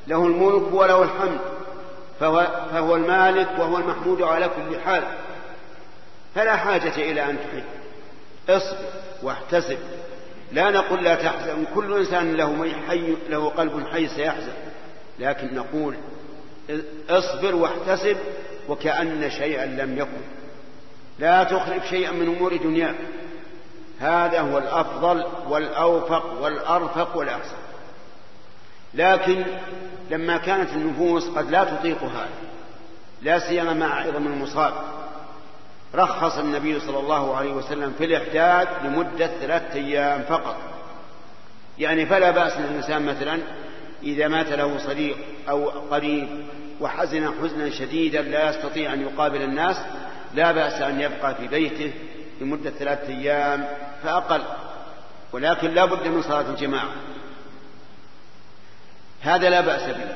[0.08, 1.40] له الملك وله الحمد
[2.20, 5.04] فهو, فهو المالك وهو المحمود على كل حال.
[6.36, 7.64] فلا حاجة إلى أن تحد
[8.50, 8.86] اصبر
[9.24, 9.78] واحتسب.
[10.54, 11.66] لا نقول لا تحزن.
[11.76, 14.54] كل إنسان له حي له قلب حي سيحزن.
[15.20, 15.96] لكن نقول
[17.10, 18.18] اصبر واحتسب
[18.70, 20.22] وكأن شيئا لم يكن.
[21.20, 22.96] لا تخلف شيئا من أمور دنياك.
[24.00, 27.56] هذا هو الأفضل والأوفق والأرفق والأحسن.
[28.94, 29.46] لكن
[30.12, 32.30] لما كانت النفوس قد لا تطيق هذا
[33.22, 34.74] لا سيما مع عظم المصاب
[35.96, 40.58] رخص النبي صلى الله عليه وسلم في الإحداد لمدة ثلاثة أيام فقط.
[41.80, 43.40] يعني فلا بأس للإنسان مثلا
[44.04, 45.18] إذا مات له صديق
[45.50, 46.28] أو قريب
[46.82, 49.78] وحزن حزنا شديدا لا يستطيع أن يقابل الناس
[50.34, 51.92] لا بأس أن يبقى في بيته
[52.42, 53.68] لمدة ثلاثة أيام
[54.04, 54.42] فأقل.
[55.32, 56.90] ولكن لا بد من صلاة الجماعة.
[59.22, 60.16] هذا لا بأس به.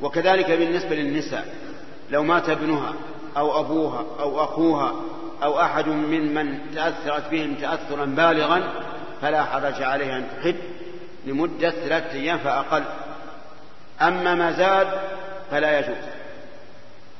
[0.00, 1.54] وكذلك بالنسبة للنساء
[2.10, 2.94] لو مات ابنها
[3.36, 4.94] أو أبوها أو أخوها
[5.42, 8.62] أو أحد ممن تأثرت بهم تأثرا بالغا
[9.22, 10.56] فلا حرج عليها أن تحد
[11.26, 12.84] لمدة ثلاثة أيام فأقل.
[14.02, 14.88] أما ما زاد
[15.50, 16.04] فلا يجوز.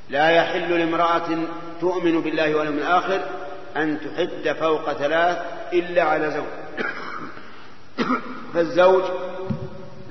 [0.08, 1.38] لا يحل لامرأة
[1.80, 3.20] تؤمن بالله واليوم الآخر
[3.76, 5.38] أن تحد فوق ثلاث
[5.72, 6.86] إلا على زوج.
[8.54, 9.02] فالزوج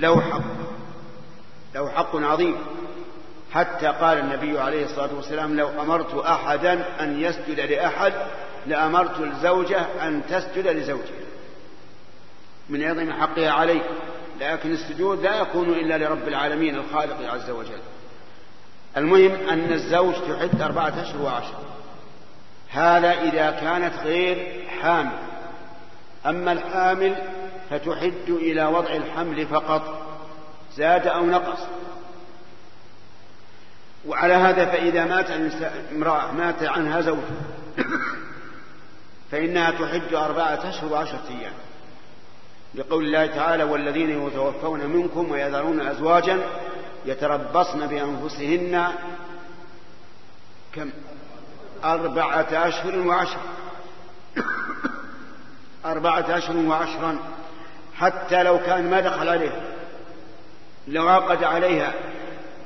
[0.00, 0.40] له حق
[1.74, 2.56] له حق عظيم.
[3.52, 8.12] حتى قال النبي عليه الصلاة والسلام لو أمرت أحدا أن يسجد لأحد
[8.66, 11.20] لأمرت الزوجة أن تسجد لزوجها.
[12.68, 13.82] من عظم حقها عليه
[14.40, 17.80] لكن السجود لا يكون إلا لرب العالمين الخالق عز وجل.
[18.96, 21.58] المهم أن الزوج تحد أربعة أشهر وعشر.
[22.70, 25.18] هذا إذا كانت غير حامل.
[26.26, 27.16] أما الحامل
[27.70, 30.02] فتحد إلى وضع الحمل فقط
[30.76, 31.58] زاد أو نقص.
[34.06, 35.30] وعلى هذا فإذا مات
[35.92, 37.18] امرأة مات عنها زوج.
[39.30, 41.52] فإنها تحج أربعة أشهر وعشرة أيام.
[42.74, 46.38] لقول الله تعالى والذين يتوفون منكم ويذرون أزواجا
[47.06, 48.88] يتربصن بأنفسهن
[50.72, 50.90] كم؟
[51.84, 53.40] أربعة أشهر وعشر
[55.84, 57.18] أربعة أشهر وعشرا.
[57.96, 59.62] حتى لو كان ما دخل عليه
[60.88, 61.94] لو عقد عليها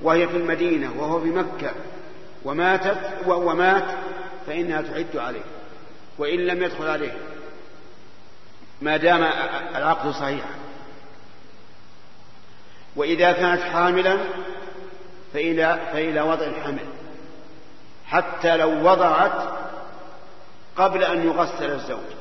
[0.04, 1.70] وهي في المدينة وهو في مكة.
[2.44, 3.84] وماتت ومات
[4.46, 5.44] فإنها تعد عليه.
[6.18, 7.16] وإن لم يدخل عليه
[8.82, 9.22] ما دام
[9.76, 10.50] العقد صحيحا.
[12.96, 14.18] وإذا كانت حاملا
[15.32, 16.86] فإلى, فإلى وضع الحمل.
[18.06, 19.48] حتى لو وضعت
[20.76, 22.14] قبل أن يغسل الزوج.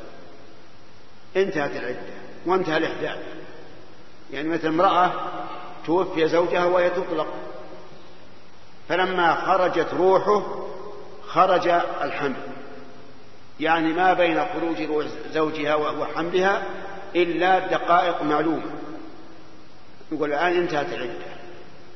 [1.37, 2.13] انتهت العدة
[2.45, 3.19] وانتهى الإحداث.
[4.31, 5.11] يعني مثل امرأة
[5.85, 7.33] توفي زوجها وهي تطلق.
[8.89, 10.67] فلما خرجت روحه
[11.27, 11.67] خرج
[12.01, 12.35] الحمل.
[13.59, 16.63] يعني ما بين خروج روح زوجها وحملها
[17.15, 18.71] إلا دقائق معلومة.
[20.11, 21.33] يقول الآن انتهت العدة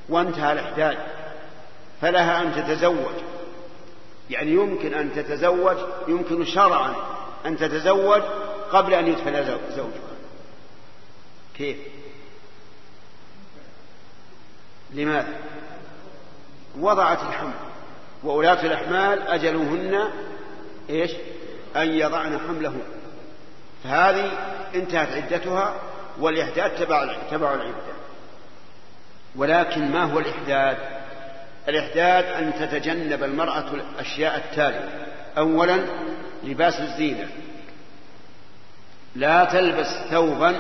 [0.10, 0.98] وانتهى الإحداد
[2.02, 3.16] فلها أن تتزوج.
[4.30, 5.78] يعني يمكن أن تتزوج
[6.08, 6.96] يمكن شرعا
[7.46, 8.22] أن تتزوج
[8.72, 9.46] قبل أن يدفن
[9.76, 9.92] زوجها.
[11.58, 11.78] كيف؟
[14.94, 15.34] لماذا؟
[16.80, 17.54] وضعت الحمل.
[18.24, 20.10] وولاة الأحمال أجلهن
[20.90, 21.12] إيش؟
[21.76, 22.82] أن يضعن حملهن.
[23.84, 24.32] فهذه
[24.76, 25.76] انتهت عدتها
[26.20, 27.98] والإحداد تبع تبع العدة.
[29.36, 30.78] ولكن ما هو الإحداد؟
[31.68, 35.08] الإحداد أن تتجنب المرأة الأشياء التالية.
[35.38, 35.78] أولا
[36.44, 37.30] لباس الزينة.
[39.16, 40.56] لا تلبس ثوبا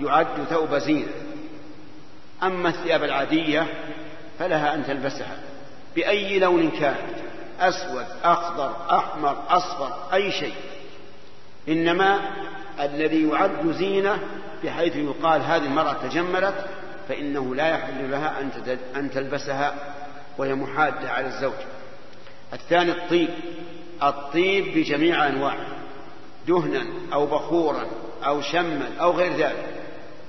[0.00, 1.12] يعد ثوب زينة.
[2.42, 3.66] أما الثياب العادية
[4.38, 5.49] فلها أن تلبسها.
[5.94, 7.16] بأي لون كانت
[7.60, 10.54] أسود أخضر أحمر أصفر أي شيء.
[11.68, 12.20] إنما
[12.80, 14.18] الذي يعد زينة
[14.64, 16.64] بحيث يقال هذه المرأة تجملت
[17.08, 18.40] فإنه لا يحل لها
[18.96, 19.74] أن تلبسها
[20.38, 21.52] وهي محادة على الزوج.
[22.52, 23.28] الثاني الطيب
[24.02, 25.66] الطيب بجميع أنواعه
[26.48, 27.86] دهنا أو بخورا
[28.24, 29.66] أو شما أو غير ذلك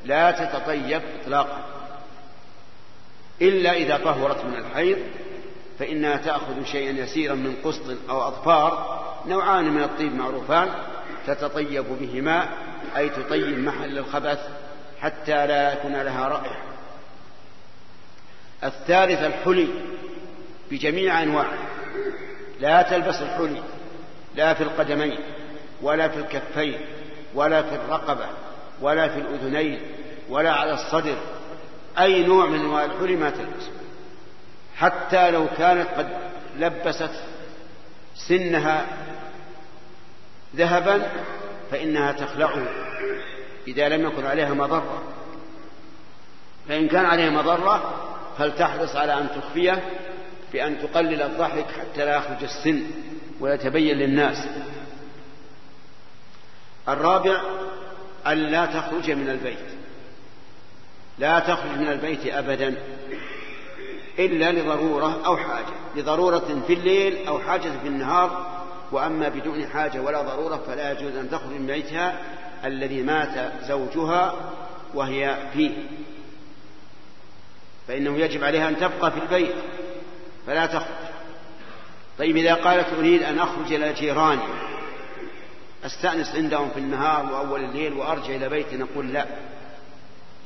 [0.06, 1.66] لا تتطيب إطلاقا
[3.42, 4.98] إلا إذا طهرت من الحيض
[5.82, 10.70] فإنها تأخذ شيئا يسيرا من قسط أو أظفار نوعان من الطيب معروفان
[11.28, 12.50] تتطيب بهما
[12.98, 14.40] أي تطيب محل الخبث
[15.02, 16.62] حتى لا يكون لها رائحة.
[18.64, 19.68] الثالث الحلي
[20.72, 21.58] بجميع أنواعه.
[22.60, 23.64] لا تلبس الحلي
[24.36, 25.20] لا في القدمين
[25.82, 26.82] ولا في الكفين
[27.34, 28.26] ولا في الرقبة
[28.82, 29.80] ولا في الأذنين
[30.30, 31.18] ولا على الصدر
[32.00, 33.81] أي نوع من أنواع الحلي ما تلبس.
[34.82, 36.10] حتى لو كانت قد
[36.58, 37.12] لبست
[38.16, 38.86] سنها
[40.56, 41.12] ذهبا
[41.72, 42.64] فإنها تخلعه
[43.68, 45.04] إذا لم يكن عليها مضرة.
[46.70, 47.94] فإن كان عليها مضرة
[48.38, 49.84] فلتحرص على أن تخفيه
[50.54, 52.84] بأن تقلل الضحك حتى لا يخرج السن
[53.40, 54.48] ويتبين للناس.
[56.90, 57.42] الرابع
[58.28, 59.66] أن لا تخرج من البيت.
[61.20, 62.76] لا تخرج من البيت أبدا.
[64.20, 65.74] إلا لضرورة أو حاجة.
[65.96, 68.62] لضرورة في الليل أو حاجة في النهار
[68.92, 72.22] وأما بدون حاجة ولا ضرورة فلا يجوز أن تخرج من بيتها
[72.66, 74.34] الذي مات زوجها
[74.94, 75.72] وهي فيه.
[77.88, 79.56] فإنه يجب عليها أن تبقى في البيت
[80.48, 81.12] فلا تخرج.
[82.20, 84.42] طيب إذا قالت أريد أن أخرج إلى جيراني
[85.86, 89.26] أستأنس عندهم في النهار وأول الليل وأرجع إلى بيتي؟ نقول لا.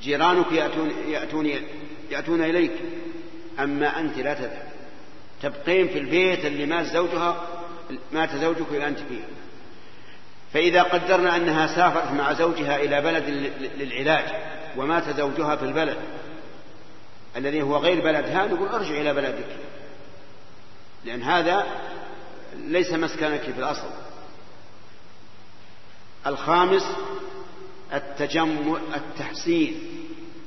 [0.02, 1.52] جيرانك يأتون, يأتون,
[2.12, 2.72] يأتون إليك.
[3.60, 4.76] أما أنت لا تذهب.
[5.42, 7.48] تبقين في البيت اللي مات زوجها
[8.12, 9.24] مات زوجك وأنت فيه
[10.54, 13.24] فإذا قدرنا أنها سافرت مع زوجها إلى بلد
[13.78, 14.26] للعلاج
[14.78, 15.98] ومات زوجها في البلد
[17.38, 19.48] الذي هو غير بلدها نقول ارجع إلى بلدك.
[21.06, 21.66] لأن هذا
[22.58, 23.90] ليس مسكنك في الأصل.
[26.28, 26.84] الخامس
[27.94, 29.80] التجمل التحسين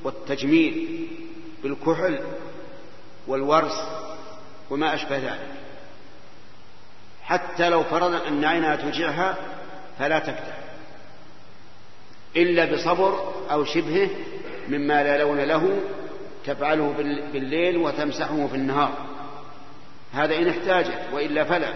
[0.04, 1.06] والتجميل
[1.62, 2.18] بالكحل
[3.28, 3.82] والورس
[4.70, 5.48] وما أشبه ذلك.
[7.22, 9.36] حتى لو فرضنا أن عينها توجعها
[9.98, 10.58] فلا تكتح
[12.36, 14.08] إلا بصبر أو شبهه
[14.68, 15.80] مما لا لون له
[16.46, 16.94] تفعله
[17.32, 18.92] بالليل وتمسحه في النهار.
[20.12, 21.72] هذا إن احتاجت وإلا فلا.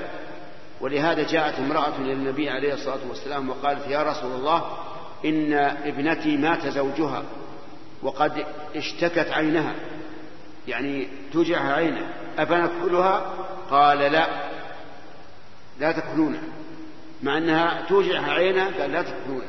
[0.80, 4.78] ولهذا جاءت امرأة للنبي عليه الصلاة والسلام وقالت يا رسول الله
[5.24, 5.52] إن
[5.84, 7.22] ابنتي مات زوجها
[8.02, 8.44] وقد
[8.76, 9.74] اشتكت عينها.
[10.68, 12.08] يعني توجعها عينها
[12.38, 13.34] أفنكحلها
[13.70, 14.26] قال لا.
[15.80, 16.42] لا تكحلونها
[17.22, 19.48] مع أنها توجعها عينها قال لا تكحلونها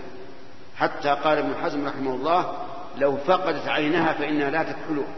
[0.75, 2.57] حتى قال ابن حزم رحمه الله
[2.97, 5.13] لو فقدت عينها فإنها لا تكحلها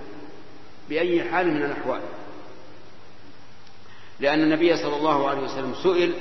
[0.90, 2.02] بأي حال من الأحوال.
[4.20, 6.14] لأن النبي صلى الله عليه وسلم سئل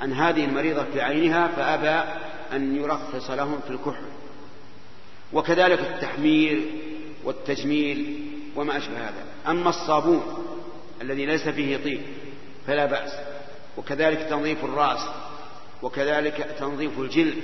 [0.00, 2.10] عن هذه المريضة في عينها فأبى
[2.52, 4.04] أن يرخص لهم في الكحل
[5.32, 6.62] وكذلك التحمير
[7.24, 8.22] والتجميل
[8.56, 9.24] وما أشبه هذا.
[9.48, 10.22] أما الصابون
[11.02, 12.00] الذي ليس فيه طيب
[12.66, 13.12] فلا بأس.
[13.76, 15.00] وكذلك تنظيف الرأس
[15.82, 17.36] وكذلك تنظيف الجلد.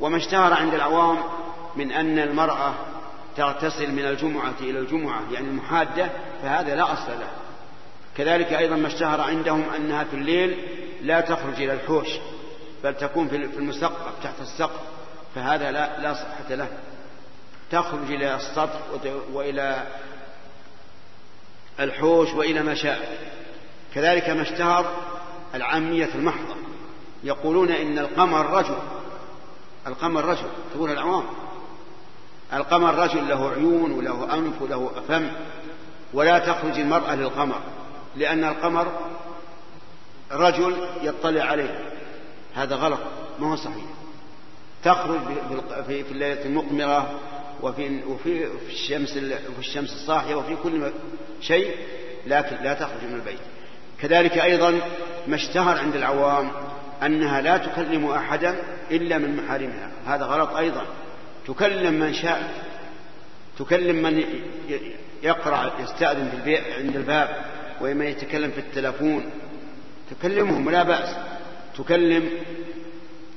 [0.00, 1.18] وما اشتهر عند العوام
[1.76, 2.74] من أن المرأة
[3.36, 6.10] تغتسل من الجمعة إلى الجمعة يعني المحادة
[6.42, 7.30] فهذا لا أصل له.
[8.16, 10.56] كذلك أيضا ما اشتهر عندهم أنها في الليل
[11.02, 12.08] لا تخرج إلى الحوش
[12.84, 14.80] بل تكون في المسقف تحت السقف
[15.34, 16.68] فهذا لا, لا صحة له.
[17.70, 18.80] تخرج إلى السطح
[19.32, 19.86] وإلى
[21.80, 23.18] الحوش وإلى ما شاء.
[23.94, 24.86] كذلك ما اشتهر
[25.54, 26.54] العامية المحضة.
[27.24, 28.78] يقولون إن القمر رجل.
[29.86, 30.48] القمر رجل.
[30.74, 31.24] تقول العوام.
[32.52, 35.30] القمر رجل له عيون وله أنف وله فم
[36.12, 37.60] ولا تخرج المرأة للقمر.
[38.16, 38.92] لأن القمر
[40.32, 41.90] رجل يطلع عليه.
[42.54, 43.00] هذا غلط.
[43.38, 43.84] ما هو صحيح.
[44.84, 45.20] تخرج
[45.86, 47.20] في الليلة المقمرة
[47.62, 50.90] وفي وفي في الشمس في الشمس الصاحية وفي كل
[51.40, 51.74] شيء
[52.26, 53.38] لكن لا تخرج من البيت.
[54.02, 54.80] كذلك أيضا
[55.26, 56.50] ما اشتهر عند العوام
[57.02, 58.56] أنها لا تكلم أحدا
[58.90, 59.90] إلا من محارمها.
[60.06, 60.86] هذا غلط أيضا.
[61.46, 62.68] تكلم من شاء
[63.58, 64.24] تكلم من
[65.22, 67.44] يقرأ يستأذن عند الباب
[67.80, 69.30] ومن يتكلم في التلفون.
[70.10, 71.16] تكلمهم لا بأس.
[71.78, 72.30] تكلم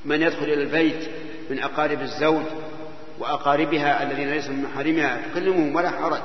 [0.06, 1.10] من يدخل إلى البيت
[1.49, 2.43] من أقارب الزوج
[3.22, 6.22] وأقاربها الذين ليسوا من محارمها تكلمهم ولا حرج.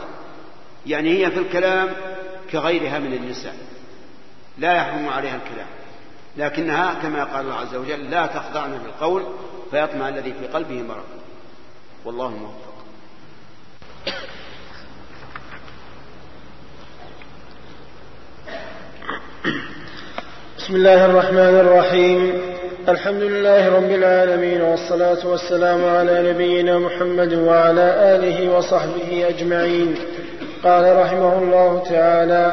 [0.87, 1.89] يعني هي في الكلام
[2.53, 3.55] كغيرها من النساء
[4.59, 5.67] لا يحرم عليها الكلام.
[6.37, 9.25] لكنها كما قال الله عز وجل لا تخضعن بالقول
[9.71, 11.05] فيطمع الذي في قلبه مرض.
[12.05, 12.77] والله موفق.
[20.59, 22.56] بسم الله الرحمن الرحيم.
[22.89, 29.95] الحمد لله رب العالمين والصلاة والسلام على نبينا محمد وعلى آله وصحبه أجمعين.
[30.65, 32.53] قال رحمه الله تعالى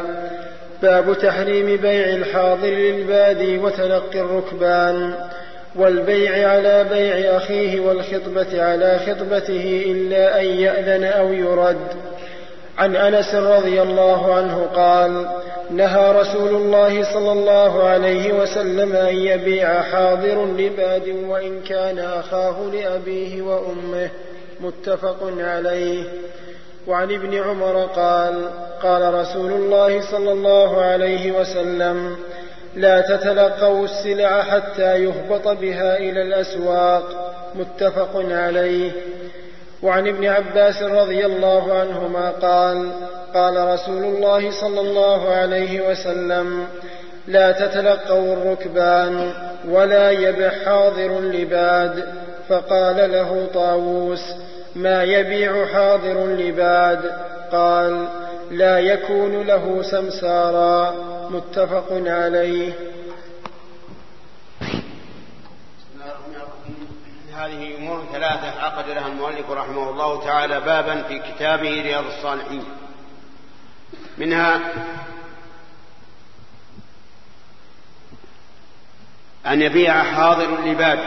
[0.82, 5.14] باب تحريم بيع الحاضر للبادي وتلقي الركبان
[5.76, 11.88] والبيع على بيع أخيه والخطبة على خطبته إلا أن يأذن أو يرد.
[12.78, 15.28] عن أنس رضي الله عنه قال
[15.72, 23.42] نهى رسول الله صلى الله عليه وسلم أن يبيع حاضر لباد وإن كان أخاه لأبيه
[23.42, 24.10] وأمه
[24.60, 26.04] متفق عليه.
[26.88, 28.50] وعن ابن عمر قال
[28.84, 32.18] قال رسول الله صلى الله عليه وسلم
[32.76, 38.92] لا تتلقوا السلع حتى يهبط بها إلى الأسواق متفق عليه.
[39.84, 42.92] وعن ابن عباس رضي الله عنهما قال
[43.34, 46.68] قال رسول الله صلى الله عليه وسلم
[47.28, 49.32] لا تتلقوا الركبان
[49.70, 52.04] ولا يبع حاضر لباد
[52.50, 54.24] فقال له طاووس
[54.76, 57.12] ما يبيع حاضر لباد
[57.52, 58.06] قال
[58.52, 60.96] لا يكون له سمسارا.
[61.30, 62.72] متفق عليه.
[67.38, 72.66] هذه أمور ثلاثة عقد لها المؤلف رحمه الله تعالى بابا في كتابه رياض الصالحين.
[74.18, 74.60] منها
[79.48, 81.00] أن يبيع حاضر لباد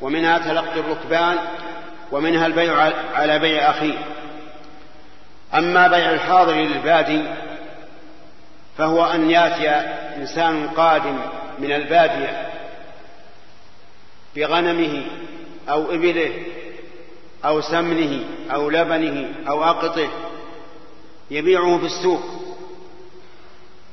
[0.00, 1.38] ومنها تلقي الركبان
[2.12, 3.98] ومنها البيع على بيع أخيه.
[5.54, 7.22] أما بيع الحاضر للبادي
[8.78, 9.68] فهو أن يأتي
[10.16, 11.20] إنسان قادم
[11.58, 12.53] من البادية
[14.36, 15.06] بغنمه
[15.68, 16.32] أو إبله
[17.44, 20.08] أو سمنه أو لبنه أو أقطه
[21.30, 22.22] يبيعه في السوق.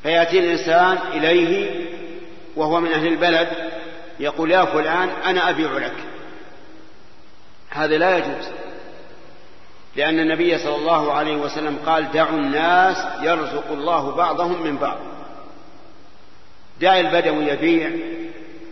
[0.04, 1.82] فيأتي الإنسان إليه
[2.56, 3.72] وهو من أهل البلد
[4.20, 5.96] يقول يا فلان أنا أبيع لك.
[7.70, 8.48] هذا لا يجوز
[9.96, 14.98] لأن النبي صلى الله عليه وسلم قال دعوا الناس يرزق الله بعضهم من بعض.
[16.82, 17.92] دع البدوي يبيع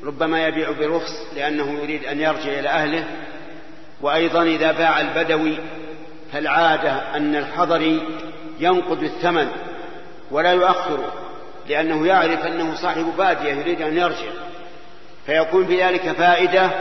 [0.04, 3.06] ربما يبيع برخص لأنه يريد أن يرجع إلى أهله.
[4.02, 5.58] وأيضا إذا باع البدوي
[6.34, 8.08] فالعادة أن الحضري
[8.60, 9.48] ينقد الثمن
[10.32, 11.14] ولا يؤخره
[11.70, 14.32] لأنه يعرف أنه صاحب بادية يريد أن يرجع.
[15.26, 16.72] فيكون في ذلك فائدة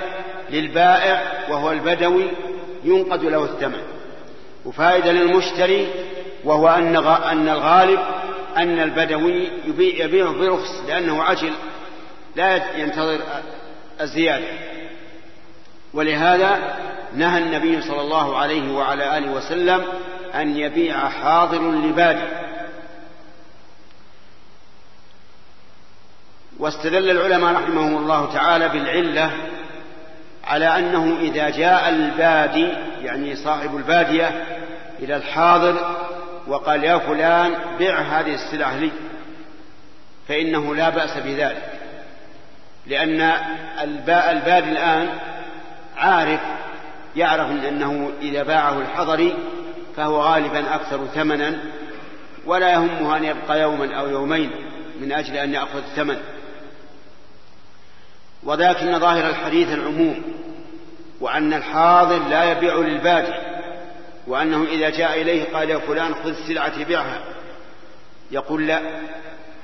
[0.51, 2.31] للبائع وهو البدوي
[2.85, 3.83] ينقد له الثمن.
[4.65, 5.89] وفائدة للمشتري
[6.45, 8.01] وهو أن أن الغالب
[8.57, 11.53] أن البدوي يبيع, برخص لأنه عجل
[12.39, 13.21] لا ينتظر
[14.01, 14.47] الزيادة.
[15.95, 16.79] ولهذا
[17.15, 19.85] نهى النبي صلى الله عليه وعلى آله وسلم
[20.35, 22.25] أن يبيع حاضر لبادي
[26.59, 29.31] واستدل العلماء رحمهم الله تعالى بالعلة
[30.45, 32.69] على أنه إذا جاء البادي
[33.03, 34.45] يعني صاحب البادية
[34.99, 35.97] إلى الحاضر
[36.47, 38.91] وقال يا فلان بع هذه السلعة لي
[40.29, 41.78] فإنه لا بأس بذلك.
[42.89, 43.21] لأن
[44.31, 45.09] البادي الآن
[45.97, 46.41] عارف
[47.17, 49.35] يعرف أنه إذا باعه الحضري
[49.97, 51.59] فهو غالبا أكثر ثمنا
[52.47, 54.51] ولا يهمه أن يبقى يوما أو يومين
[55.01, 56.17] من أجل أن يأخذ الثمن.
[58.43, 60.23] ولكن ظاهر الحديث العموم
[61.21, 63.33] وأن الحاضر لا يبيع للبادي
[64.27, 67.21] وأنه إذا جاء إليه قال يا فلان خذ سلعتي بيعها.
[68.31, 68.81] يقول لا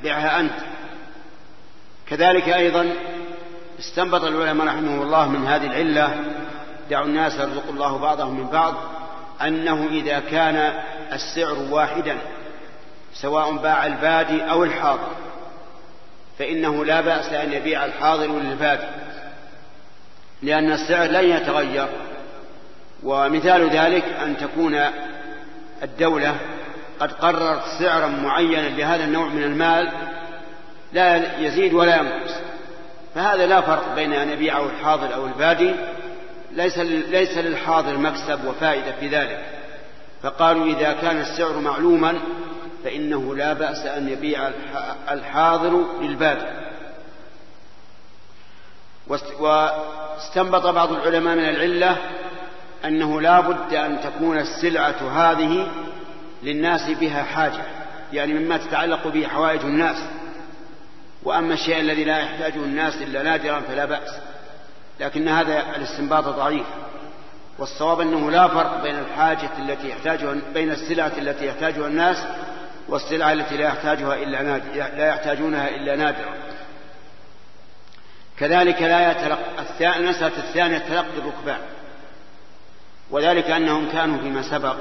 [0.03, 0.55] بيعها أنت.
[2.09, 2.93] كذلك أيضا
[3.79, 6.17] استنبط العلماء رحمه الله من هذه العلة
[6.91, 8.75] دعوا الناس يرزق الله بعضهم من بعض
[9.43, 10.73] أنه إذا كان
[11.13, 12.17] السعر واحدا
[13.15, 15.09] سواء باع البادي أو الحاضر
[16.39, 18.87] فإنه لا بأس أن يبيع الحاضر للبادي
[20.43, 21.89] لأن السعر لن يتغير
[23.03, 24.81] ومثال ذلك أن تكون
[25.83, 26.37] الدولة
[27.01, 29.93] قد قررت سعرا معينا لهذا النوع من المال
[30.95, 32.35] لا يزيد ولا ينقص.
[33.15, 35.75] فهذا لا فرق بين أن يبيعه الحاضر أو البادي.
[36.53, 39.45] ليس ليس للحاضر مكسب وفائدة في ذلك.
[40.23, 42.15] فقالوا إذا كان السعر معلوما
[42.85, 44.51] فإنه لا بأس أن يبيع
[45.11, 46.47] الحاضر للبادي.
[49.41, 51.97] واستنبط بعض العلماء من العلة
[52.85, 55.69] أنه لا بد أن تكون السلعة هذه
[56.43, 57.63] للناس بها حاجة.
[58.13, 59.97] يعني مما تتعلق به حوائج الناس.
[61.25, 64.15] وأما الشيء الذي لا يحتاجه الناس إلا نادرا فلا بأس
[65.01, 66.67] لكن هذا الاستنباط ضعيف
[67.59, 72.17] والصواب أنه لا فرق بين الحاجة التي يحتاجها بين السلعة التي يحتاجها الناس
[72.89, 76.35] والسلعة التي لا يحتاجها إلا نادر لا يحتاجونها إلا نادرا.
[78.39, 81.59] كذلك لا يتلقى المسألة الثانية تلقي الركبان
[83.11, 84.77] وذلك أنهم كانوا فيما سبق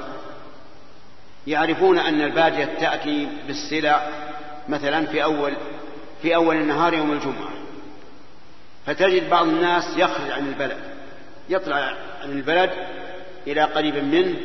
[1.46, 4.06] يعرفون أن البادية تأتي بالسلع
[4.68, 5.56] مثلا في أول
[6.24, 7.50] في أول النهار يوم الجمعة.
[8.86, 10.78] فتجد بعض الناس يخرج عن البلد
[11.48, 11.76] يطلع
[12.22, 12.70] عن البلد
[13.46, 14.36] إلى قريب منه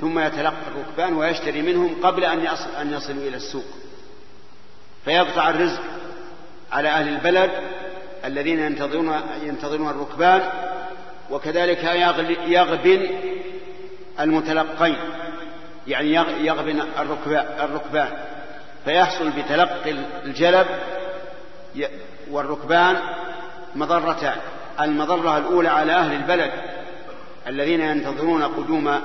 [0.00, 3.64] ثم يتلقى الركبان ويشتري منهم قبل أن يصل أن يصلوا إلى السوق.
[5.04, 5.80] فيقطع الرزق
[6.72, 7.50] على أهل البلد
[8.24, 10.42] الذين ينتظرون ينتظرون الركبان
[11.30, 11.84] وكذلك
[12.46, 13.08] يغبن
[14.20, 14.96] المتلقين
[15.86, 16.12] يعني
[16.46, 16.82] يغبن
[17.60, 18.08] الركبان.
[18.84, 19.90] فيحصل بتلقي
[20.24, 20.66] الجلب
[22.30, 22.96] والركبان
[23.74, 24.36] مضرتان.
[24.80, 26.52] المضرة الأولى على أهل البلد
[27.46, 29.00] الذين ينتظرون قدوم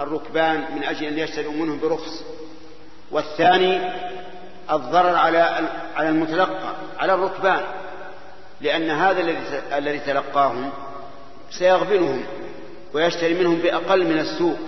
[0.00, 2.24] الركبان من أجل أن يشتروا منهم برخص.
[3.10, 3.80] والثاني
[4.72, 7.60] الضرر على على المتلقى على الركبان
[8.60, 9.20] لأن هذا
[9.78, 10.70] الذي تلقاهم
[11.50, 12.24] سيغبنهم
[12.94, 14.58] ويشتري منهم بأقل من السوق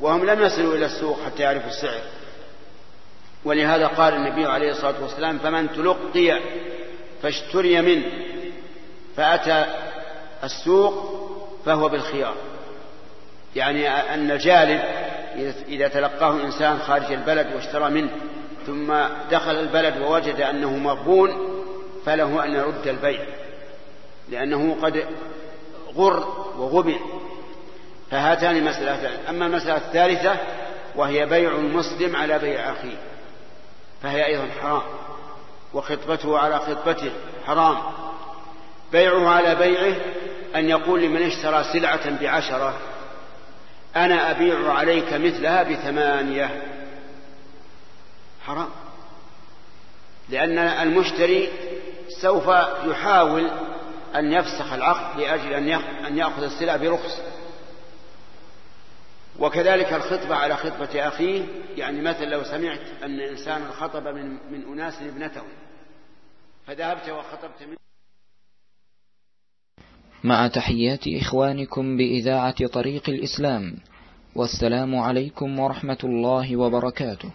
[0.00, 2.00] وهم لم يصلوا إلى السوق حتى يعرفوا السعر.
[3.44, 6.40] ولهذا قال النبي عليه الصلاة والسلام فمن تلقي
[7.22, 8.04] فاشتري منه
[9.16, 9.64] فأتى
[10.44, 11.20] السوق
[11.66, 12.34] فهو بالخيار.
[13.56, 14.80] يعني أن الجالب
[15.68, 18.10] إذا تلقاه إنسان خارج البلد واشترى منه
[18.66, 18.94] ثم
[19.30, 21.30] دخل البلد ووجد أنه مغبون
[22.06, 23.20] فله أن يرد البيع
[24.28, 25.04] لأنه قد
[25.96, 26.98] غر وغبن
[28.10, 29.12] فهاتان مسألتان.
[29.28, 30.36] أما المسألة الثالثة
[30.96, 32.96] وهي بيع المسلم على بيع أخيه.
[34.02, 34.82] فهي أيضا حرام.
[35.74, 37.12] وخطبته على خطبته
[37.46, 37.76] حرام.
[38.92, 39.96] بيعه على بيعه
[40.56, 42.74] أن يقول لمن اشترى سلعة بعشرة
[43.96, 46.62] أنا أبيع عليك مثلها بثمانية.
[48.46, 48.68] حرام.
[50.28, 51.48] لأن المشتري
[52.22, 52.48] سوف
[52.84, 53.50] يحاول
[54.16, 55.52] أن يفسخ العقد لأجل
[56.06, 57.18] أن يأخذ السلع برخص
[59.40, 61.44] وكذلك الخطبة على خطبة أخيه
[61.76, 65.42] يعني مثل لو سمعت أن إنسان خطب من, من أناس ابنته.
[66.66, 67.76] فذهبت وخطبت منه.
[70.24, 73.76] مع تحيات إخوانكم بإذاعة طريق الإسلام
[74.36, 77.30] والسلام عليكم ورحمة الله وبركاته.